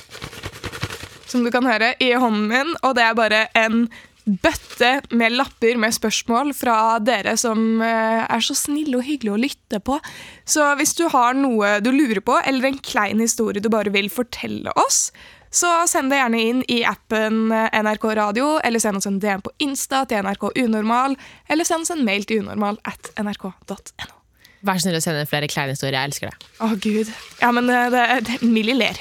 som 1.30 1.44
du 1.44 1.52
kan 1.54 1.68
høre, 1.68 1.94
i 2.04 2.14
hånden 2.16 2.48
min, 2.52 2.72
og 2.82 2.96
det 2.98 3.04
er 3.06 3.20
bare 3.20 3.44
en 3.60 3.86
bøtte 4.22 4.92
med 5.18 5.34
lapper 5.34 5.80
med 5.82 5.96
spørsmål 5.96 6.54
fra 6.54 7.00
dere 7.02 7.34
som 7.42 7.82
eh, 7.82 8.22
er 8.22 8.44
så 8.46 8.54
snille 8.54 9.00
og 9.00 9.06
hyggelige 9.08 9.34
å 9.34 9.42
lytte 9.42 9.80
på. 9.82 9.98
Så 10.46 10.68
hvis 10.78 10.94
du 11.00 11.08
har 11.10 11.34
noe 11.38 11.80
du 11.82 11.90
lurer 11.90 12.22
på, 12.22 12.38
eller 12.46 12.70
en 12.70 12.78
klein 12.86 13.24
historie 13.24 13.64
du 13.64 13.72
bare 13.74 13.94
vil 13.94 14.12
fortelle 14.14 14.74
oss, 14.78 15.08
så 15.52 15.70
send 15.92 16.14
det 16.14 16.22
gjerne 16.22 16.40
inn 16.42 16.64
i 16.72 16.80
appen 16.88 17.52
NRK 17.52 18.08
Radio, 18.22 18.54
eller 18.64 18.80
send 18.80 19.02
oss 19.02 19.10
en 19.10 19.20
DM 19.20 19.44
på 19.44 19.52
Insta 19.64 20.06
til 20.08 20.24
NRK 20.24 20.48
Unormal, 20.64 21.18
eller 21.52 21.68
send 21.68 21.84
oss 21.84 21.94
en 21.94 22.06
mail 22.08 22.24
til 22.28 22.46
unormal 22.46 22.80
at 22.88 23.12
nrk.no. 23.20 24.22
Vær 24.62 24.78
så 24.78 24.86
snill 24.86 25.00
å 25.00 25.02
sende 25.02 25.26
flere 25.30 25.50
kleine 25.50 25.74
historier. 25.74 25.98
Jeg 25.98 26.12
elsker 26.12 26.30
det. 26.30 26.50
Å, 26.62 26.70
gud. 26.82 27.10
Ja, 27.42 27.50
men 27.56 27.70
eh, 27.74 27.88
det, 27.94 28.04
det, 28.28 28.40
Millie 28.46 28.78
ler. 28.78 29.00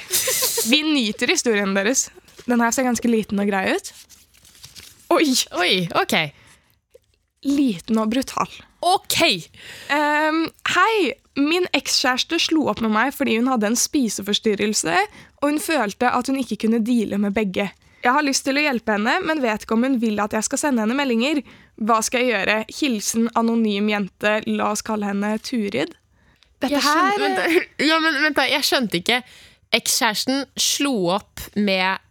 Vi 0.67 0.81
nyter 0.87 1.29
historien 1.29 1.75
deres. 1.77 2.07
Den 2.47 2.63
her 2.63 2.73
ser 2.73 2.87
ganske 2.87 3.11
liten 3.11 3.41
og 3.41 3.49
grei 3.49 3.75
ut. 3.75 3.91
Oi! 5.13 5.29
Oi, 5.61 5.73
ok. 6.01 6.17
Liten 7.45 8.01
og 8.01 8.09
brutal. 8.13 8.49
Ok! 8.81 9.19
Um, 9.93 10.47
hei! 10.73 11.13
Min 11.39 11.63
ekskjæreste 11.77 12.39
slo 12.43 12.65
opp 12.67 12.81
med 12.83 12.91
meg 12.91 13.13
fordi 13.15 13.37
hun 13.37 13.47
hadde 13.47 13.69
en 13.71 13.77
spiseforstyrrelse, 13.79 14.97
og 15.41 15.47
hun 15.47 15.61
følte 15.63 16.09
at 16.11 16.27
hun 16.27 16.39
ikke 16.41 16.57
kunne 16.65 16.81
deale 16.83 17.19
med 17.21 17.35
begge. 17.37 17.69
Jeg 18.01 18.15
har 18.15 18.25
lyst 18.25 18.43
til 18.47 18.57
å 18.57 18.63
hjelpe 18.63 18.95
henne, 18.97 19.13
men 19.23 19.43
vet 19.43 19.63
ikke 19.63 19.75
om 19.77 19.85
hun 19.85 19.99
vil 20.01 20.19
at 20.23 20.33
jeg 20.33 20.47
skal 20.47 20.59
sende 20.59 20.81
henne 20.83 20.97
meldinger. 20.97 21.43
Hva 21.77 21.99
skal 22.03 22.25
jeg 22.25 22.33
gjøre? 22.33 22.55
Hilsen 22.79 23.29
anonym 23.37 23.91
jente. 23.93 24.39
La 24.49 24.71
oss 24.73 24.81
kalle 24.85 25.11
henne 25.11 25.35
Turid. 25.45 25.93
Dette 26.61 26.81
her 26.81 26.81
skjønte, 26.81 27.21
vent, 27.21 27.37
da. 27.37 27.85
ja, 27.91 27.99
men, 28.01 28.17
vent 28.25 28.37
da, 28.37 28.45
jeg 28.49 28.65
skjønte 28.67 28.99
ikke. 29.01 29.21
Ekskjæresten 29.77 30.43
slo 30.59 30.95
opp 31.15 31.45
med 31.55 32.01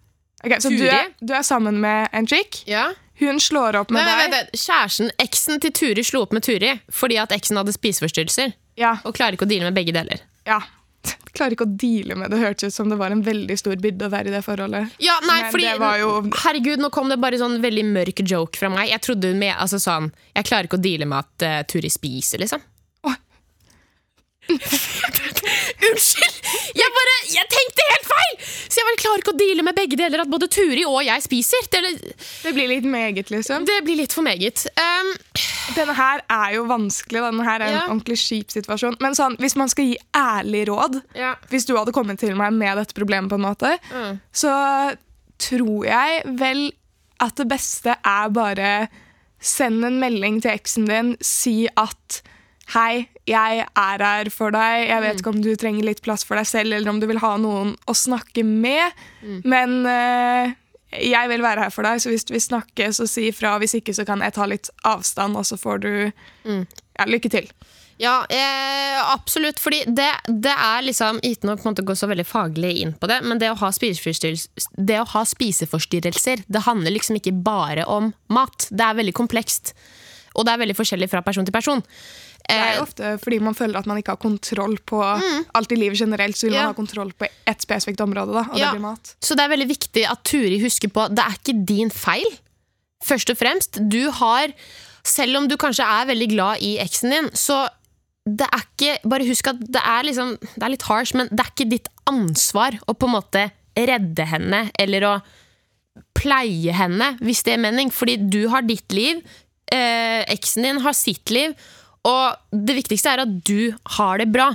Ok, 0.40 0.54
Så 0.64 0.70
du 0.72 0.86
er, 0.88 1.10
du 1.20 1.34
er 1.36 1.42
sammen 1.44 1.82
med 1.82 2.08
en 2.16 2.24
chick. 2.26 2.62
Ja? 2.70 2.86
Hun 3.20 3.36
slår 3.42 3.76
opp 3.82 3.90
med 3.92 4.00
Nei, 4.00 4.08
deg. 4.08 4.20
vent, 4.22 4.36
vent, 4.38 4.62
Kjæresten, 4.62 5.10
eksen 5.20 5.60
til 5.60 5.74
Turi 5.76 6.04
slo 6.06 6.22
opp 6.24 6.32
med 6.32 6.46
Turi 6.46 6.70
fordi 6.88 7.18
at 7.20 7.34
eksen 7.36 7.58
hadde 7.60 7.74
spiseforstyrrelser 7.76 8.54
Ja, 8.80 8.96
og 9.04 9.12
klarer 9.16 9.36
ikke 9.36 9.44
å 9.46 9.50
deale 9.50 9.68
med 9.70 9.76
begge 9.76 9.92
deler. 9.96 10.22
ja. 10.48 10.60
Klarer 11.32 11.54
ikke 11.54 11.64
å 11.64 11.76
deale 11.80 12.12
med 12.18 12.28
det. 12.28 12.36
Hørtes 12.42 12.74
ut 12.74 12.74
som 12.74 12.90
det 12.90 12.96
var 13.00 13.12
en 13.14 13.22
veldig 13.24 13.54
stor 13.56 13.78
byrde 13.80 14.04
å 14.04 14.10
være 14.12 14.28
i 14.28 14.32
det 14.34 14.40
forholdet. 14.44 14.90
Ja, 15.00 15.14
nei, 15.24 15.36
Men 15.46 15.52
fordi 15.54 15.64
det 15.70 15.78
var 15.80 15.96
jo- 15.96 16.28
Herregud, 16.42 16.82
nå 16.82 16.90
kom 16.92 17.08
det 17.08 17.16
bare 17.22 17.38
sånn 17.40 17.54
veldig 17.62 17.84
mørk 17.94 18.20
joke 18.28 18.58
fra 18.60 18.68
meg. 18.68 18.90
Jeg 18.90 19.00
trodde 19.06 19.30
hun 19.30 19.38
med, 19.40 19.54
altså 19.56 19.78
sånn 19.80 20.10
Jeg 20.36 20.44
klarer 20.50 20.68
ikke 20.68 20.76
å 20.76 20.82
deale 20.84 21.06
med 21.08 21.22
at 21.24 21.46
uh, 21.46 21.62
Turi 21.70 21.88
spiser, 21.88 22.42
liksom. 22.44 22.60
Oi. 23.08 23.14
Unnskyld! 25.90 26.36
Jeg 26.78 26.92
bare, 26.96 27.14
jeg 27.34 27.48
tenkte 27.52 27.86
helt 27.90 28.08
feil! 28.10 28.34
Så 28.70 28.78
jeg 28.80 28.86
bare 28.88 29.00
klarer 29.02 29.22
ikke 29.24 29.32
å 29.34 29.38
deale 29.40 29.64
med 29.66 29.76
begge 29.78 29.98
deler. 29.98 30.22
At 30.24 30.30
både 30.32 30.48
Turi 30.52 30.84
og 30.86 31.00
jeg 31.06 31.24
spiser. 31.24 31.66
Det, 31.72 31.80
Det 32.44 32.52
blir 32.56 32.70
litt 32.70 32.86
meget, 32.88 33.30
liksom. 33.32 33.66
det 33.68 33.80
blir 33.86 33.98
litt 34.02 34.14
for 34.16 34.26
meget. 34.26 34.64
Um, 34.78 35.10
Denne 35.76 35.94
her 35.98 36.22
er 36.30 36.54
jo 36.56 36.64
vanskelig. 36.70 37.22
Denne 37.26 37.46
her 37.46 37.64
er 37.66 37.74
en 37.74 37.82
ordentlig 37.96 38.18
kjip 38.22 38.54
situasjon. 38.54 38.96
Men 39.02 39.14
sånn, 39.18 39.36
hvis 39.42 39.56
man 39.58 39.70
skal 39.72 39.90
gi 39.90 39.98
ærlig 40.16 40.64
råd, 40.70 41.00
ja. 41.18 41.34
hvis 41.52 41.66
du 41.68 41.74
hadde 41.78 41.94
kommet 41.96 42.20
til 42.22 42.34
meg 42.38 42.54
med 42.56 42.80
dette 42.80 42.96
problemet, 42.96 43.30
på 43.30 43.38
en 43.40 43.46
måte, 43.48 43.76
Mm. 43.90 44.18
så 44.32 44.50
tror 45.40 45.86
jeg 45.86 46.22
vel 46.38 46.66
at 47.20 47.34
det 47.40 47.46
beste 47.50 47.94
er 48.06 48.28
bare 48.34 48.72
send 49.40 49.84
en 49.86 49.98
melding 50.02 50.40
til 50.44 50.52
eksen 50.52 50.86
din, 50.90 51.14
si 51.24 51.64
at 51.80 52.20
Hei, 52.70 53.08
jeg 53.30 53.64
er 53.64 54.04
her 54.04 54.30
for 54.34 54.54
deg. 54.54 54.88
Jeg 54.88 55.04
vet 55.04 55.20
ikke 55.22 55.34
om 55.34 55.42
du 55.44 55.52
trenger 55.58 55.86
litt 55.86 56.02
plass 56.04 56.26
for 56.26 56.40
deg 56.40 56.48
selv, 56.50 56.74
eller 56.74 56.90
om 56.92 57.00
du 57.02 57.06
vil 57.10 57.22
ha 57.22 57.36
noen 57.40 57.76
å 57.86 57.96
snakke 57.96 58.44
med. 58.46 59.02
Men 59.46 59.80
uh, 59.86 60.52
jeg 60.98 61.30
vil 61.30 61.44
være 61.44 61.66
her 61.66 61.74
for 61.74 61.86
deg, 61.86 62.02
så 62.02 62.12
hvis 62.12 62.26
du 62.26 62.34
vil 62.34 62.42
snakke, 62.42 62.90
så 62.96 63.06
si 63.08 63.28
ifra. 63.30 63.56
Hvis 63.62 63.78
ikke, 63.78 63.94
så 63.96 64.06
kan 64.08 64.24
jeg 64.24 64.34
ta 64.36 64.48
litt 64.50 64.72
avstand, 64.88 65.38
og 65.38 65.46
så 65.46 65.60
får 65.60 65.84
du 65.86 65.92
ja, 66.50 67.06
lykke 67.06 67.30
til. 67.32 67.46
Ja, 68.00 68.26
eh, 68.32 69.12
absolutt. 69.12 69.60
Fordi 69.60 69.82
det, 69.86 70.08
det 70.26 70.54
er 70.54 70.82
liksom, 70.86 71.20
uten 71.20 71.52
å 71.52 71.56
på 71.58 71.66
en 71.66 71.74
måte 71.74 71.84
gå 71.84 71.96
så 71.98 72.08
veldig 72.08 72.24
faglig 72.24 72.72
inn 72.80 72.94
på 72.96 73.10
det, 73.10 73.20
men 73.28 73.42
det 73.42 73.50
å 73.52 73.58
ha 73.60 73.68
det 73.70 74.96
å 75.02 75.08
ha 75.12 75.24
spiseforstyrrelser 75.28 76.46
det 76.48 76.64
handler 76.64 76.96
liksom 76.96 77.20
ikke 77.20 77.34
bare 77.44 77.84
om 77.84 78.14
mat. 78.32 78.70
Det 78.70 78.86
er 78.86 78.96
veldig 79.02 79.14
komplekst. 79.20 79.74
Og 80.32 80.46
det 80.46 80.54
er 80.54 80.62
veldig 80.62 80.78
forskjellig 80.78 81.10
fra 81.12 81.20
person 81.26 81.44
til 81.44 81.52
person. 81.52 81.84
Det 82.50 82.58
er 82.58 82.70
Eh, 82.72 82.76
jo 82.76 82.82
ofte 82.82 83.10
fordi 83.22 83.38
man 83.40 83.54
føler 83.54 83.78
at 83.78 83.86
man 83.86 83.96
ikke 84.00 84.12
har 84.16 84.20
kontroll 84.20 84.76
på 84.86 85.00
alt 85.54 85.72
i 85.72 85.78
livet 85.78 85.98
generelt, 86.00 86.36
så 86.36 86.48
vil 86.48 86.54
Ja. 86.58 86.66
man 86.66 86.74
ha 86.74 86.78
kontroll 86.82 87.12
på 87.14 87.28
ett 87.46 87.62
spesifikt 87.62 88.00
område, 88.02 88.32
da, 88.34 88.44
og 88.50 88.58
Ja. 88.58 88.70
det 88.72 88.78
blir 88.80 88.86
mat. 88.90 89.14
Så 89.22 89.36
det 89.36 89.44
er 89.46 89.54
veldig 89.56 89.68
viktig 89.70 90.04
at 90.10 90.24
Turi 90.24 90.58
husker 90.60 90.88
på 90.90 91.08
det 91.14 91.22
er 91.24 91.36
ikke 91.38 91.64
din 91.66 91.90
feil. 91.90 92.26
Først 93.04 93.30
og 93.30 93.38
fremst. 93.38 93.78
Du 93.88 94.10
har, 94.10 94.52
selv 95.04 95.36
om 95.38 95.48
du 95.48 95.56
kanskje 95.56 95.84
er 95.86 96.06
veldig 96.10 96.28
glad 96.34 96.58
i 96.60 96.76
eksen 96.78 97.10
din, 97.10 97.30
så 97.32 97.68
det 98.26 98.46
er 98.52 98.60
ikke 98.60 98.98
Bare 99.08 99.24
husk 99.26 99.48
at 99.48 99.58
det 99.60 99.80
er 99.82 100.02
liksom 100.04 100.36
Det 100.38 100.62
er 100.62 100.68
litt 100.68 100.82
harsh, 100.82 101.14
men 101.16 101.28
det 101.32 101.40
er 101.40 101.50
ikke 101.56 101.70
ditt 101.70 101.88
ansvar 102.06 102.78
å 102.86 102.92
på 102.94 103.06
en 103.08 103.14
måte 103.16 103.50
redde 103.76 104.26
henne 104.26 104.70
eller 104.78 105.00
å 105.08 105.22
pleie 106.14 106.72
henne, 106.76 107.14
hvis 107.20 107.42
det 107.46 107.54
er 107.54 107.62
mening. 107.62 107.90
Fordi 107.92 108.16
du 108.30 108.48
har 108.52 108.62
ditt 108.62 108.92
liv, 108.92 109.22
eh, 109.72 110.24
eksen 110.28 110.62
din 110.62 110.80
har 110.80 110.92
sitt 110.92 111.30
liv, 111.30 111.54
og 112.08 112.60
det 112.66 112.76
viktigste 112.78 113.12
er 113.12 113.24
at 113.26 113.32
du 113.46 113.72
har 113.96 114.20
det 114.20 114.30
bra. 114.32 114.52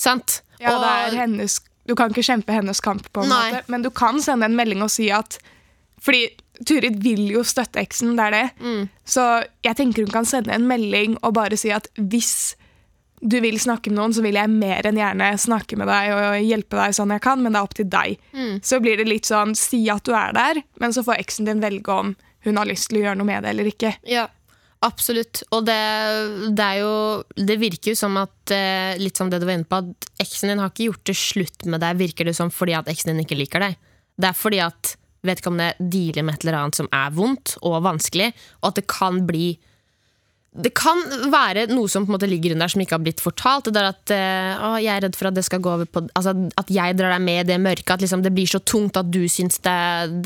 Sant? 0.00 0.40
Ja, 0.60 0.74
og, 0.74 0.84
det 0.84 0.92
er 0.92 1.18
hennes, 1.24 1.58
du 1.88 1.96
kan 1.98 2.12
ikke 2.12 2.24
kjempe 2.24 2.54
hennes 2.54 2.80
kamp, 2.84 3.08
på 3.12 3.24
en 3.24 3.32
Nei. 3.32 3.42
måte, 3.50 3.64
men 3.72 3.84
du 3.84 3.90
kan 3.92 4.20
sende 4.24 4.48
en 4.48 4.56
melding 4.56 4.84
og 4.84 4.92
si 4.92 5.10
at 5.12 5.40
Fordi 6.00 6.30
Turid 6.64 6.96
vil 7.04 7.26
jo 7.28 7.42
støtte 7.44 7.80
eksen, 7.80 8.14
det 8.16 8.24
er 8.30 8.32
det. 8.32 8.46
Mm. 8.60 8.88
Så 9.04 9.24
jeg 9.64 9.76
tenker 9.76 10.04
hun 10.04 10.12
kan 10.12 10.28
sende 10.28 10.52
en 10.54 10.64
melding 10.68 11.18
og 11.20 11.34
bare 11.36 11.58
si 11.60 11.72
at 11.72 11.88
hvis 11.96 12.54
du 13.20 13.36
vil 13.44 13.58
snakke 13.60 13.92
med 13.92 13.98
noen, 13.98 14.14
så 14.16 14.24
vil 14.24 14.38
jeg 14.40 14.48
mer 14.48 14.86
enn 14.88 14.96
gjerne 14.96 15.28
snakke 15.40 15.76
med 15.76 15.90
deg 15.92 16.12
og 16.14 16.38
hjelpe 16.40 16.78
deg 16.78 16.96
sånn 16.96 17.12
jeg 17.12 17.24
kan, 17.24 17.42
men 17.44 17.52
det 17.52 17.60
er 17.60 17.68
opp 17.68 17.76
til 17.76 17.88
deg. 17.92 18.16
Mm. 18.32 18.54
Så 18.64 18.80
blir 18.80 18.96
det 18.96 19.08
litt 19.08 19.28
sånn 19.28 19.52
si 19.58 19.82
at 19.92 20.08
du 20.08 20.14
er 20.16 20.32
der, 20.36 20.62
men 20.80 20.96
så 20.96 21.04
får 21.04 21.20
eksen 21.20 21.48
din 21.48 21.60
velge 21.60 21.92
om 21.92 22.14
hun 22.46 22.56
har 22.56 22.68
lyst 22.68 22.88
til 22.88 23.00
å 23.00 23.04
gjøre 23.04 23.20
noe 23.20 23.28
med 23.28 23.44
det 23.44 23.52
eller 23.52 23.68
ikke. 23.68 23.92
Ja, 24.08 24.24
absolutt. 24.86 25.42
Og 25.54 25.64
det, 25.68 25.78
det 26.56 26.66
er 26.66 26.80
jo 26.82 26.94
Det 27.36 27.58
virker 27.60 27.92
jo 27.92 27.98
som 27.98 28.16
at 28.20 28.54
eh, 28.54 28.98
Litt 29.00 29.20
som 29.20 29.30
det 29.32 29.40
du 29.42 29.46
var 29.48 29.58
inne 29.58 29.68
på, 29.68 29.82
at 29.82 30.10
eksen 30.22 30.52
din 30.52 30.62
har 30.62 30.72
ikke 30.72 30.90
gjort 30.90 31.06
det 31.10 31.18
slutt 31.18 31.66
med 31.70 31.84
deg, 31.84 32.00
virker 32.00 32.28
det 32.28 32.36
som, 32.38 32.52
fordi 32.52 32.76
at 32.78 32.90
eksen 32.90 33.14
din 33.14 33.24
ikke 33.24 33.38
liker 33.38 33.64
deg. 33.64 33.78
Det 34.20 34.30
er 34.30 34.36
fordi 34.36 34.60
at 34.64 34.94
vedkommende 35.26 35.74
dealer 35.92 36.24
med 36.24 36.38
et 36.38 36.46
eller 36.46 36.62
annet 36.62 36.78
som 36.78 36.88
er 36.96 37.10
vondt 37.12 37.58
og 37.60 37.82
vanskelig, 37.84 38.30
og 38.62 38.70
at 38.70 38.80
det 38.80 38.86
kan 38.88 39.20
bli 39.28 39.52
det 40.50 40.72
kan 40.74 40.98
være 41.30 41.68
noe 41.70 41.86
som 41.86 42.02
på 42.02 42.10
en 42.10 42.16
måte 42.16 42.26
ligger 42.26 42.56
under 42.56 42.66
der 42.66 42.72
som 42.72 42.80
ikke 42.82 42.96
har 42.96 43.02
blitt 43.04 43.20
fortalt. 43.22 43.68
Det 43.68 43.74
der 43.76 43.86
at 43.92 44.12
eh, 44.14 44.58
å, 44.58 44.70
jeg 44.82 44.90
er 44.96 45.04
redd 45.04 45.14
for 45.14 45.30
at 45.30 45.36
det 45.36 45.44
skal 45.46 45.60
gå 45.62 45.70
over 45.70 45.86
på 45.86 46.02
altså, 46.18 46.32
At 46.58 46.72
jeg 46.74 46.96
drar 46.98 47.14
deg 47.14 47.22
med 47.22 47.44
i 47.44 47.48
det 47.52 47.58
mørket. 47.62 47.92
At 47.94 48.02
liksom, 48.02 48.24
det 48.26 48.32
blir 48.34 48.50
så 48.50 48.58
tungt 48.58 48.98
at 48.98 49.12
du 49.14 49.22
syns 49.30 49.62
det, 49.62 49.76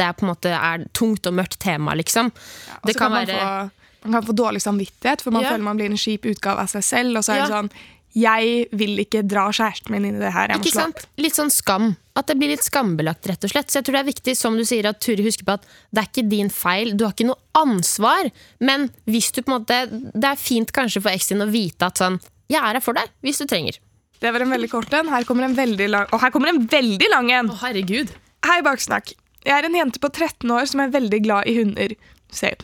det 0.00 0.06
er 0.06 0.16
på 0.16 0.24
en 0.24 0.32
måte 0.32 0.54
er 0.56 0.86
tungt 0.96 1.28
og 1.28 1.36
mørkt 1.36 1.58
tema. 1.60 1.92
Liksom. 2.00 2.32
Og 2.32 2.88
det 2.88 2.96
kan 2.96 3.12
man 3.12 3.28
være 3.28 3.68
man 4.04 4.12
kan 4.20 4.26
få 4.28 4.34
dårlig 4.36 4.60
samvittighet, 4.62 5.22
for 5.24 5.30
man 5.32 5.42
Ja. 5.42 5.50
føler 5.54 5.62
man 5.64 5.76
blir 5.78 5.86
en 5.90 5.96
kjip 5.96 6.26
utgave 6.28 6.58
av 6.60 6.68
seg 6.68 6.82
selv. 6.84 7.16
Og 7.18 7.24
så 7.24 7.34
er 7.34 7.46
det 7.46 7.52
sånn 7.52 7.70
Jeg 8.16 8.68
vil 8.70 8.98
ikke 9.02 9.26
dra 9.26 9.48
kjæresten 9.50 9.90
min 9.90 10.04
inn 10.04 10.16
i 10.16 10.22
det 10.22 10.32
her. 10.32 10.46
Jeg 10.46 10.58
må 10.60 10.62
Ikke 10.62 10.72
sant? 10.72 11.06
Litt 11.18 11.34
sånn 11.34 11.50
skam. 11.50 11.96
At 12.14 12.28
det 12.28 12.36
blir 12.38 12.46
litt 12.52 12.62
skambelagt, 12.62 13.26
rett 13.26 13.42
og 13.42 13.50
slett. 13.50 13.66
Så 13.66 13.80
jeg 13.82 13.86
tror 13.88 13.92
det 13.96 14.02
er 14.06 14.12
viktig, 14.12 14.36
som 14.38 14.54
du 14.56 14.62
sier, 14.62 14.86
at 14.86 15.00
Turi 15.00 15.24
husker 15.24 15.42
på 15.42 15.54
at 15.54 15.62
det 15.92 15.98
er 15.98 16.06
ikke 16.06 16.28
din 16.30 16.48
feil. 16.48 16.92
Du 16.96 17.02
har 17.04 17.12
ikke 17.12 17.26
noe 17.26 17.40
ansvar. 17.58 18.30
Men 18.60 18.90
hvis 19.08 19.32
du 19.32 19.42
på 19.42 19.50
en 19.50 19.58
måte 19.58 20.12
Det 20.14 20.24
er 20.30 20.36
fint 20.36 20.70
kanskje 20.70 21.02
for 21.02 21.10
eksen 21.10 21.40
din 21.40 21.48
å 21.48 21.50
vite 21.50 21.82
at 21.82 21.98
sånn 21.98 22.20
Jeg 22.48 22.60
er 22.62 22.74
her 22.74 22.80
for 22.80 22.94
deg, 22.94 23.08
hvis 23.24 23.38
du 23.38 23.46
trenger. 23.46 23.78
Det 24.20 24.32
var 24.32 24.40
en 24.42 24.50
veldig 24.50 24.70
kort 24.70 24.94
en. 24.94 25.08
Her 25.08 25.24
kommer 25.24 25.42
en 25.44 25.56
veldig 25.56 25.90
lang 25.90 26.06
Og 26.12 26.20
her 26.20 26.30
kommer 26.30 26.48
en 26.48 26.66
veldig 26.68 27.10
lang 27.10 27.32
en! 27.32 27.48
Å, 27.50 27.58
herregud. 27.66 28.08
Hei, 28.44 28.60
Baksnakk. 28.62 29.14
Jeg 29.44 29.52
er 29.58 29.64
en 29.66 29.74
jente 29.74 29.98
på 29.98 30.08
13 30.12 30.48
år 30.54 30.66
som 30.70 30.80
er 30.80 30.88
veldig 30.94 31.20
glad 31.24 31.48
i 31.50 31.56
hunder. 31.58 31.96
Same. 32.30 32.62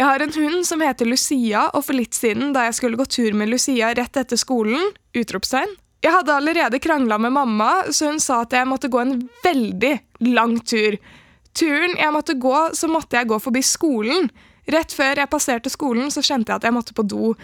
Jeg 0.00 0.08
har 0.08 0.22
en 0.24 0.32
hund 0.32 0.64
som 0.64 0.80
heter 0.80 1.04
Lucia, 1.04 1.66
og 1.76 1.82
for 1.84 1.92
litt 1.92 2.16
siden, 2.16 2.54
da 2.56 2.62
jeg 2.64 2.78
skulle 2.78 2.96
gå 2.96 3.04
tur 3.04 3.34
med 3.36 3.50
Lucia 3.52 3.90
rett 3.92 4.14
etter 4.16 4.38
skolen, 4.40 4.94
utropstegn. 5.12 5.74
Jeg 6.00 6.14
hadde 6.14 6.32
allerede 6.32 6.80
krangla 6.80 7.18
med 7.20 7.34
mamma, 7.34 7.68
så 7.92 8.08
hun 8.08 8.22
sa 8.24 8.38
at 8.46 8.56
jeg 8.56 8.68
måtte 8.70 8.88
gå 8.88 9.02
en 9.02 9.18
veldig 9.44 9.90
lang 10.30 10.54
tur. 10.64 10.96
Turen 11.52 11.98
jeg 12.00 12.14
måtte 12.14 12.38
gå, 12.40 12.54
så 12.72 12.88
måtte 12.88 13.20
jeg 13.20 13.28
gå 13.28 13.40
forbi 13.44 13.60
skolen. 13.60 14.30
Rett 14.72 14.96
før 14.96 15.20
jeg 15.20 15.32
passerte 15.34 15.74
skolen, 15.74 16.08
så 16.08 16.24
kjente 16.24 16.48
jeg 16.48 16.62
at 16.62 16.70
jeg 16.70 16.78
måtte 16.78 16.96
på 16.96 17.04
do. 17.04 17.34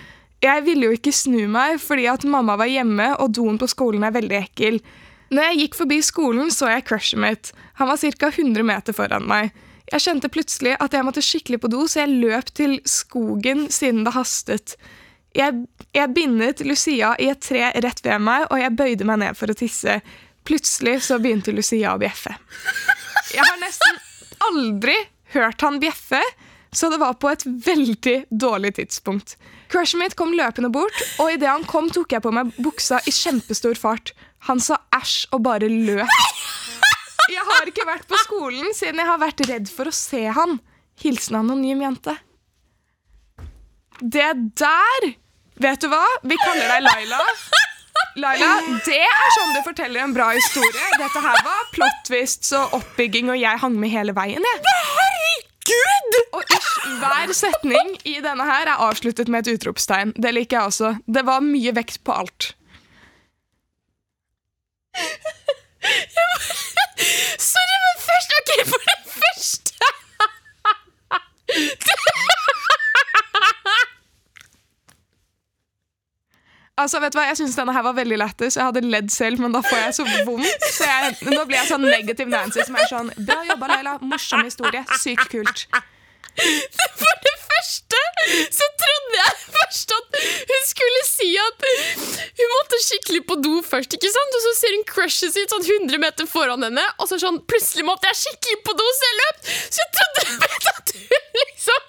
Jeg 0.40 0.64
ville 0.64 0.88
jo 0.88 0.96
ikke 0.96 1.12
snu 1.12 1.42
meg 1.52 1.76
fordi 1.84 2.08
at 2.08 2.24
mamma 2.24 2.56
var 2.56 2.72
hjemme, 2.72 3.12
og 3.20 3.36
doen 3.36 3.60
på 3.60 3.68
skolen 3.68 4.08
er 4.08 4.16
veldig 4.16 4.40
ekkel. 4.40 4.80
Når 5.28 5.50
jeg 5.50 5.60
gikk 5.60 5.80
forbi 5.82 6.00
skolen, 6.00 6.48
så 6.48 6.72
jeg 6.72 6.88
crushet 6.88 7.20
mitt. 7.20 7.52
Han 7.76 7.92
var 7.92 8.00
ca. 8.00 8.32
100 8.32 8.64
meter 8.64 8.96
foran 8.96 9.28
meg. 9.28 9.52
Jeg 9.92 10.02
kjente 10.02 10.30
plutselig 10.32 10.74
at 10.82 10.94
jeg 10.96 11.06
måtte 11.06 11.22
skikkelig 11.22 11.60
på 11.62 11.70
do, 11.70 11.84
så 11.86 12.02
jeg 12.02 12.20
løp 12.22 12.50
til 12.58 12.78
skogen 12.88 13.66
siden 13.72 14.06
det 14.06 14.14
hastet. 14.16 14.74
Jeg, 15.36 15.66
jeg 15.94 16.14
bindet 16.16 16.62
Lucia 16.66 17.12
i 17.22 17.28
et 17.30 17.42
tre 17.44 17.68
rett 17.84 18.00
ved 18.02 18.24
meg, 18.24 18.48
og 18.50 18.58
jeg 18.60 18.74
bøyde 18.78 19.06
meg 19.06 19.20
ned 19.22 19.38
for 19.38 19.52
å 19.52 19.58
tisse. 19.58 20.00
Plutselig 20.46 21.00
så 21.06 21.20
begynte 21.22 21.54
Lucia 21.54 21.94
å 21.94 22.00
bjeffe. 22.02 22.34
Jeg 23.34 23.44
har 23.44 23.60
nesten 23.62 24.02
aldri 24.48 24.96
hørt 25.34 25.62
han 25.62 25.78
bjeffe, 25.82 26.22
så 26.74 26.90
det 26.90 26.98
var 27.00 27.16
på 27.20 27.30
et 27.30 27.44
veldig 27.46 28.16
dårlig 28.30 28.74
tidspunkt. 28.80 29.36
Crushet 29.72 30.00
mitt 30.00 30.16
kom 30.18 30.34
løpende 30.36 30.70
bort, 30.72 30.98
og 31.22 31.32
idet 31.34 31.50
han 31.50 31.66
kom, 31.68 31.90
tok 31.94 32.12
jeg 32.14 32.24
på 32.24 32.32
meg 32.34 32.52
buksa 32.58 33.00
i 33.06 33.14
kjempestor 33.14 33.78
fart. 33.78 34.12
Han 34.50 34.60
sa 34.62 34.78
æsj 34.94 35.28
og 35.34 35.42
bare 35.46 35.70
løp. 35.70 36.18
Jeg 37.32 37.42
har 37.48 37.68
ikke 37.70 37.86
vært 37.88 38.06
på 38.08 38.18
skolen 38.22 38.72
siden 38.76 39.00
jeg 39.02 39.08
har 39.08 39.20
vært 39.20 39.42
redd 39.48 39.70
for 39.72 39.90
å 39.90 39.94
se 39.94 40.22
han. 40.36 40.58
Hilsen 41.02 41.40
anonym 41.40 41.82
jente. 41.84 42.16
Det 44.00 44.32
der 44.60 45.14
Vet 45.56 45.80
du 45.80 45.88
hva? 45.88 46.02
Vi 46.20 46.36
kaller 46.36 46.68
deg 46.68 46.82
Laila. 46.84 47.20
Laila, 48.20 48.48
det 48.84 48.98
er 49.00 49.30
sånn 49.38 49.54
du 49.54 49.62
forteller 49.64 50.02
en 50.04 50.12
bra 50.12 50.26
historie. 50.36 50.90
Dette 51.00 51.22
her 51.24 51.38
var 51.46 51.62
plot 51.72 52.02
twists 52.08 52.52
og 52.56 52.76
oppbygging, 52.76 53.30
og 53.32 53.40
jeg 53.40 53.62
hang 53.62 53.78
med 53.80 53.92
hele 53.92 54.12
veien. 54.16 54.44
jeg. 54.44 54.60
Herregud! 54.68 56.18
Og 56.36 56.54
hver 57.00 57.32
setning 57.36 57.96
i 58.04 58.18
denne 58.24 58.44
her 58.48 58.68
er 58.68 58.84
avsluttet 58.84 59.32
med 59.32 59.46
et 59.46 59.56
utropstegn. 59.56 60.12
Det 60.16 60.32
liker 60.36 60.58
jeg 60.58 60.72
også. 60.74 60.92
Det 61.08 61.24
var 61.24 61.44
mye 61.44 61.72
vekt 61.76 62.02
på 62.04 62.16
alt. 62.20 62.52
Sorry, 66.96 67.76
men 67.84 67.96
først 68.08 68.30
Ok, 68.40 68.52
for 68.70 68.78
det 68.88 68.98
første 69.20 69.74
Altså, 76.78 77.00
vet 77.00 77.14
du 77.14 77.16
hva? 77.18 77.24
Jeg 77.30 77.36
synes 77.38 77.54
denne 77.56 77.72
her 77.72 77.82
var 77.86 77.94
veldig 77.96 78.18
lættis. 78.20 78.56
Jeg 78.58 78.64
hadde 78.68 78.82
ledd 78.84 79.08
selv, 79.08 79.40
men 79.40 79.54
da 79.54 79.62
får 79.64 79.78
jeg 79.80 79.94
så 79.96 80.04
vondt. 80.26 80.66
Så 80.76 80.84
jeg, 80.84 81.14
nå 81.32 81.44
blir 81.48 81.56
jeg 81.56 81.70
sånn 81.70 81.86
negativ 81.88 82.28
Nancy 82.28 82.66
som 82.68 82.76
er 82.76 82.90
sånn 82.90 83.08
Bra 83.16 83.38
jobba, 83.48 83.70
Laila. 83.72 83.94
Morsom 84.04 84.44
historie. 84.44 84.82
Sykt 85.00 85.30
kult. 85.32 85.64
For 87.00 87.20
det 87.26 87.34
første 87.46 88.00
så 88.52 88.66
trodde 88.80 89.18
jeg 89.18 89.34
først 89.54 89.92
at 89.96 90.16
hun 90.50 90.64
skulle 90.68 91.02
si 91.08 91.28
at 91.40 91.66
hun 91.66 92.50
måtte 92.52 92.78
skikkelig 92.84 93.22
på 93.28 93.36
do 93.44 93.52
først. 93.64 93.96
ikke 93.96 94.10
sant? 94.12 94.36
Og 94.38 94.42
så 94.44 94.52
ser 94.58 94.74
hun 94.76 94.84
crushet 94.88 95.34
sitt 95.36 95.52
sånn 95.52 95.64
100 95.64 96.00
meter 96.02 96.28
foran 96.30 96.64
henne, 96.66 96.84
og 97.00 97.08
så 97.10 97.18
sånn 97.22 97.38
plutselig 97.48 97.86
måtte 97.88 98.10
jeg 98.12 98.20
skikkelig 98.24 98.58
på 98.66 98.74
do, 98.80 98.88
så 98.98 99.10
jeg 99.10 99.20
løp. 99.22 99.38
Så 99.52 99.84
jeg 99.84 99.92
trodde 99.98 100.26
at 100.74 100.94
hun 100.96 101.40
liksom 101.42 101.88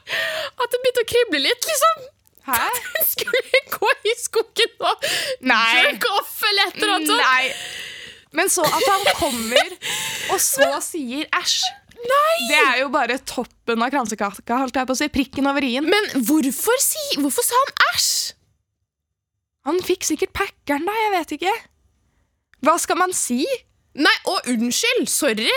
At 0.58 0.72
det 0.74 0.80
begynte 0.84 1.04
å 1.04 1.10
krible 1.14 1.43
litt, 1.43 1.68
liksom. 1.72 2.06
Hæ? 2.48 2.62
Hun 2.93 3.08
skulle 3.10 3.62
gå 3.78 3.91
i 4.08 4.16
skogen 4.22 4.88
og 4.91 5.08
Nei. 5.52 5.64
jerk 5.82 6.08
off 6.16 6.38
eller 6.52 6.70
et 6.72 6.80
eller 6.80 6.93
annet 6.95 7.12
sånt. 7.12 7.26
Nei. 7.26 7.98
Men 8.38 8.52
så 8.52 8.64
at 8.68 8.84
han 8.86 9.06
kommer, 9.18 9.70
og 10.36 10.39
så 10.43 10.68
sier 10.84 11.28
æsj. 11.39 11.60
Det 12.47 12.58
er 12.62 12.82
jo 12.84 12.89
bare 12.93 13.18
toppen 13.28 13.84
av 13.84 13.91
kransekaka, 13.93 14.62
holdt 14.64 14.80
jeg 14.80 14.89
på 14.89 14.95
å 14.95 14.99
si. 14.99 15.08
Prikken 15.14 15.49
over 15.49 15.66
i-en. 15.66 15.88
Men 15.89 16.10
hvorfor, 16.28 16.82
si, 16.84 17.05
hvorfor 17.22 17.45
sa 17.45 17.62
han 17.64 17.74
æsj? 17.91 18.12
Han 19.68 19.82
fikk 19.84 20.05
sikkert 20.08 20.36
packeren, 20.38 20.86
da. 20.88 20.95
Jeg 21.05 21.14
vet 21.18 21.34
ikke. 21.39 21.55
Hva 22.64 22.78
skal 22.82 22.99
man 22.99 23.16
si? 23.16 23.41
Nei, 23.97 24.14
og 24.30 24.47
unnskyld, 24.53 25.10
sorry. 25.12 25.49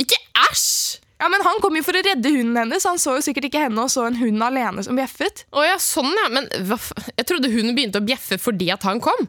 Ikke 0.00 0.18
æsj. 0.48 1.00
Ja, 1.22 1.28
men 1.30 1.42
Han 1.46 1.60
kom 1.62 1.76
jo 1.78 1.84
for 1.86 1.94
å 1.94 2.02
redde 2.02 2.32
hunden 2.34 2.58
hennes. 2.58 2.86
Han 2.88 2.98
så 2.98 3.14
jo 3.14 3.22
sikkert 3.22 3.46
ikke 3.46 3.60
henne 3.62 3.84
og 3.84 3.92
så 3.92 4.08
en 4.08 4.18
hund 4.18 4.42
alene 4.42 4.82
som 4.82 4.98
bjeffet. 4.98 5.44
Å 5.54 5.62
ja, 5.68 5.76
sånn 5.78 6.10
ja. 6.18 6.26
Men 6.34 6.48
jeg 6.50 7.26
trodde 7.28 7.50
hun 7.52 7.70
begynte 7.76 8.02
å 8.02 8.06
bjeffe 8.06 8.40
fordi 8.42 8.72
at 8.74 8.82
han 8.88 8.98
kom. 9.02 9.28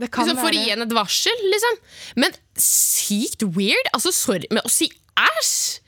Det 0.00 0.08
kan 0.08 0.24
Liksom 0.24 0.40
for 0.40 0.56
å 0.56 0.62
henne 0.64 0.86
et 0.86 0.94
varsel, 0.96 1.42
liksom. 1.52 1.76
Men 2.24 2.36
sykt 2.56 3.44
weird. 3.52 3.90
Altså, 3.92 4.14
sorry, 4.16 4.48
men 4.48 4.64
å 4.64 4.72
si 4.72 4.88
æsj 5.26 5.80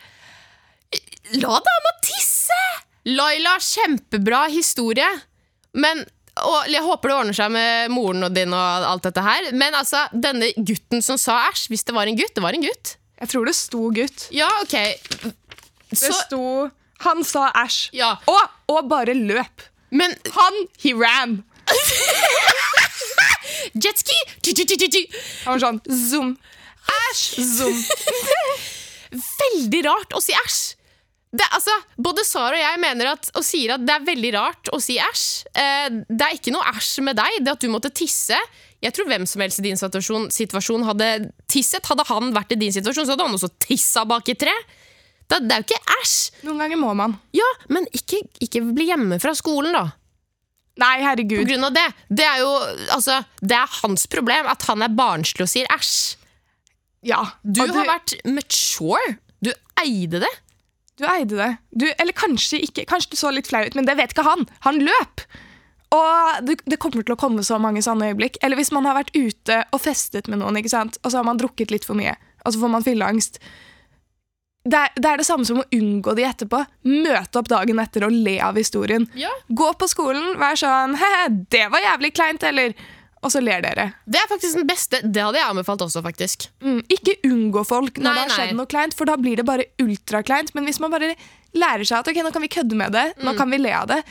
La 1.41 1.55
dama 1.65 1.93
tisse! 2.05 2.57
Laila, 3.09 3.55
kjempebra 3.63 4.45
historie. 4.53 5.07
Men 5.75 6.03
og 6.43 6.67
Jeg 6.73 6.81
håper 6.85 7.09
det 7.11 7.15
ordner 7.17 7.37
seg 7.37 7.51
med 7.53 7.91
moren 7.93 8.25
og 8.27 8.33
din 8.37 8.53
og 8.57 8.85
alt 8.89 9.05
dette 9.07 9.21
her. 9.25 9.49
Men 9.57 9.75
altså, 9.77 10.05
denne 10.13 10.49
gutten 10.57 11.03
som 11.05 11.19
sa 11.21 11.39
æsj, 11.51 11.67
hvis 11.73 11.85
det 11.89 11.95
var 11.97 12.09
en 12.09 12.17
gutt, 12.17 12.35
det 12.37 12.45
var 12.45 12.57
en 12.57 12.65
gutt. 12.65 12.95
Jeg 13.21 13.29
tror 13.33 13.49
det 13.49 13.55
sto 13.57 13.83
gutt. 13.95 14.27
Ja, 14.35 14.49
ok. 14.65 14.77
Det 15.93 16.13
sto 16.17 16.43
Han 17.05 17.25
sa 17.27 17.49
æsj. 17.65 17.91
ja, 17.97 18.15
Og, 18.31 18.43
og 18.73 18.89
bare 18.89 19.15
løp. 19.15 19.63
men 19.91 20.15
Han, 20.37 20.61
he 20.85 20.93
ran. 20.97 21.43
jetski. 23.75 24.19
Han 25.45 25.53
var 25.57 25.61
sånn 25.65 25.81
zoom. 26.09 26.37
Æsj, 27.11 27.43
zoom. 27.57 27.83
veldig 29.13 29.83
rart 29.87 30.17
å 30.17 30.23
si 30.23 30.35
æsj. 30.37 30.63
Det, 31.33 31.47
altså, 31.57 31.73
både 31.97 32.27
Sara 32.29 32.59
og 32.59 32.61
jeg 32.61 32.81
mener 32.83 33.09
at, 33.15 33.31
og 33.39 33.45
sier 33.47 33.73
at 33.79 33.85
det 33.89 33.95
er 33.95 34.03
veldig 34.05 34.33
rart 34.35 34.69
å 34.77 34.81
si 34.85 34.99
æsj. 35.01 35.23
Eh, 35.57 35.87
det 36.11 36.27
er 36.27 36.37
ikke 36.37 36.53
noe 36.53 36.75
æsj 36.75 37.01
med 37.07 37.17
deg, 37.17 37.39
det 37.41 37.55
at 37.55 37.63
du 37.65 37.71
måtte 37.73 37.89
tisse. 37.97 38.37
Jeg 38.85 38.93
tror 38.93 39.09
hvem 39.09 39.25
som 39.31 39.41
helst 39.41 39.63
i 39.63 39.65
din 39.65 39.81
situasjon, 39.81 40.29
situasjon 40.35 40.85
hadde 40.91 41.09
tisset. 41.49 41.87
Hadde 41.89 42.05
han 42.11 42.35
vært 42.37 42.53
i 42.53 42.61
din 42.61 42.75
situasjon, 42.75 43.09
så 43.09 43.15
hadde 43.15 43.29
han 43.31 43.39
også 43.39 43.53
tissa 43.65 44.05
bak 44.09 44.29
i 44.29 44.37
tre. 44.37 44.53
Det, 45.25 45.39
det 45.49 45.57
er 45.57 45.63
jo 45.63 45.69
ikke 45.71 45.97
æsj. 46.03 46.17
Noen 46.45 46.61
ganger 46.67 46.81
må 46.83 46.93
man. 46.99 47.17
Ja, 47.33 47.49
men 47.73 47.89
ikke, 47.97 48.21
ikke 48.45 48.61
bli 48.75 48.91
hjemme 48.91 49.17
fra 49.23 49.33
skolen, 49.39 49.73
da. 49.73 49.87
Nei, 50.83 50.97
På 50.99 51.07
herregud. 51.07 51.47
grunn 51.49 51.65
av 51.69 51.73
det. 51.77 51.87
Det 52.09 52.25
er 52.29 52.43
jo 52.43 52.51
altså, 52.93 53.23
det 53.41 53.57
er 53.57 53.79
hans 53.83 54.05
problem 54.11 54.49
at 54.53 54.69
han 54.69 54.85
er 54.85 54.93
barnslig 54.97 55.45
og 55.45 55.51
sier 55.53 55.69
æsj. 55.73 56.19
Ja. 57.07 57.23
Du 57.43 57.63
og 57.65 57.75
har 57.77 57.89
vært 57.89 58.17
mature. 58.29 59.17
Du 59.43 59.51
eide 59.83 60.23
det. 60.23 60.33
Du 61.01 61.07
eide 61.09 61.39
det. 61.39 61.51
Du, 61.71 61.87
eller 61.99 62.15
kanskje 62.17 62.61
ikke. 62.63 62.87
Kanskje 62.91 63.15
du 63.15 63.19
så 63.19 63.33
litt 63.35 63.51
flau 63.51 63.65
ut, 63.67 63.75
men 63.79 63.89
det 63.89 63.97
vet 63.99 64.15
ikke 64.15 64.27
han. 64.27 64.47
Han 64.67 64.83
løp! 64.85 65.25
Og 65.93 66.47
det, 66.47 66.57
det 66.65 66.79
kommer 66.81 67.05
til 67.05 67.15
å 67.15 67.21
komme 67.21 67.43
så 67.45 67.59
mange 67.61 67.83
sånne 67.85 68.13
øyeblikk. 68.13 68.39
Eller 68.45 68.57
hvis 68.61 68.73
man 68.73 68.87
har 68.89 68.97
vært 68.97 69.13
ute 69.17 69.59
og 69.75 69.83
festet 69.83 70.31
med 70.31 70.41
noen, 70.41 70.57
ikke 70.61 70.73
sant? 70.73 70.97
og 71.03 71.13
så 71.13 71.21
har 71.21 71.29
man 71.29 71.41
drukket 71.41 71.75
litt 71.75 71.85
for 71.89 71.99
mye, 71.99 72.15
og 72.47 72.55
så 72.55 72.63
får 72.63 72.73
man 72.73 72.87
fylleangst. 72.87 73.43
Det 74.63 74.79
er, 74.79 74.93
det 74.95 75.09
er 75.11 75.19
det 75.19 75.27
samme 75.27 75.45
som 75.45 75.59
å 75.59 75.67
unngå 75.75 76.15
de 76.15 76.25
etterpå. 76.25 76.63
Møte 76.87 77.41
opp 77.41 77.51
dagen 77.51 77.83
etter 77.83 78.07
og 78.07 78.15
le 78.15 78.37
av 78.47 78.57
historien. 78.61 79.09
Ja. 79.19 79.33
Gå 79.51 79.73
på 79.75 79.89
skolen, 79.91 80.37
vær 80.41 80.59
sånn 80.61 80.95
He-he, 81.01 81.29
det 81.53 81.67
var 81.73 81.83
jævlig 81.83 82.13
kleint, 82.15 82.47
eller 82.47 82.77
Og 83.23 83.31
så 83.31 83.39
ler 83.41 83.63
dere. 83.63 83.85
Det 84.05 84.19
er 84.19 84.27
faktisk 84.27 84.57
den 84.59 84.67
beste. 84.67 84.99
Det 85.05 85.23
hadde 85.23 85.39
jeg 85.39 85.47
anbefalt 85.47 85.85
også, 85.85 86.03
faktisk. 86.03 86.49
Mm, 86.61 86.81
ikke 86.91 87.15
unngå 87.29 87.63
folk 87.69 88.01
når 88.01 88.09
Nei, 88.09 88.15
det 88.17 88.23
har 88.25 88.35
skjedd 88.35 88.51
nei. 88.51 88.57
noe 88.59 88.67
kleint, 88.73 88.95
for 88.99 89.07
da 89.07 89.15
blir 89.17 89.37
det 89.39 89.45
bare 89.47 89.69
ultrakleint. 89.79 90.51
Men 90.57 90.67
hvis 90.67 90.81
man 90.83 90.91
bare 90.91 91.13
lærer 91.55 91.85
seg 91.87 92.01
at 92.01 92.09
ok, 92.11 92.19
nå 92.27 92.33
kan 92.35 92.43
vi 92.43 92.49
kødde 92.51 92.75
med 92.81 92.93
det, 92.93 93.05
Mm. 93.17 93.25
nå 93.29 93.37
kan 93.39 93.51
vi 93.51 93.59
le 93.63 93.73
av 93.79 93.87
det 93.93 94.03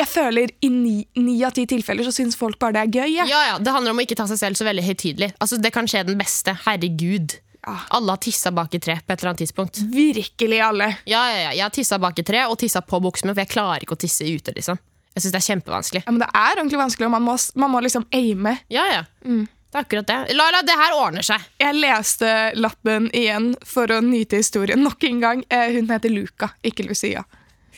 Jeg 0.00 0.08
føler 0.08 0.50
i 0.64 0.68
ni, 0.68 1.44
av 1.44 1.52
ti 1.54 1.66
tilfeller 1.66 2.02
så 2.02 2.10
syns 2.10 2.34
folk 2.34 2.58
bare 2.58 2.72
det 2.72 2.80
er 2.82 2.90
gøy. 3.04 3.10
Ja. 3.14 3.24
Ja, 3.30 3.42
ja, 3.52 3.58
Det 3.58 3.70
handler 3.70 3.92
om 3.92 3.98
å 3.98 4.02
ikke 4.02 4.16
ta 4.18 4.24
seg 4.26 4.38
selv 4.40 4.56
så 4.58 4.64
veldig 4.66 4.82
høytidelig. 4.82 5.28
Altså, 5.38 5.60
det 5.62 5.70
kan 5.72 5.86
skje 5.86 6.02
den 6.08 6.18
beste. 6.18 6.56
Herregud. 6.64 7.36
Ja. 7.64 7.76
Alle 7.94 8.10
har 8.10 8.18
tissa 8.18 8.50
bak 8.50 8.74
i 8.74 8.80
tre 8.82 8.96
på 9.06 9.12
et 9.12 9.20
eller 9.22 9.30
annet 9.36 9.44
tidspunkt. 9.46 9.78
Virkelig 9.94 10.58
alle. 10.60 10.96
Ja, 11.06 11.20
ja, 11.30 11.36
ja. 11.44 11.50
Jeg 11.52 11.62
har 11.62 11.70
tissa 11.70 11.98
bak 12.02 12.18
i 12.18 12.24
tre 12.26 12.40
og 12.48 12.58
tissa 12.58 12.80
på 12.82 12.98
buksene, 13.04 13.30
for 13.36 13.44
jeg 13.44 13.52
klarer 13.52 13.84
ikke 13.86 13.94
å 13.94 14.00
tisse 14.02 14.26
ute. 14.26 14.50
liksom 14.56 14.78
Jeg 15.12 15.22
synes 15.22 15.32
det 15.34 15.40
er 15.40 15.48
kjempevanskelig. 15.50 16.02
Ja, 16.06 16.12
men 16.12 16.22
det 16.22 16.28
er 16.32 16.56
ordentlig 16.56 16.78
vanskelig, 16.80 17.08
og 17.08 17.14
man 17.16 17.26
må, 17.26 17.34
man 17.60 17.72
må 17.74 17.82
liksom 17.84 18.06
aime. 18.16 18.56
Ja, 18.72 18.86
ja. 18.88 19.02
Mm. 19.24 19.44
Det 19.72 19.78
er 19.78 19.84
akkurat 19.86 20.08
det. 20.08 20.34
Lala, 20.36 20.60
det 20.68 20.74
her 20.76 20.96
ordner 21.00 21.24
seg. 21.24 21.44
Jeg 21.60 21.76
leste 21.80 22.32
lappen 22.60 23.08
igjen 23.16 23.54
for 23.64 23.88
å 23.92 24.02
nyte 24.04 24.40
historien 24.42 24.82
nok 24.84 25.04
en 25.08 25.22
gang. 25.22 25.44
Eh, 25.48 25.72
hun 25.78 25.88
heter 25.92 26.12
Luca, 26.12 26.50
ikke 26.64 26.84
Lucia. 26.88 27.24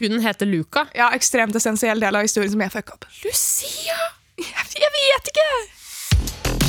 Hun 0.01 0.18
heter 0.24 0.51
Luca. 0.51 0.89
Ja, 0.95 1.12
Ekstremt 1.14 1.55
essensiell 1.55 2.03
del 2.03 2.18
av 2.18 2.26
historien 2.26 2.51
som 2.55 2.66
jeg 2.66 2.74
fucka 2.74 2.99
opp. 2.99 3.07
Lucia! 3.22 3.99
Jeg, 4.43 4.68
jeg 4.82 4.95
vet 4.99 5.35
ikke! 5.35 6.64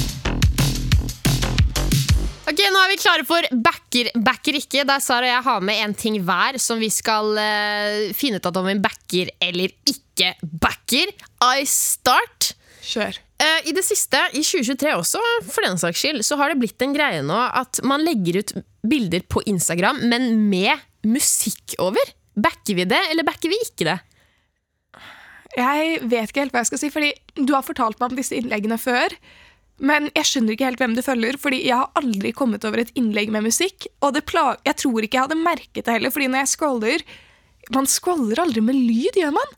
Ok, 2.45 2.59
Nå 2.69 2.77
er 2.77 2.91
vi 2.91 2.97
klare 3.01 3.23
for 3.25 3.45
backer, 3.65 4.11
backer 4.21 4.57
ikke, 4.59 4.83
der 4.85 5.01
Sara 5.01 5.25
og 5.25 5.31
jeg 5.31 5.45
har 5.47 5.63
med 5.65 5.79
en 5.81 5.95
ting 5.97 6.19
hver 6.21 6.59
som 6.61 6.77
vi 6.77 6.91
skal 6.93 7.31
eh, 7.41 8.11
finne 8.13 8.37
ut 8.37 8.45
at 8.45 8.59
om 8.59 8.67
vi 8.69 8.75
backer 8.83 9.31
eller 9.41 9.73
ikke 9.89 10.35
backer. 10.61 11.09
I 11.41 11.65
start. 11.65 12.51
Kjør. 12.85 13.17
Eh, 13.41 13.71
I 13.71 13.73
det 13.73 13.81
siste, 13.87 14.21
i 14.37 14.43
2023 14.45 14.93
også, 14.93 15.21
for 15.49 15.65
den 15.65 15.81
saks 15.81 16.03
skyld, 16.03 16.21
så 16.27 16.37
har 16.37 16.53
det 16.53 16.59
blitt 16.61 16.85
en 16.85 16.93
greie 16.93 17.23
nå 17.25 17.39
at 17.49 17.81
man 17.81 18.05
legger 18.05 18.37
ut 18.43 18.53
bilder 18.85 19.25
på 19.25 19.41
Instagram, 19.49 20.03
men 20.11 20.35
med 20.45 20.85
musikk 21.09 21.73
over. 21.81 22.13
Backer 22.37 22.77
vi 22.77 22.85
det, 22.85 23.01
eller 23.09 23.25
backer 23.25 23.49
vi 23.49 23.57
ikke 23.65 23.89
det? 23.89 23.97
Jeg 25.55 25.97
vet 26.11 26.29
ikke 26.29 26.45
helt 26.45 26.53
hva 26.53 26.61
jeg 26.61 26.69
skal 26.69 26.83
si, 26.83 26.93
fordi 26.93 27.11
du 27.41 27.55
har 27.55 27.65
fortalt 27.65 27.97
meg 27.97 28.11
om 28.11 28.21
disse 28.21 28.37
innleggene 28.37 28.77
før. 28.77 29.17
Men 29.83 30.07
jeg 30.15 30.29
skjønner 30.29 30.55
ikke 30.55 30.69
helt 30.69 30.79
hvem 30.79 30.95
du 30.95 31.01
følger, 31.03 31.37
fordi 31.41 31.59
jeg 31.65 31.75
har 31.75 31.91
aldri 31.99 32.31
kommet 32.35 32.63
over 32.67 32.79
et 32.85 32.93
innlegg 32.95 33.31
med 33.33 33.43
musikk. 33.43 33.89
Og 34.05 34.15
jeg 34.15 34.75
tror 34.79 35.03
ikke 35.03 35.17
jeg 35.17 35.25
hadde 35.27 35.41
merket 35.41 35.83
det 35.83 35.97
heller, 35.97 36.13
fordi 36.15 36.29
når 36.31 36.45
jeg 36.45 36.53
scroller 36.55 37.05
Man 37.73 37.87
scroller 37.89 38.39
aldri 38.43 38.61
med 38.61 38.77
lyd, 38.77 39.17
gjør 39.17 39.33
man? 39.33 39.53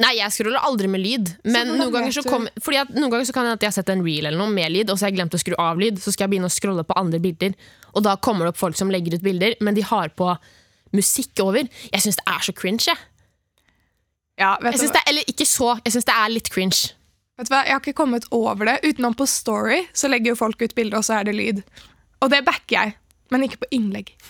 Nei, 0.00 0.14
jeg 0.16 0.32
scroller 0.32 0.62
aldri 0.64 0.88
med 0.88 1.02
lyd. 1.02 1.32
Men 1.44 1.74
noen 1.74 1.90
ganger, 1.92 2.14
så 2.14 2.22
kom, 2.24 2.46
fordi 2.62 2.78
at 2.80 2.92
noen 2.94 3.10
ganger 3.12 3.26
så 3.28 3.34
kan 3.36 3.44
det 3.44 3.58
at 3.58 3.66
jeg 3.66 3.72
har 3.72 3.76
sett 3.76 3.90
en 3.92 4.04
reel 4.06 4.24
eller 4.24 4.38
noe 4.40 4.54
med 4.54 4.72
lyd, 4.72 4.88
og 4.88 4.96
så 4.96 5.06
har 5.06 5.12
jeg 5.12 5.18
glemt 5.18 5.36
å 5.36 5.40
skru 5.42 5.56
av 5.60 5.82
lyd. 5.82 6.00
Så 6.00 6.14
skal 6.14 6.24
jeg 6.24 6.32
begynne 6.36 6.48
å 6.48 6.54
scrolle 6.54 6.86
på 6.88 6.96
andre 6.96 7.20
bilder, 7.20 7.52
og 7.92 8.06
da 8.06 8.14
kommer 8.16 8.46
det 8.46 8.54
opp 8.54 8.62
folk 8.62 8.78
som 8.78 8.92
legger 8.92 9.18
ut 9.18 9.26
bilder, 9.26 9.58
men 9.60 9.76
de 9.76 9.84
har 9.84 10.14
på 10.16 10.30
musikk 10.96 11.42
over. 11.44 11.68
Jeg 11.90 12.06
syns 12.06 12.16
det 12.22 12.26
er 12.32 12.46
så 12.48 12.54
cringe. 12.56 12.86
Jeg. 12.88 12.96
Ja, 14.40 14.54
vet, 14.62 14.72
Jeg 14.72 14.86
synes 14.86 14.96
det, 14.96 15.04
eller 15.10 15.28
ikke 15.28 15.46
så, 15.46 15.74
jeg 15.84 15.92
syns 15.98 16.08
det 16.08 16.16
er 16.16 16.32
litt 16.32 16.48
cringe. 16.54 16.94
Vet 17.40 17.50
du 17.50 17.54
hva? 17.54 17.64
Jeg 17.66 17.76
har 17.76 17.82
ikke 17.82 17.98
kommet 18.02 18.28
over 18.34 18.68
det. 18.68 18.78
Utenom 18.86 19.16
på 19.16 19.28
Story 19.28 19.82
så 19.96 20.10
legger 20.12 20.34
jo 20.34 20.40
folk 20.40 20.60
ut 20.62 20.76
bilder, 20.76 21.00
og 21.00 21.06
så 21.06 21.20
er 21.20 21.30
det 21.30 21.36
lyd. 21.38 21.64
Og 22.20 22.32
det 22.32 22.44
backer 22.46 22.76
jeg, 22.76 22.96
men 23.32 23.46
ikke 23.46 23.64
på 23.64 23.72
innlegg. 23.76 24.14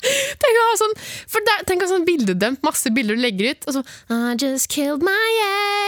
Tenk 0.00 0.56
å 0.56 0.62
ha 0.64 0.76
sånn, 0.80 0.94
for 1.28 1.44
der, 1.44 1.64
tenk 1.68 1.82
å 1.82 1.86
ha 1.86 1.90
sånn 1.92 2.06
bildedømt, 2.06 2.62
masse 2.64 2.88
bilder 2.94 3.18
du 3.18 3.20
legger 3.20 3.52
ut, 3.52 3.66
og 3.68 3.74
så 3.76 3.82
I 4.08 4.32
just 4.40 4.70
killed 4.72 5.04
my 5.04 5.26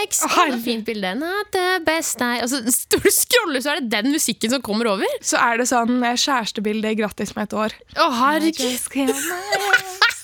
ex. 0.03 0.21
Oh, 0.27 0.35
det 0.37 0.59
er 0.59 0.61
fint 0.61 0.85
bilde. 0.85 1.15
Not 1.17 1.49
the 1.55 1.79
best 1.87 2.21
I 2.21 2.43
Og 2.43 2.51
så 2.51 2.61
står 2.75 3.01
du 3.01 3.09
scroller, 3.13 3.63
så 3.65 3.73
er 3.73 3.81
det 3.81 3.89
den 3.95 4.13
musikken 4.13 4.53
som 4.53 4.61
kommer 4.65 4.91
over. 4.93 5.09
Så 5.25 5.41
er 5.41 5.57
det 5.59 5.65
sånn 5.71 5.97
eh, 6.05 6.19
kjærestebilde 6.19 6.93
gratis 6.99 7.33
med 7.33 7.49
et 7.49 7.57
år. 7.57 7.77
Å, 7.97 8.09
herregud. 8.21 8.77
My 9.01 9.41
ex. 9.57 10.21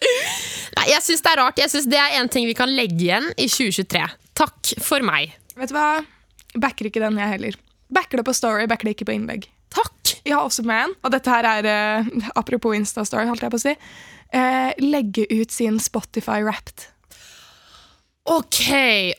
Nei, 0.76 0.86
jeg 0.92 1.04
syns 1.04 1.24
det 1.24 1.32
er 1.32 1.40
rart. 1.40 1.60
Jeg 1.60 1.72
synes 1.72 1.88
Det 1.90 2.00
er 2.00 2.18
en 2.20 2.28
ting 2.32 2.48
vi 2.48 2.56
kan 2.56 2.70
legge 2.72 3.08
igjen 3.08 3.32
i 3.36 3.48
2023. 3.48 4.04
Takk 4.40 4.74
for 4.80 5.04
meg. 5.04 5.34
Vet 5.58 5.68
du 5.68 5.76
hva? 5.76 6.00
Backer 6.56 6.88
ikke 6.88 7.02
den, 7.02 7.18
jeg 7.20 7.34
heller. 7.34 7.58
Backer 7.92 8.20
det 8.20 8.26
på 8.28 8.34
Story, 8.36 8.68
backer 8.70 8.88
det 8.88 8.96
ikke 8.96 9.10
på 9.10 9.16
innlegg. 9.18 9.48
Takk. 9.70 10.14
Jeg 10.24 10.34
har 10.34 10.46
også 10.46 10.64
med 10.66 10.86
en, 10.86 10.94
og 11.04 11.12
dette 11.14 11.32
her 11.32 11.46
er 11.48 11.68
uh, 11.68 12.30
apropos 12.38 12.76
Instastory, 12.76 13.28
holdt 13.28 13.44
jeg 13.44 13.52
på 13.52 13.60
å 13.60 13.62
si. 13.62 13.74
Uh, 14.32 14.70
legge 14.82 15.26
ut 15.30 15.52
sin 15.52 15.78
Spotify 15.82 16.40
Wrapped. 16.46 16.88
Ok, 18.30 18.60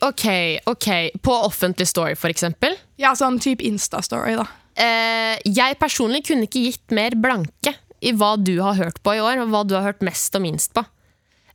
ok, 0.02 0.26
ok. 0.70 0.88
På 1.22 1.36
offentlig 1.46 1.88
story, 1.90 2.16
for 2.18 2.32
eksempel. 2.32 2.76
Ja, 3.00 3.14
sånn 3.18 3.40
type 3.42 3.64
Instastory, 3.66 4.36
da. 4.38 4.46
Uh, 4.78 5.36
jeg 5.46 5.78
personlig 5.80 6.24
kunne 6.28 6.48
ikke 6.48 6.64
gitt 6.66 6.94
mer 6.94 7.16
blanke 7.18 7.74
i 8.02 8.14
hva 8.16 8.34
du 8.40 8.56
har 8.62 8.78
hørt 8.78 9.02
på 9.04 9.14
i 9.18 9.22
år, 9.22 9.44
og 9.44 9.52
hva 9.52 9.62
du 9.68 9.76
har 9.78 9.86
hørt 9.90 10.02
mest 10.06 10.34
og 10.38 10.44
minst 10.46 10.74
på. 10.74 10.84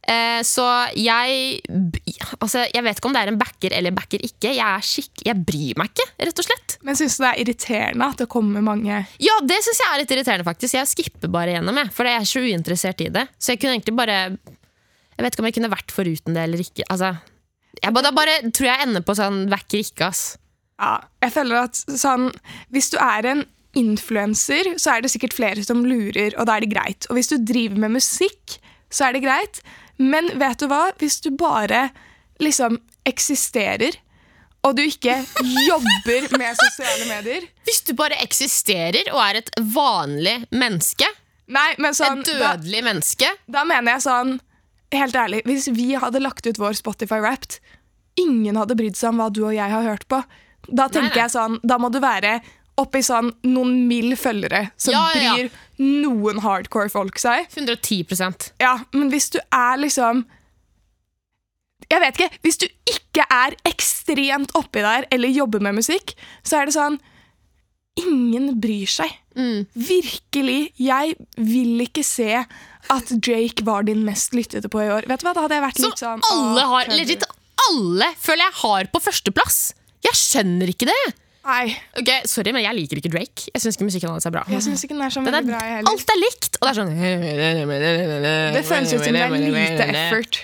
Eh, 0.08 0.39
så 0.47 0.64
jeg 0.95 1.60
Altså, 2.39 2.64
jeg 2.72 2.84
vet 2.86 2.99
ikke 2.99 3.10
om 3.10 3.16
det 3.16 3.22
er 3.26 3.32
en 3.32 3.39
backer 3.39 3.74
eller 3.76 3.95
backer 3.95 4.22
ikke. 4.24 4.53
Jeg, 4.55 4.86
skikk, 4.88 5.24
jeg 5.28 5.36
bryr 5.47 5.80
meg 5.80 5.91
ikke, 5.91 6.05
rett 6.30 6.41
og 6.41 6.47
slett. 6.47 6.78
Men 6.88 6.99
syns 6.99 7.18
du 7.18 7.26
det 7.26 7.32
er 7.32 7.41
irriterende 7.43 8.08
at 8.14 8.22
det 8.24 8.30
kommer 8.32 8.64
mange 8.64 9.01
Ja, 9.24 9.38
det 9.43 9.60
syns 9.66 9.82
jeg 9.84 9.91
er 9.91 10.01
litt 10.03 10.14
irriterende, 10.16 10.47
faktisk. 10.47 10.78
Jeg 10.78 10.91
skipper 10.91 11.32
bare 11.34 11.58
gjennom, 11.58 11.82
jeg, 11.82 11.91
for 11.95 12.08
jeg 12.08 12.22
er 12.22 12.30
så 12.30 12.43
uinteressert 12.43 13.03
i 13.03 13.10
det. 13.18 13.26
Så 13.36 13.53
jeg 13.53 13.62
kunne 13.64 13.76
egentlig 13.76 13.97
bare 13.99 14.18
Jeg 14.32 15.26
vet 15.26 15.34
ikke 15.34 15.43
om 15.43 15.49
jeg 15.49 15.58
kunne 15.58 15.74
vært 15.74 15.95
foruten 15.95 16.38
det 16.38 16.45
eller 16.45 16.64
ikke. 16.64 16.88
Altså, 16.93 17.16
jeg 17.82 18.03
da 18.08 18.14
bare 18.16 18.39
tror 18.49 18.70
jeg 18.70 18.88
ender 18.88 19.03
på 19.05 19.16
sånn 19.18 19.43
backer 19.51 19.84
ikke, 19.84 20.12
ass. 20.12 20.24
Ja, 20.78 20.97
jeg 21.26 21.34
føler 21.34 21.66
at 21.66 21.80
sånn 21.89 22.30
Hvis 22.74 22.91
du 22.93 22.99
er 23.01 23.26
en 23.34 23.43
influenser, 23.78 24.72
så 24.82 24.95
er 24.95 25.03
det 25.03 25.12
sikkert 25.14 25.36
flere 25.38 25.62
som 25.66 25.84
lurer, 25.86 26.34
og 26.39 26.47
da 26.49 26.55
er 26.55 26.64
det 26.66 26.72
greit. 26.72 27.05
Og 27.12 27.18
hvis 27.18 27.30
du 27.30 27.36
driver 27.38 27.78
med 27.84 27.93
musikk, 27.99 28.55
så 28.89 29.10
er 29.10 29.18
det 29.18 29.22
greit. 29.26 29.60
Men 29.98 30.30
vet 30.39 30.60
du 30.62 30.68
hva? 30.70 30.91
Hvis 31.00 31.20
du 31.26 31.32
bare 31.38 31.89
liksom 32.43 32.78
eksisterer, 33.08 33.98
og 34.66 34.76
du 34.78 34.84
ikke 34.84 35.16
jobber 35.68 36.28
med 36.38 36.58
sosiale 36.60 37.06
medier, 37.10 37.45
Hvis 37.66 37.82
du 37.88 37.93
bare 37.98 38.18
eksisterer 38.24 39.10
og 39.14 39.22
er 39.24 39.41
et 39.43 39.52
vanlig 39.74 40.41
menneske, 40.52 41.08
Nei, 41.48 41.70
men 41.80 41.95
sånn, 41.95 42.20
Et 42.26 42.34
da, 42.41 42.58
dødelig 42.58 42.82
menneske. 42.84 43.28
da 43.48 43.62
mener 43.64 43.93
jeg 43.95 44.04
sånn 44.04 44.34
Helt 44.91 45.16
ærlig, 45.16 45.41
hvis 45.48 45.70
vi 45.76 45.93
hadde 46.00 46.20
lagt 46.20 46.48
ut 46.48 46.60
vår 46.60 46.76
Spotify 46.80 47.20
Wrapped, 47.20 47.58
ingen 48.20 48.56
hadde 48.56 48.76
brydd 48.80 48.95
seg 48.95 49.10
om 49.14 49.18
hva 49.20 49.30
du 49.32 49.41
og 49.43 49.52
jeg 49.56 49.68
har 49.68 49.84
hørt 49.84 50.06
på. 50.08 50.22
Da 50.68 50.86
tenker 50.88 51.12
nei. 51.16 51.24
jeg 51.26 51.34
sånn, 51.34 51.58
da 51.64 51.76
må 51.78 51.89
du 51.91 52.00
være 52.00 52.38
oppi 52.78 53.02
sånn 53.06 53.32
noen 53.48 53.88
mild 53.90 54.18
følgere 54.22 54.68
som 54.78 54.94
Ja, 54.94 55.04
ja, 55.16 55.22
ja. 55.22 55.34
bryr 55.36 55.50
noen 56.04 56.42
hardcore 56.44 56.90
folk 56.94 57.20
seg. 57.22 57.48
110% 57.56 58.52
Ja, 58.62 58.76
men 58.94 59.10
hvis 59.14 59.30
du 59.34 59.40
er 59.54 59.78
liksom 59.82 60.26
Jeg 61.90 62.02
vet 62.04 62.18
ikke. 62.20 62.40
Hvis 62.44 62.58
du 62.60 62.66
ikke 62.90 63.24
er 63.32 63.56
ekstremt 63.70 64.52
oppi 64.58 64.82
der 64.84 65.06
eller 65.12 65.32
jobber 65.32 65.62
med 65.64 65.78
musikk, 65.80 66.16
så 66.44 66.62
er 66.62 66.66
det 66.70 66.76
sånn 66.78 66.98
Ingen 67.98 68.60
bryr 68.62 68.86
seg. 68.86 69.10
Mm. 69.34 69.64
Virkelig. 69.74 70.72
Jeg 70.78 71.16
vil 71.42 71.80
ikke 71.82 72.04
se 72.06 72.44
at 72.94 73.10
Drake 73.26 73.66
var 73.66 73.88
din 73.88 74.04
mest 74.06 74.36
lyttede 74.38 74.70
på 74.70 74.84
i 74.84 74.90
år. 74.94 75.08
Vet 75.10 75.24
du 75.24 75.26
hva, 75.26 75.34
Da 75.34 75.46
hadde 75.48 75.58
jeg 75.58 75.64
vært 75.66 75.82
litt 75.82 76.04
sånn 76.04 76.22
alle 76.30 76.66
har? 76.70 76.92
Legit 76.94 77.26
alle 77.72 78.12
føler 78.22 78.46
jeg 78.46 78.58
har 78.62 78.90
på 78.94 79.02
førsteplass. 79.02 79.58
Jeg 80.06 80.14
skjønner 80.20 80.70
ikke 80.76 80.90
det. 80.92 81.00
Nei, 81.48 81.72
Ok, 82.02 82.10
Sorry, 82.28 82.52
men 82.52 82.64
jeg 82.66 82.76
liker 82.76 83.00
ikke 83.00 83.12
Drake. 83.14 83.45
Jeg 83.54 83.62
syns 83.64 83.78
ikke 83.78 83.88
musikken 83.88 84.12
hans 84.12 84.26
er 84.28 84.34
bra. 84.36 84.41
jeg 84.52 84.64
synes 84.66 84.82
ikke 84.84 84.95
den 84.98 85.04
er 85.06 85.14
så 85.14 85.22
Den 85.24 85.38
er, 85.38 85.45
bra, 85.48 85.60
heller. 85.64 85.91
alt 85.93 86.12
er 86.12 86.20
likt, 86.20 86.58
og 86.60 86.66
det 86.66 86.72
er 86.72 86.78
sånn 86.82 86.91
Det 88.58 88.64
føles 88.68 88.93
ut 88.93 89.04
som 89.06 89.16
det 89.16 89.22
er 89.24 89.36
lite 89.45 89.86
effort. 89.93 90.39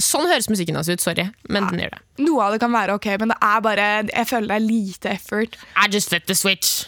Sånn 0.00 0.26
høres 0.30 0.48
musikken 0.50 0.78
hans 0.80 0.88
ut. 0.88 1.02
Sorry, 1.04 1.26
men 1.52 1.68
den 1.70 1.82
gjør 1.84 1.94
det. 1.94 2.00
Noe 2.24 2.46
av 2.48 2.54
det 2.56 2.60
kan 2.64 2.72
være 2.74 2.96
ok, 2.98 3.06
men 3.20 3.34
det 3.34 3.38
er 3.44 3.60
bare 3.64 3.88
Jeg 4.08 4.26
føler 4.30 4.48
det 4.50 4.56
er 4.56 4.64
lite 4.66 5.12
effort. 5.14 5.58
I 5.76 5.86
just 5.92 6.08
flipped 6.10 6.26
the 6.32 6.34
switch. 6.38 6.86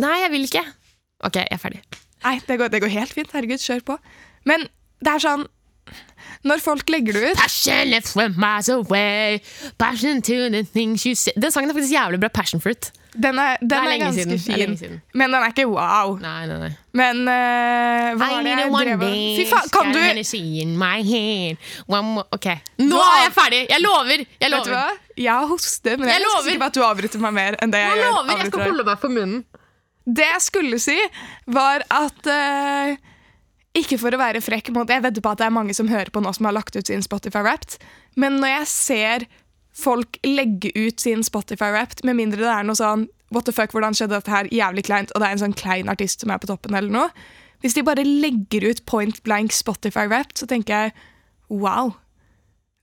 Nei, 0.00 0.14
jeg 0.22 0.30
vil 0.32 0.46
ikke. 0.48 0.64
Ok, 1.26 1.36
jeg 1.42 1.50
er 1.52 1.60
ferdig. 1.60 1.82
Nei, 2.24 2.38
det 2.46 2.56
går, 2.60 2.70
det 2.72 2.80
går 2.80 2.92
helt 2.94 3.12
fint. 3.12 3.34
Herregud, 3.36 3.60
kjør 3.60 3.82
på. 3.90 3.98
Men 4.48 4.64
det 5.04 5.12
er 5.12 5.20
sånn 5.26 5.44
Når 6.44 6.60
folk 6.60 6.90
legger 6.92 7.16
det 7.16 7.30
ut 7.30 7.38
Passion 7.40 7.88
left 7.88 8.10
from 8.12 8.34
miles 8.36 8.68
away. 8.68 9.38
Passion 9.80 10.20
to 10.22 10.36
the 10.52 10.60
things 10.74 11.06
you 11.06 11.14
say. 11.16 11.32
Den 11.40 11.50
sangen 11.54 11.70
er 11.72 11.74
faktisk 11.78 11.94
jævlig 11.94 12.20
bra. 12.20 12.28
Passion 12.28 12.60
fruit. 12.60 12.90
Den 13.14 13.38
er, 13.38 13.56
den 13.62 13.72
er 13.78 13.92
er, 13.92 13.98
ganske 14.02 14.38
siden. 14.42 14.76
fin, 14.76 14.76
er. 14.76 15.00
Men 15.14 15.32
den 15.32 15.42
er 15.42 15.52
ikke 15.52 15.66
wow. 15.70 16.16
Nei, 16.20 16.46
nei, 16.50 16.56
nei. 16.64 16.70
Men 16.98 17.20
uh, 17.30 18.08
hva 18.18 18.26
I 18.26 18.34
var 18.34 18.42
det 18.42 18.50
jeg 18.50 18.72
drev 18.74 18.98
med. 19.04 19.14
Fy 19.38 19.46
faen, 19.52 19.70
kan 19.72 19.92
du 19.94 20.00
Vet. 20.00 20.18
Ok, 22.34 22.48
nå 22.82 22.98
er 23.04 23.20
jeg 23.22 23.32
ferdig! 23.38 23.62
Jeg 23.70 23.84
lover! 23.84 24.24
Jeg 24.42 24.50
du 24.66 24.72
hva? 24.74 24.84
Jeg 25.16 25.30
har 25.30 25.46
hoste, 25.46 25.94
men 25.96 26.08
jeg, 26.08 26.16
Jeg 26.16 26.20
er 26.20 26.26
lover. 26.26 26.44
sikker 26.48 26.62
på 26.64 26.70
at 26.72 26.74
du 26.74 26.84
avbryter 26.90 27.22
meg 27.22 27.36
mer 27.38 27.56
enn 27.62 27.72
det 27.72 27.84
jeg, 27.84 27.94
Jeg 27.94 28.02
gjør. 28.02 28.12
lover, 28.18 28.36
jeg 28.42 28.50
skal 28.50 28.66
holde 28.66 28.86
meg 28.90 29.02
for 29.06 29.14
munnen. 29.14 29.44
Det 30.04 30.26
jeg 30.34 30.42
skulle 30.50 30.78
si, 30.82 30.98
var 31.54 31.86
at 31.94 32.26
eh, 32.34 32.96
Ikke 33.74 33.98
for 33.98 34.14
å 34.14 34.20
være 34.20 34.42
frekk 34.44 34.70
mot 34.74 34.90
Jeg 34.90 35.02
vedder 35.02 35.22
på 35.24 35.32
at 35.34 35.40
det 35.40 35.48
er 35.48 35.54
mange 35.54 35.74
som 35.74 35.90
hører 35.90 36.12
på 36.14 36.22
nå 36.22 36.30
som 36.36 36.46
har 36.46 36.54
lagt 36.54 36.76
ut 36.76 36.86
sin 36.86 37.02
Spotify 37.02 37.42
Wrapped, 37.42 37.80
men 38.20 38.38
når 38.42 38.52
jeg 38.52 38.70
ser 38.70 39.26
folk 39.74 40.20
legge 40.22 40.70
ut 40.76 41.02
sin 41.02 41.24
Spotify 41.26 41.72
Wrapped, 41.74 42.04
med 42.06 42.18
mindre 42.20 42.44
det 42.44 42.52
er 42.52 42.66
noe 42.66 42.78
sånn 42.78 43.08
What 43.34 43.48
the 43.48 43.54
fuck, 43.56 43.72
hvordan 43.74 43.96
skjedde 43.96 44.14
dette 44.14 44.30
her? 44.30 44.46
Jævlig 44.54 44.84
kleint, 44.86 45.10
og 45.10 45.18
det 45.18 45.26
er 45.26 45.34
en 45.34 45.40
sånn 45.42 45.56
klein 45.58 45.88
artist 45.90 46.22
som 46.22 46.30
er 46.30 46.38
på 46.38 46.46
toppen, 46.46 46.76
eller 46.78 46.92
noe. 46.92 47.08
Hvis 47.64 47.74
de 47.74 47.82
bare 47.82 48.04
legger 48.06 48.68
ut 48.68 48.84
point 48.86 49.16
blank 49.26 49.50
Spotify 49.56 50.04
Wrapped, 50.06 50.36
så 50.38 50.46
tenker 50.46 50.84
jeg 50.84 50.92
wow. 51.50 51.96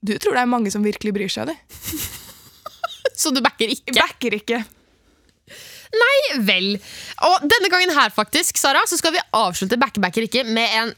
Du 0.04 0.12
tror 0.18 0.36
det 0.36 0.42
er 0.42 0.50
mange 0.50 0.72
som 0.74 0.84
virkelig 0.84 1.14
bryr 1.16 1.32
seg, 1.32 1.48
du. 1.48 2.02
Så 3.22 3.30
du 3.32 3.40
backer 3.44 3.70
ikke? 3.70 3.94
Backer 3.96 4.36
ikke. 4.36 4.60
Nei 5.92 6.40
vel. 6.46 6.68
Og 7.28 7.44
denne 7.44 7.70
gangen 7.72 7.92
her, 7.96 8.12
faktisk, 8.14 8.58
Sara, 8.60 8.84
så 8.88 8.98
skal 9.00 9.14
vi 9.16 9.22
avslutte 9.36 9.78
Backebacker 9.80 10.26
ikke 10.26 10.44
med 10.48 10.76
en, 10.78 10.94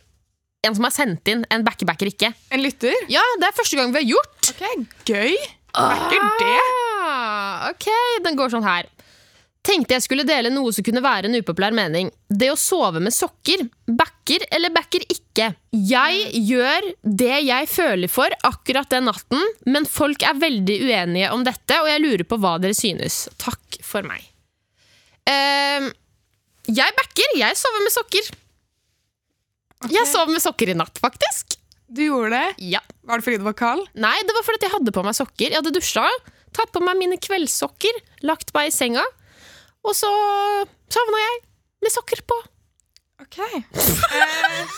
en 0.69 0.77
som 0.79 0.87
har 0.87 0.95
sendt 0.95 1.31
inn 1.33 1.45
en 1.51 1.67
Backebacker 1.67 2.11
ikke. 2.13 2.31
En 2.55 2.63
lytter? 2.63 2.95
Ja, 3.13 3.25
det 3.41 3.51
er 3.51 3.59
første 3.59 3.81
gang 3.81 3.95
vi 3.95 4.03
har 4.05 4.11
gjort. 4.15 4.55
Ok, 4.55 4.89
Gøy. 5.11 5.37
Backer 5.75 6.29
det. 6.39 6.59
Ah, 7.05 7.71
ok, 7.73 7.89
den 8.23 8.39
går 8.39 8.53
sånn 8.53 8.67
her. 8.67 8.87
Tenkte 9.65 9.97
jeg 9.97 10.05
skulle 10.05 10.27
dele 10.29 10.51
noe 10.53 10.75
som 10.77 10.85
kunne 10.85 11.01
være 11.03 11.31
en 11.31 11.39
upopulær 11.39 11.73
mening. 11.75 12.11
Det 12.29 12.51
å 12.53 12.59
sove 12.61 13.01
med 13.01 13.15
sokker. 13.17 13.63
Backer 13.89 14.45
eller 14.53 14.73
backer 14.75 15.07
ikke? 15.09 15.49
Jeg 15.73 16.43
gjør 16.51 16.91
det 17.03 17.39
jeg 17.47 17.71
føler 17.73 18.13
for 18.13 18.37
akkurat 18.45 18.93
den 18.93 19.09
natten, 19.09 19.41
men 19.65 19.89
folk 19.89 20.23
er 20.29 20.37
veldig 20.37 20.79
uenige 20.85 21.33
om 21.33 21.47
dette, 21.49 21.81
og 21.81 21.89
jeg 21.89 22.05
lurer 22.05 22.29
på 22.29 22.39
hva 22.45 22.59
dere 22.61 22.77
synes. 22.77 23.25
Takk 23.41 23.81
for 23.83 24.05
meg. 24.07 24.34
Ehm, 25.31 25.91
jeg 26.69 26.97
backer. 26.99 27.37
Jeg 27.41 27.57
sover 27.61 27.85
med 27.85 27.95
sokker. 27.95 28.31
Jeg 29.93 30.09
sov 30.09 30.31
med 30.33 30.41
sokker 30.41 30.73
i 30.73 30.77
natt, 30.79 30.97
faktisk. 31.03 31.59
Du 31.95 32.01
gjorde 32.07 32.31
det? 32.33 32.47
Ja. 32.73 32.81
Var 33.05 33.21
det 33.21 33.27
fordi 33.27 33.41
du 33.43 33.45
var 33.47 33.57
kald? 33.59 33.85
Nei, 34.01 34.17
det 34.25 34.33
var 34.37 34.47
fordi 34.47 34.65
jeg 34.65 34.73
hadde 34.73 34.95
på 34.97 35.03
meg 35.05 35.17
sokker. 35.17 35.51
Jeg 35.53 35.59
hadde 35.61 35.75
dusja, 35.77 36.07
tatt 36.57 36.73
på 36.73 36.81
meg 36.85 36.97
mine 37.01 37.19
kveldssokker, 37.21 37.99
lagt 38.25 38.55
meg 38.57 38.71
i 38.71 38.75
senga, 38.75 39.05
og 39.85 39.93
så 39.97 40.09
sovna 40.93 41.21
jeg 41.21 41.37
med 41.85 41.93
sokker 41.93 42.25
på. 42.25 42.39
Ok. 43.21 43.37
Eh, 43.45 44.73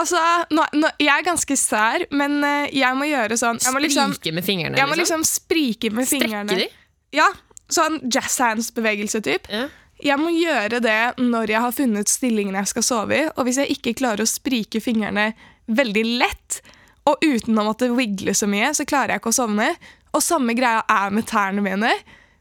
altså, 0.00 0.20
nå, 0.56 0.64
nå, 0.80 0.88
jeg 1.02 1.12
er 1.12 1.26
ganske 1.28 1.56
sær, 1.60 2.06
men 2.16 2.40
eh, 2.48 2.72
jeg 2.80 2.96
må 2.98 3.06
gjøre 3.08 3.36
sånn 3.38 3.60
Jeg 3.62 3.76
må 3.76 3.82
liksom, 3.84 4.16
Sprike 4.16 4.32
med 4.34 4.46
fingrene, 4.48 4.80
jeg 4.80 4.90
må 4.90 4.96
liksom 4.98 5.22
sprike 5.28 5.92
med 5.94 6.08
Strekke 6.08 6.24
fingrene. 6.32 6.58
de? 6.64 6.66
Ja, 7.14 7.28
sånn 7.72 8.00
jazz 8.12 8.36
hands-bevegelse 8.42 9.22
typ. 9.24 9.48
Ja. 9.52 9.68
Jeg 10.04 10.20
må 10.20 10.32
gjøre 10.34 10.80
det 10.82 11.14
når 11.22 11.52
jeg 11.54 11.64
har 11.64 11.74
funnet 11.74 12.10
stillingen 12.10 12.56
jeg 12.58 12.70
skal 12.72 12.84
sove 12.84 13.18
i, 13.18 13.26
og 13.30 13.46
hvis 13.46 13.60
jeg 13.62 13.76
ikke 13.76 13.94
klarer 14.02 14.24
å 14.24 14.28
sprike 14.28 14.82
fingrene 14.82 15.30
veldig 15.70 16.04
lett, 16.20 16.58
og 17.08 17.20
uten 17.24 17.58
å 17.60 17.66
måtte 17.66 17.92
wigle 17.92 18.34
så 18.36 18.48
mye, 18.50 18.72
så 18.76 18.86
klarer 18.88 19.14
jeg 19.14 19.22
ikke 19.22 19.32
å 19.32 19.36
sovne. 19.36 19.70
Og 20.16 20.22
samme 20.24 20.54
greia 20.56 20.84
er 20.88 21.12
med 21.12 21.26
tærne 21.28 21.64
mine. 21.64 21.90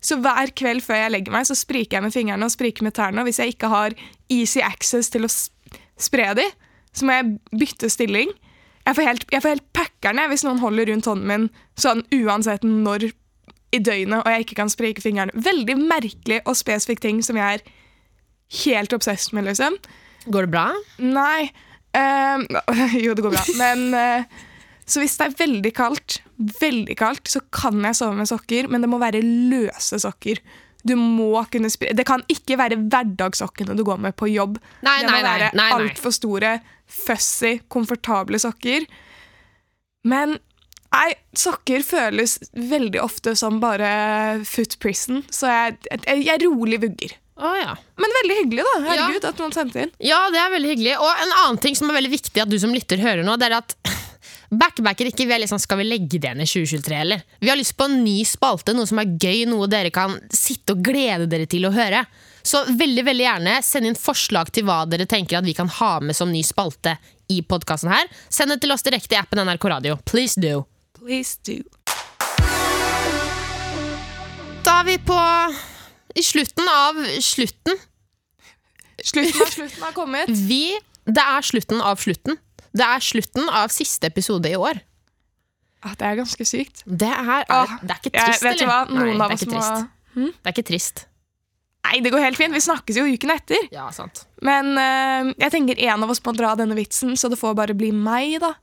Så 0.04 0.18
hver 0.24 0.52
kveld 0.56 0.84
før 0.86 1.02
jeg 1.02 1.14
legger 1.14 1.36
meg, 1.36 1.48
så 1.48 1.58
spriker 1.58 1.98
jeg 1.98 2.06
med 2.06 2.16
fingrene 2.16 2.48
og 2.48 2.54
spriker 2.54 2.88
med 2.88 2.96
tærne. 2.96 3.20
Og 3.22 3.28
hvis 3.28 3.42
jeg 3.44 3.56
ikke 3.56 3.72
har 3.72 3.96
easy 4.32 4.64
access 4.64 5.12
til 5.12 5.28
å 5.28 5.32
spre 5.32 6.30
de, 6.40 6.48
så 6.96 7.08
må 7.08 7.18
jeg 7.18 7.60
bytte 7.60 7.92
stilling. 7.92 8.32
Jeg 8.84 8.98
får 8.98 9.08
helt, 9.08 9.28
jeg 9.32 9.44
får 9.44 9.56
helt 9.56 9.68
packerne 9.76 10.28
hvis 10.32 10.44
noen 10.48 10.64
holder 10.64 10.92
rundt 10.92 11.08
hånden 11.08 11.30
min 11.30 11.46
sånn 11.80 12.04
uansett 12.16 12.66
når 12.68 13.10
i 13.74 13.82
døgnet, 13.82 14.22
og 14.22 14.30
jeg 14.32 14.46
ikke 14.46 14.60
kan 14.62 14.72
sprike 14.72 15.04
fingrene. 15.04 15.34
Veldig 15.34 15.76
merkelig 15.82 16.42
og 16.46 16.58
spesifikk 16.60 17.04
ting 17.04 17.22
som 17.26 17.40
jeg 17.40 17.60
er 17.60 17.68
helt 18.64 18.94
obsessed 18.96 19.34
med, 19.36 19.48
liksom. 19.50 19.78
Går 20.32 20.48
det 20.48 20.54
bra? 20.54 20.68
Nei 21.04 21.50
ehm, 21.98 22.46
Jo, 23.04 23.16
det 23.16 23.26
går 23.26 23.34
bra. 23.34 23.46
Men 23.60 23.88
uh, 23.92 24.44
Så 24.86 25.04
hvis 25.04 25.18
det 25.20 25.30
er 25.30 25.40
veldig 25.42 25.72
kaldt, 25.76 26.20
veldig 26.60 26.98
kaldt, 27.00 27.32
så 27.32 27.42
kan 27.54 27.82
jeg 27.84 28.00
sove 28.00 28.20
med 28.20 28.30
sokker, 28.30 28.70
men 28.72 28.84
det 28.84 28.92
må 28.92 29.02
være 29.02 29.24
løse 29.24 30.00
sokker. 30.04 30.42
Du 30.84 30.98
må 31.00 31.46
kunne 31.52 31.72
spre 31.72 31.94
Det 31.96 32.04
kan 32.08 32.26
ikke 32.32 32.58
være 32.60 32.78
hverdagssokkene 32.92 33.76
du 33.80 33.86
går 33.88 34.02
med 34.04 34.16
på 34.20 34.28
jobb. 34.32 34.60
Nei, 34.84 34.98
det 35.02 35.10
må 35.10 35.20
nei, 35.20 35.28
være 35.28 35.68
altfor 35.78 36.16
store, 36.16 36.58
fussy, 36.84 37.58
komfortable 37.72 38.40
sokker. 38.44 38.86
Men 40.04 40.38
nei, 40.94 41.10
sokker 41.38 41.84
føles 41.86 42.38
veldig 42.54 43.02
ofte 43.04 43.36
som 43.40 43.60
bare 43.64 44.44
foot 44.48 44.78
prison, 44.84 45.24
så 45.34 45.52
jeg, 45.52 45.78
jeg, 45.92 46.24
jeg 46.30 46.44
rolig 46.46 46.82
vugger. 46.84 47.18
Oh, 47.42 47.56
ja. 47.58 47.74
Men 47.98 48.14
veldig 48.22 48.36
hyggelig, 48.44 48.64
da. 48.68 48.74
Herregud, 48.86 49.26
at 49.26 49.40
noen 49.42 49.54
sendte 49.56 49.84
inn. 49.84 49.94
Ja, 50.06 50.20
det 50.34 50.40
er 50.40 50.52
veldig 50.54 50.70
hyggelig. 50.76 50.94
Og 51.02 51.10
en 51.10 51.34
annen 51.42 51.60
ting 51.64 51.76
som 51.78 51.90
er 51.90 51.98
veldig 51.98 52.14
viktig 52.14 52.44
at 52.44 52.52
du 52.52 52.60
som 52.62 52.74
lytter 52.74 53.02
hører 53.02 53.26
nå, 53.26 53.36
det 53.42 53.50
er 53.50 53.58
at 53.58 53.74
Backbacker 54.54 55.10
ikke, 55.10 55.26
vi 55.26 55.40
liksom, 55.42 55.58
Skal 55.62 55.80
vi 55.82 55.88
legge 55.88 56.20
det 56.22 56.36
ned 56.38 56.46
i 56.46 56.52
2023, 56.52 57.00
eller? 57.00 57.24
Vi 57.42 57.50
har 57.50 57.58
lyst 57.58 57.74
på 57.80 57.88
en 57.90 58.04
ny 58.04 58.20
spalte, 58.30 58.76
noe 58.78 58.90
som 58.90 59.02
er 59.02 59.16
gøy, 59.18 59.48
noe 59.50 59.70
dere 59.72 59.90
kan 59.94 60.14
sitte 60.30 60.76
og 60.76 60.86
glede 60.86 61.26
dere 61.32 61.50
til 61.50 61.66
å 61.66 61.74
høre. 61.74 62.04
Så 62.46 62.62
veldig 62.70 63.06
veldig 63.08 63.26
gjerne 63.26 63.58
send 63.66 63.90
inn 63.90 63.98
forslag 63.98 64.52
til 64.54 64.68
hva 64.68 64.84
dere 64.90 65.08
tenker 65.10 65.40
at 65.40 65.48
vi 65.48 65.56
kan 65.58 65.72
ha 65.80 65.96
med 66.04 66.18
som 66.18 66.32
ny 66.32 66.44
spalte 66.46 66.98
i 67.34 67.40
podkasten 67.42 67.90
her. 67.90 68.12
Send 68.30 68.54
det 68.54 68.62
til 68.62 68.76
oss 68.76 68.86
direkte 68.86 69.18
i 69.18 69.22
appen 69.22 69.42
NRK 69.42 69.72
Radio. 69.74 69.98
Please 70.06 70.38
do. 70.38 70.62
Please 71.04 71.36
do. 71.44 71.60
Da 74.64 74.78
er 74.80 74.86
vi 74.88 74.96
på 75.04 75.18
i 76.16 76.24
slutten 76.24 76.70
av 76.72 77.02
slutten. 77.26 77.80
Slutten 79.04 79.42
av 79.44 79.50
slutten 79.52 79.84
har 79.84 79.96
kommet. 79.98 80.32
Vi 80.50 80.78
Det 81.04 81.20
er 81.26 81.44
slutten 81.44 81.82
av 81.84 82.00
slutten. 82.00 82.38
Det 82.72 82.86
er 82.88 83.04
slutten 83.04 83.50
av 83.52 83.74
siste 83.76 84.08
episode 84.08 84.48
i 84.48 84.56
år. 84.56 84.80
Ah, 85.84 85.92
det 86.00 86.08
er 86.08 86.22
ganske 86.22 86.48
sykt. 86.48 86.86
Det 86.88 87.10
er, 87.12 87.44
Ah, 87.52 87.74
det 87.84 87.92
er 87.92 88.00
ikke 88.00 88.14
Jeg, 88.14 88.30
trist, 88.30 88.46
vet 88.48 88.62
du 88.62 88.66
hva? 88.70 88.78
eller? 88.88 89.12
Nei, 89.12 89.18
av 89.20 89.20
det 89.20 89.26
er 89.26 89.36
oss 89.36 89.44
ikke 89.44 89.52
må 89.52 89.60
trist. 89.60 89.92
Det 90.16 90.48
er 90.48 90.56
ikke 90.56 90.68
trist. 90.72 91.04
Nei, 91.84 92.00
det 92.00 92.14
går 92.16 92.24
helt 92.24 92.40
fint. 92.40 92.56
Vi 92.56 92.64
snakkes 92.64 93.02
jo 93.02 93.04
uken 93.12 93.36
etter. 93.36 93.68
Ja, 93.76 93.90
sant. 93.92 94.24
Men 94.40 94.72
uh, 94.80 95.34
jeg 95.36 95.52
tenker 95.52 95.84
en 95.90 96.08
av 96.08 96.16
oss 96.16 96.24
må 96.24 96.32
dra 96.38 96.54
denne 96.56 96.80
vitsen, 96.80 97.18
så 97.20 97.28
det 97.28 97.42
får 97.42 97.60
bare 97.60 97.76
bli 97.76 97.92
meg, 97.92 98.40
da. 98.40 98.54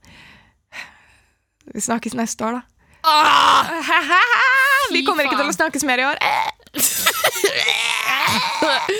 Vi 1.75 1.81
snakkes 1.85 2.15
neste 2.19 2.45
år, 2.47 2.53
da. 2.59 2.63
Ah! 3.07 3.71
Vi 4.95 5.01
kommer 5.07 5.23
ikke 5.25 5.39
til 5.39 5.49
å 5.49 5.55
snakkes 5.55 5.85
mer 5.89 5.99
i 6.03 6.07
år. 6.09 6.17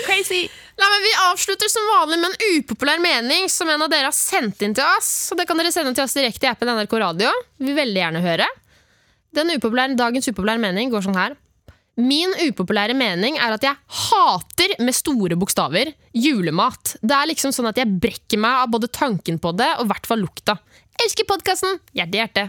Crazy! 0.07 0.47
Nei, 0.81 0.87
men 0.87 1.03
Vi 1.03 1.11
avslutter 1.27 1.69
som 1.69 1.83
vanlig 1.91 2.17
med 2.21 2.29
en 2.31 2.39
upopulær 2.57 2.99
mening 3.03 3.43
som 3.51 3.69
en 3.69 3.83
av 3.85 3.89
dere 3.91 4.07
har 4.09 4.17
sendt 4.17 4.63
inn 4.65 4.73
til 4.77 4.85
oss. 4.97 5.09
Så 5.29 5.33
det 5.37 5.45
kan 5.49 5.57
dere 5.59 5.73
sende 5.73 5.93
til 5.97 6.05
oss 6.07 6.15
direkte 6.17 6.45
i 6.47 6.51
appen 6.51 6.69
NRK 6.71 6.93
Radio. 7.03 7.29
Vi 7.59 7.65
vil 7.69 7.77
veldig 7.77 8.01
gjerne 8.01 8.21
høre. 8.23 8.47
Den 9.35 9.47
upopulære, 9.53 9.97
dagens 9.99 10.27
upopulære 10.31 10.63
mening 10.63 10.85
går 10.91 11.01
sånn 11.05 11.19
her. 11.19 11.31
Min 12.01 12.31
upopulære 12.47 12.95
mening 12.97 13.33
er 13.37 13.51
at 13.53 13.63
jeg 13.67 13.75
hater 14.07 14.69
med 14.79 14.93
store 14.95 15.35
bokstaver 15.39 15.87
julemat. 16.15 16.83
Det 17.03 17.15
er 17.17 17.29
liksom 17.29 17.51
sånn 17.53 17.69
at 17.69 17.77
jeg 17.77 17.99
brekker 18.01 18.39
meg 18.41 18.53
av 18.63 18.67
både 18.73 18.87
tanken 18.95 19.37
på 19.43 19.49
det 19.59 19.69
og 19.77 19.83
i 19.85 19.89
hvert 19.91 20.07
fall 20.09 20.21
lukta. 20.23 20.53
Elsker 21.03 21.25
podkasten! 21.29 21.73
Hjerte, 21.93 22.17
hjerte. 22.17 22.43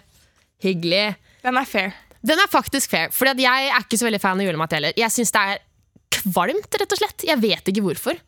Hyggelig. 0.62 1.04
Den 1.42 1.58
er 1.58 1.68
fair. 1.68 1.94
Den 2.22 2.38
er 2.38 2.50
faktisk 2.50 2.90
fair, 2.92 3.10
for 3.10 3.26
jeg 3.34 3.70
er 3.72 3.80
ikke 3.82 3.98
så 3.98 4.06
veldig 4.06 4.20
fan 4.22 4.38
av 4.38 4.46
julemat 4.46 4.76
heller. 4.76 4.92
Jeg 4.96 5.10
syns 5.10 5.32
det 5.34 5.40
er 5.42 5.62
kvalmt, 6.22 6.76
rett 6.78 6.94
og 6.94 7.00
slett. 7.00 7.24
Jeg 7.26 7.40
vet 7.42 7.70
ikke 7.72 7.82
hvorfor. 7.82 8.20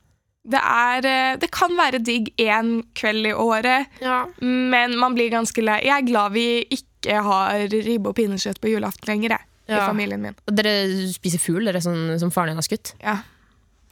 Det, 0.44 0.60
er, 0.60 1.06
eh, 1.08 1.36
det 1.40 1.48
kan 1.54 1.72
være 1.78 2.02
digg 2.04 2.32
én 2.42 2.82
kveld 2.98 3.30
i 3.30 3.32
året, 3.32 3.86
Ja. 4.02 4.26
men 4.44 4.96
man 5.00 5.14
blir 5.16 5.30
ganske 5.32 5.62
lei. 5.64 5.78
Jeg 5.86 5.94
er 6.02 6.08
glad 6.10 6.32
vi 6.34 6.66
ikke 6.74 7.22
har 7.24 7.62
ribbe 7.72 8.10
og 8.10 8.16
pinnekjøtt 8.18 8.60
på 8.60 8.68
julaften 8.74 9.08
lenger, 9.08 9.38
jeg, 9.38 9.46
i 9.70 9.78
familien 9.86 10.20
min. 10.20 10.34
Og 10.48 10.56
Dere 10.58 10.74
spiser 11.14 11.40
fugl, 11.40 11.64
dere 11.64 11.80
som, 11.80 11.96
som 12.20 12.30
faren 12.34 12.52
din 12.52 12.60
har 12.60 12.66
skutt? 12.66 12.92
Ja. 13.00 13.16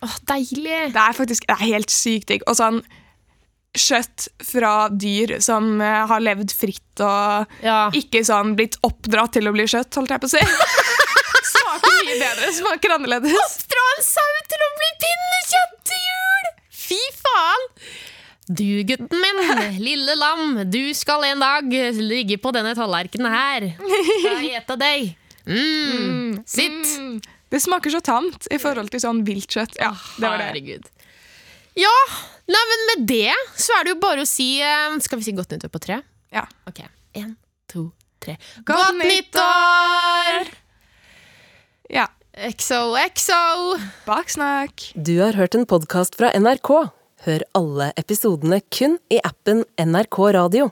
Åh, 0.02 0.18
deilig! 0.28 0.92
Det 0.92 0.98
er 1.06 1.14
faktisk 1.16 1.46
det 1.46 1.54
er 1.56 1.64
helt 1.70 1.90
sykt 1.94 2.28
digg. 2.28 2.42
Og 2.50 2.58
sånn 2.58 2.82
kjøtt 3.78 4.26
fra 4.44 4.88
dyr 4.92 5.38
som 5.40 5.80
eh, 5.80 6.02
har 6.10 6.20
levd 6.20 6.52
fritt 6.52 7.00
og 7.00 7.48
Ja. 7.64 7.86
ikke 7.96 8.20
sånn 8.26 8.52
blitt 8.58 8.76
oppdratt 8.84 9.32
til 9.38 9.48
å 9.48 9.52
bli 9.54 9.64
kjøtt, 9.64 9.94
holdt 9.96 10.12
jeg 10.12 10.20
på 10.22 10.28
å 10.28 10.34
si. 10.34 10.42
Smaker 11.52 11.94
mye 12.04 12.18
bedre. 12.20 12.50
Smaker 12.58 12.94
annerledes. 12.98 13.32
Oppdra 13.32 13.86
en 13.96 14.04
sau 14.06 14.32
til 14.52 14.64
å 14.66 14.70
bli 14.78 14.90
pinnekjøtt 15.04 15.76
til 15.88 16.04
jul! 16.08 16.50
Fy 16.82 17.00
faen! 17.22 17.66
Du, 18.52 18.66
gutten 18.84 19.22
min, 19.22 19.40
lille 19.80 20.14
lam, 20.18 20.58
du 20.68 20.80
skal 20.98 21.24
en 21.30 21.40
dag 21.40 21.70
ligge 21.96 22.36
på 22.42 22.50
denne 22.52 22.74
tallerkenen 22.76 23.32
her. 23.32 23.68
Skal 23.78 24.42
jeg 24.42 24.58
ete 24.58 24.76
deg. 24.80 25.12
Mm, 25.46 26.42
sitt. 26.44 26.90
Mm. 26.98 27.14
Det 27.52 27.60
smaker 27.62 27.94
så 27.94 28.00
tamt 28.04 28.48
i 28.52 28.58
forhold 28.60 28.92
til 28.92 29.00
sånn 29.02 29.22
viltkjøtt. 29.26 29.78
Ja, 29.80 29.94
det 30.18 30.26
var 30.26 30.36
det. 30.42 30.50
Herregud. 30.50 30.90
Ja, 31.80 31.94
nei, 32.50 32.62
men 32.72 32.82
med 32.90 33.04
det 33.10 33.34
så 33.58 33.76
er 33.78 33.86
det 33.86 33.94
jo 33.94 34.00
bare 34.02 34.24
å 34.24 34.28
si 34.28 34.56
eh, 34.64 34.96
Skal 35.04 35.20
vi 35.20 35.28
si 35.28 35.34
godt 35.36 35.54
nyttår 35.54 35.72
på 35.72 35.82
tre? 35.82 36.00
Ja. 36.32 36.46
Ok, 36.68 36.80
en, 37.18 37.36
to, 37.70 37.90
tre. 38.22 38.38
Godt 38.68 38.98
nyttår! 39.02 40.50
Ja. 41.92 42.08
XOXO! 42.32 43.76
Baksnakk. 44.06 44.86
Du 44.96 45.18
har 45.20 45.36
hørt 45.36 45.54
en 45.54 45.66
podkast 45.68 46.16
fra 46.16 46.30
NRK. 46.32 46.70
Hør 47.26 47.44
alle 47.58 47.90
episodene 48.00 48.62
kun 48.72 48.96
i 49.12 49.20
appen 49.22 49.66
NRK 49.76 50.18
Radio. 50.38 50.70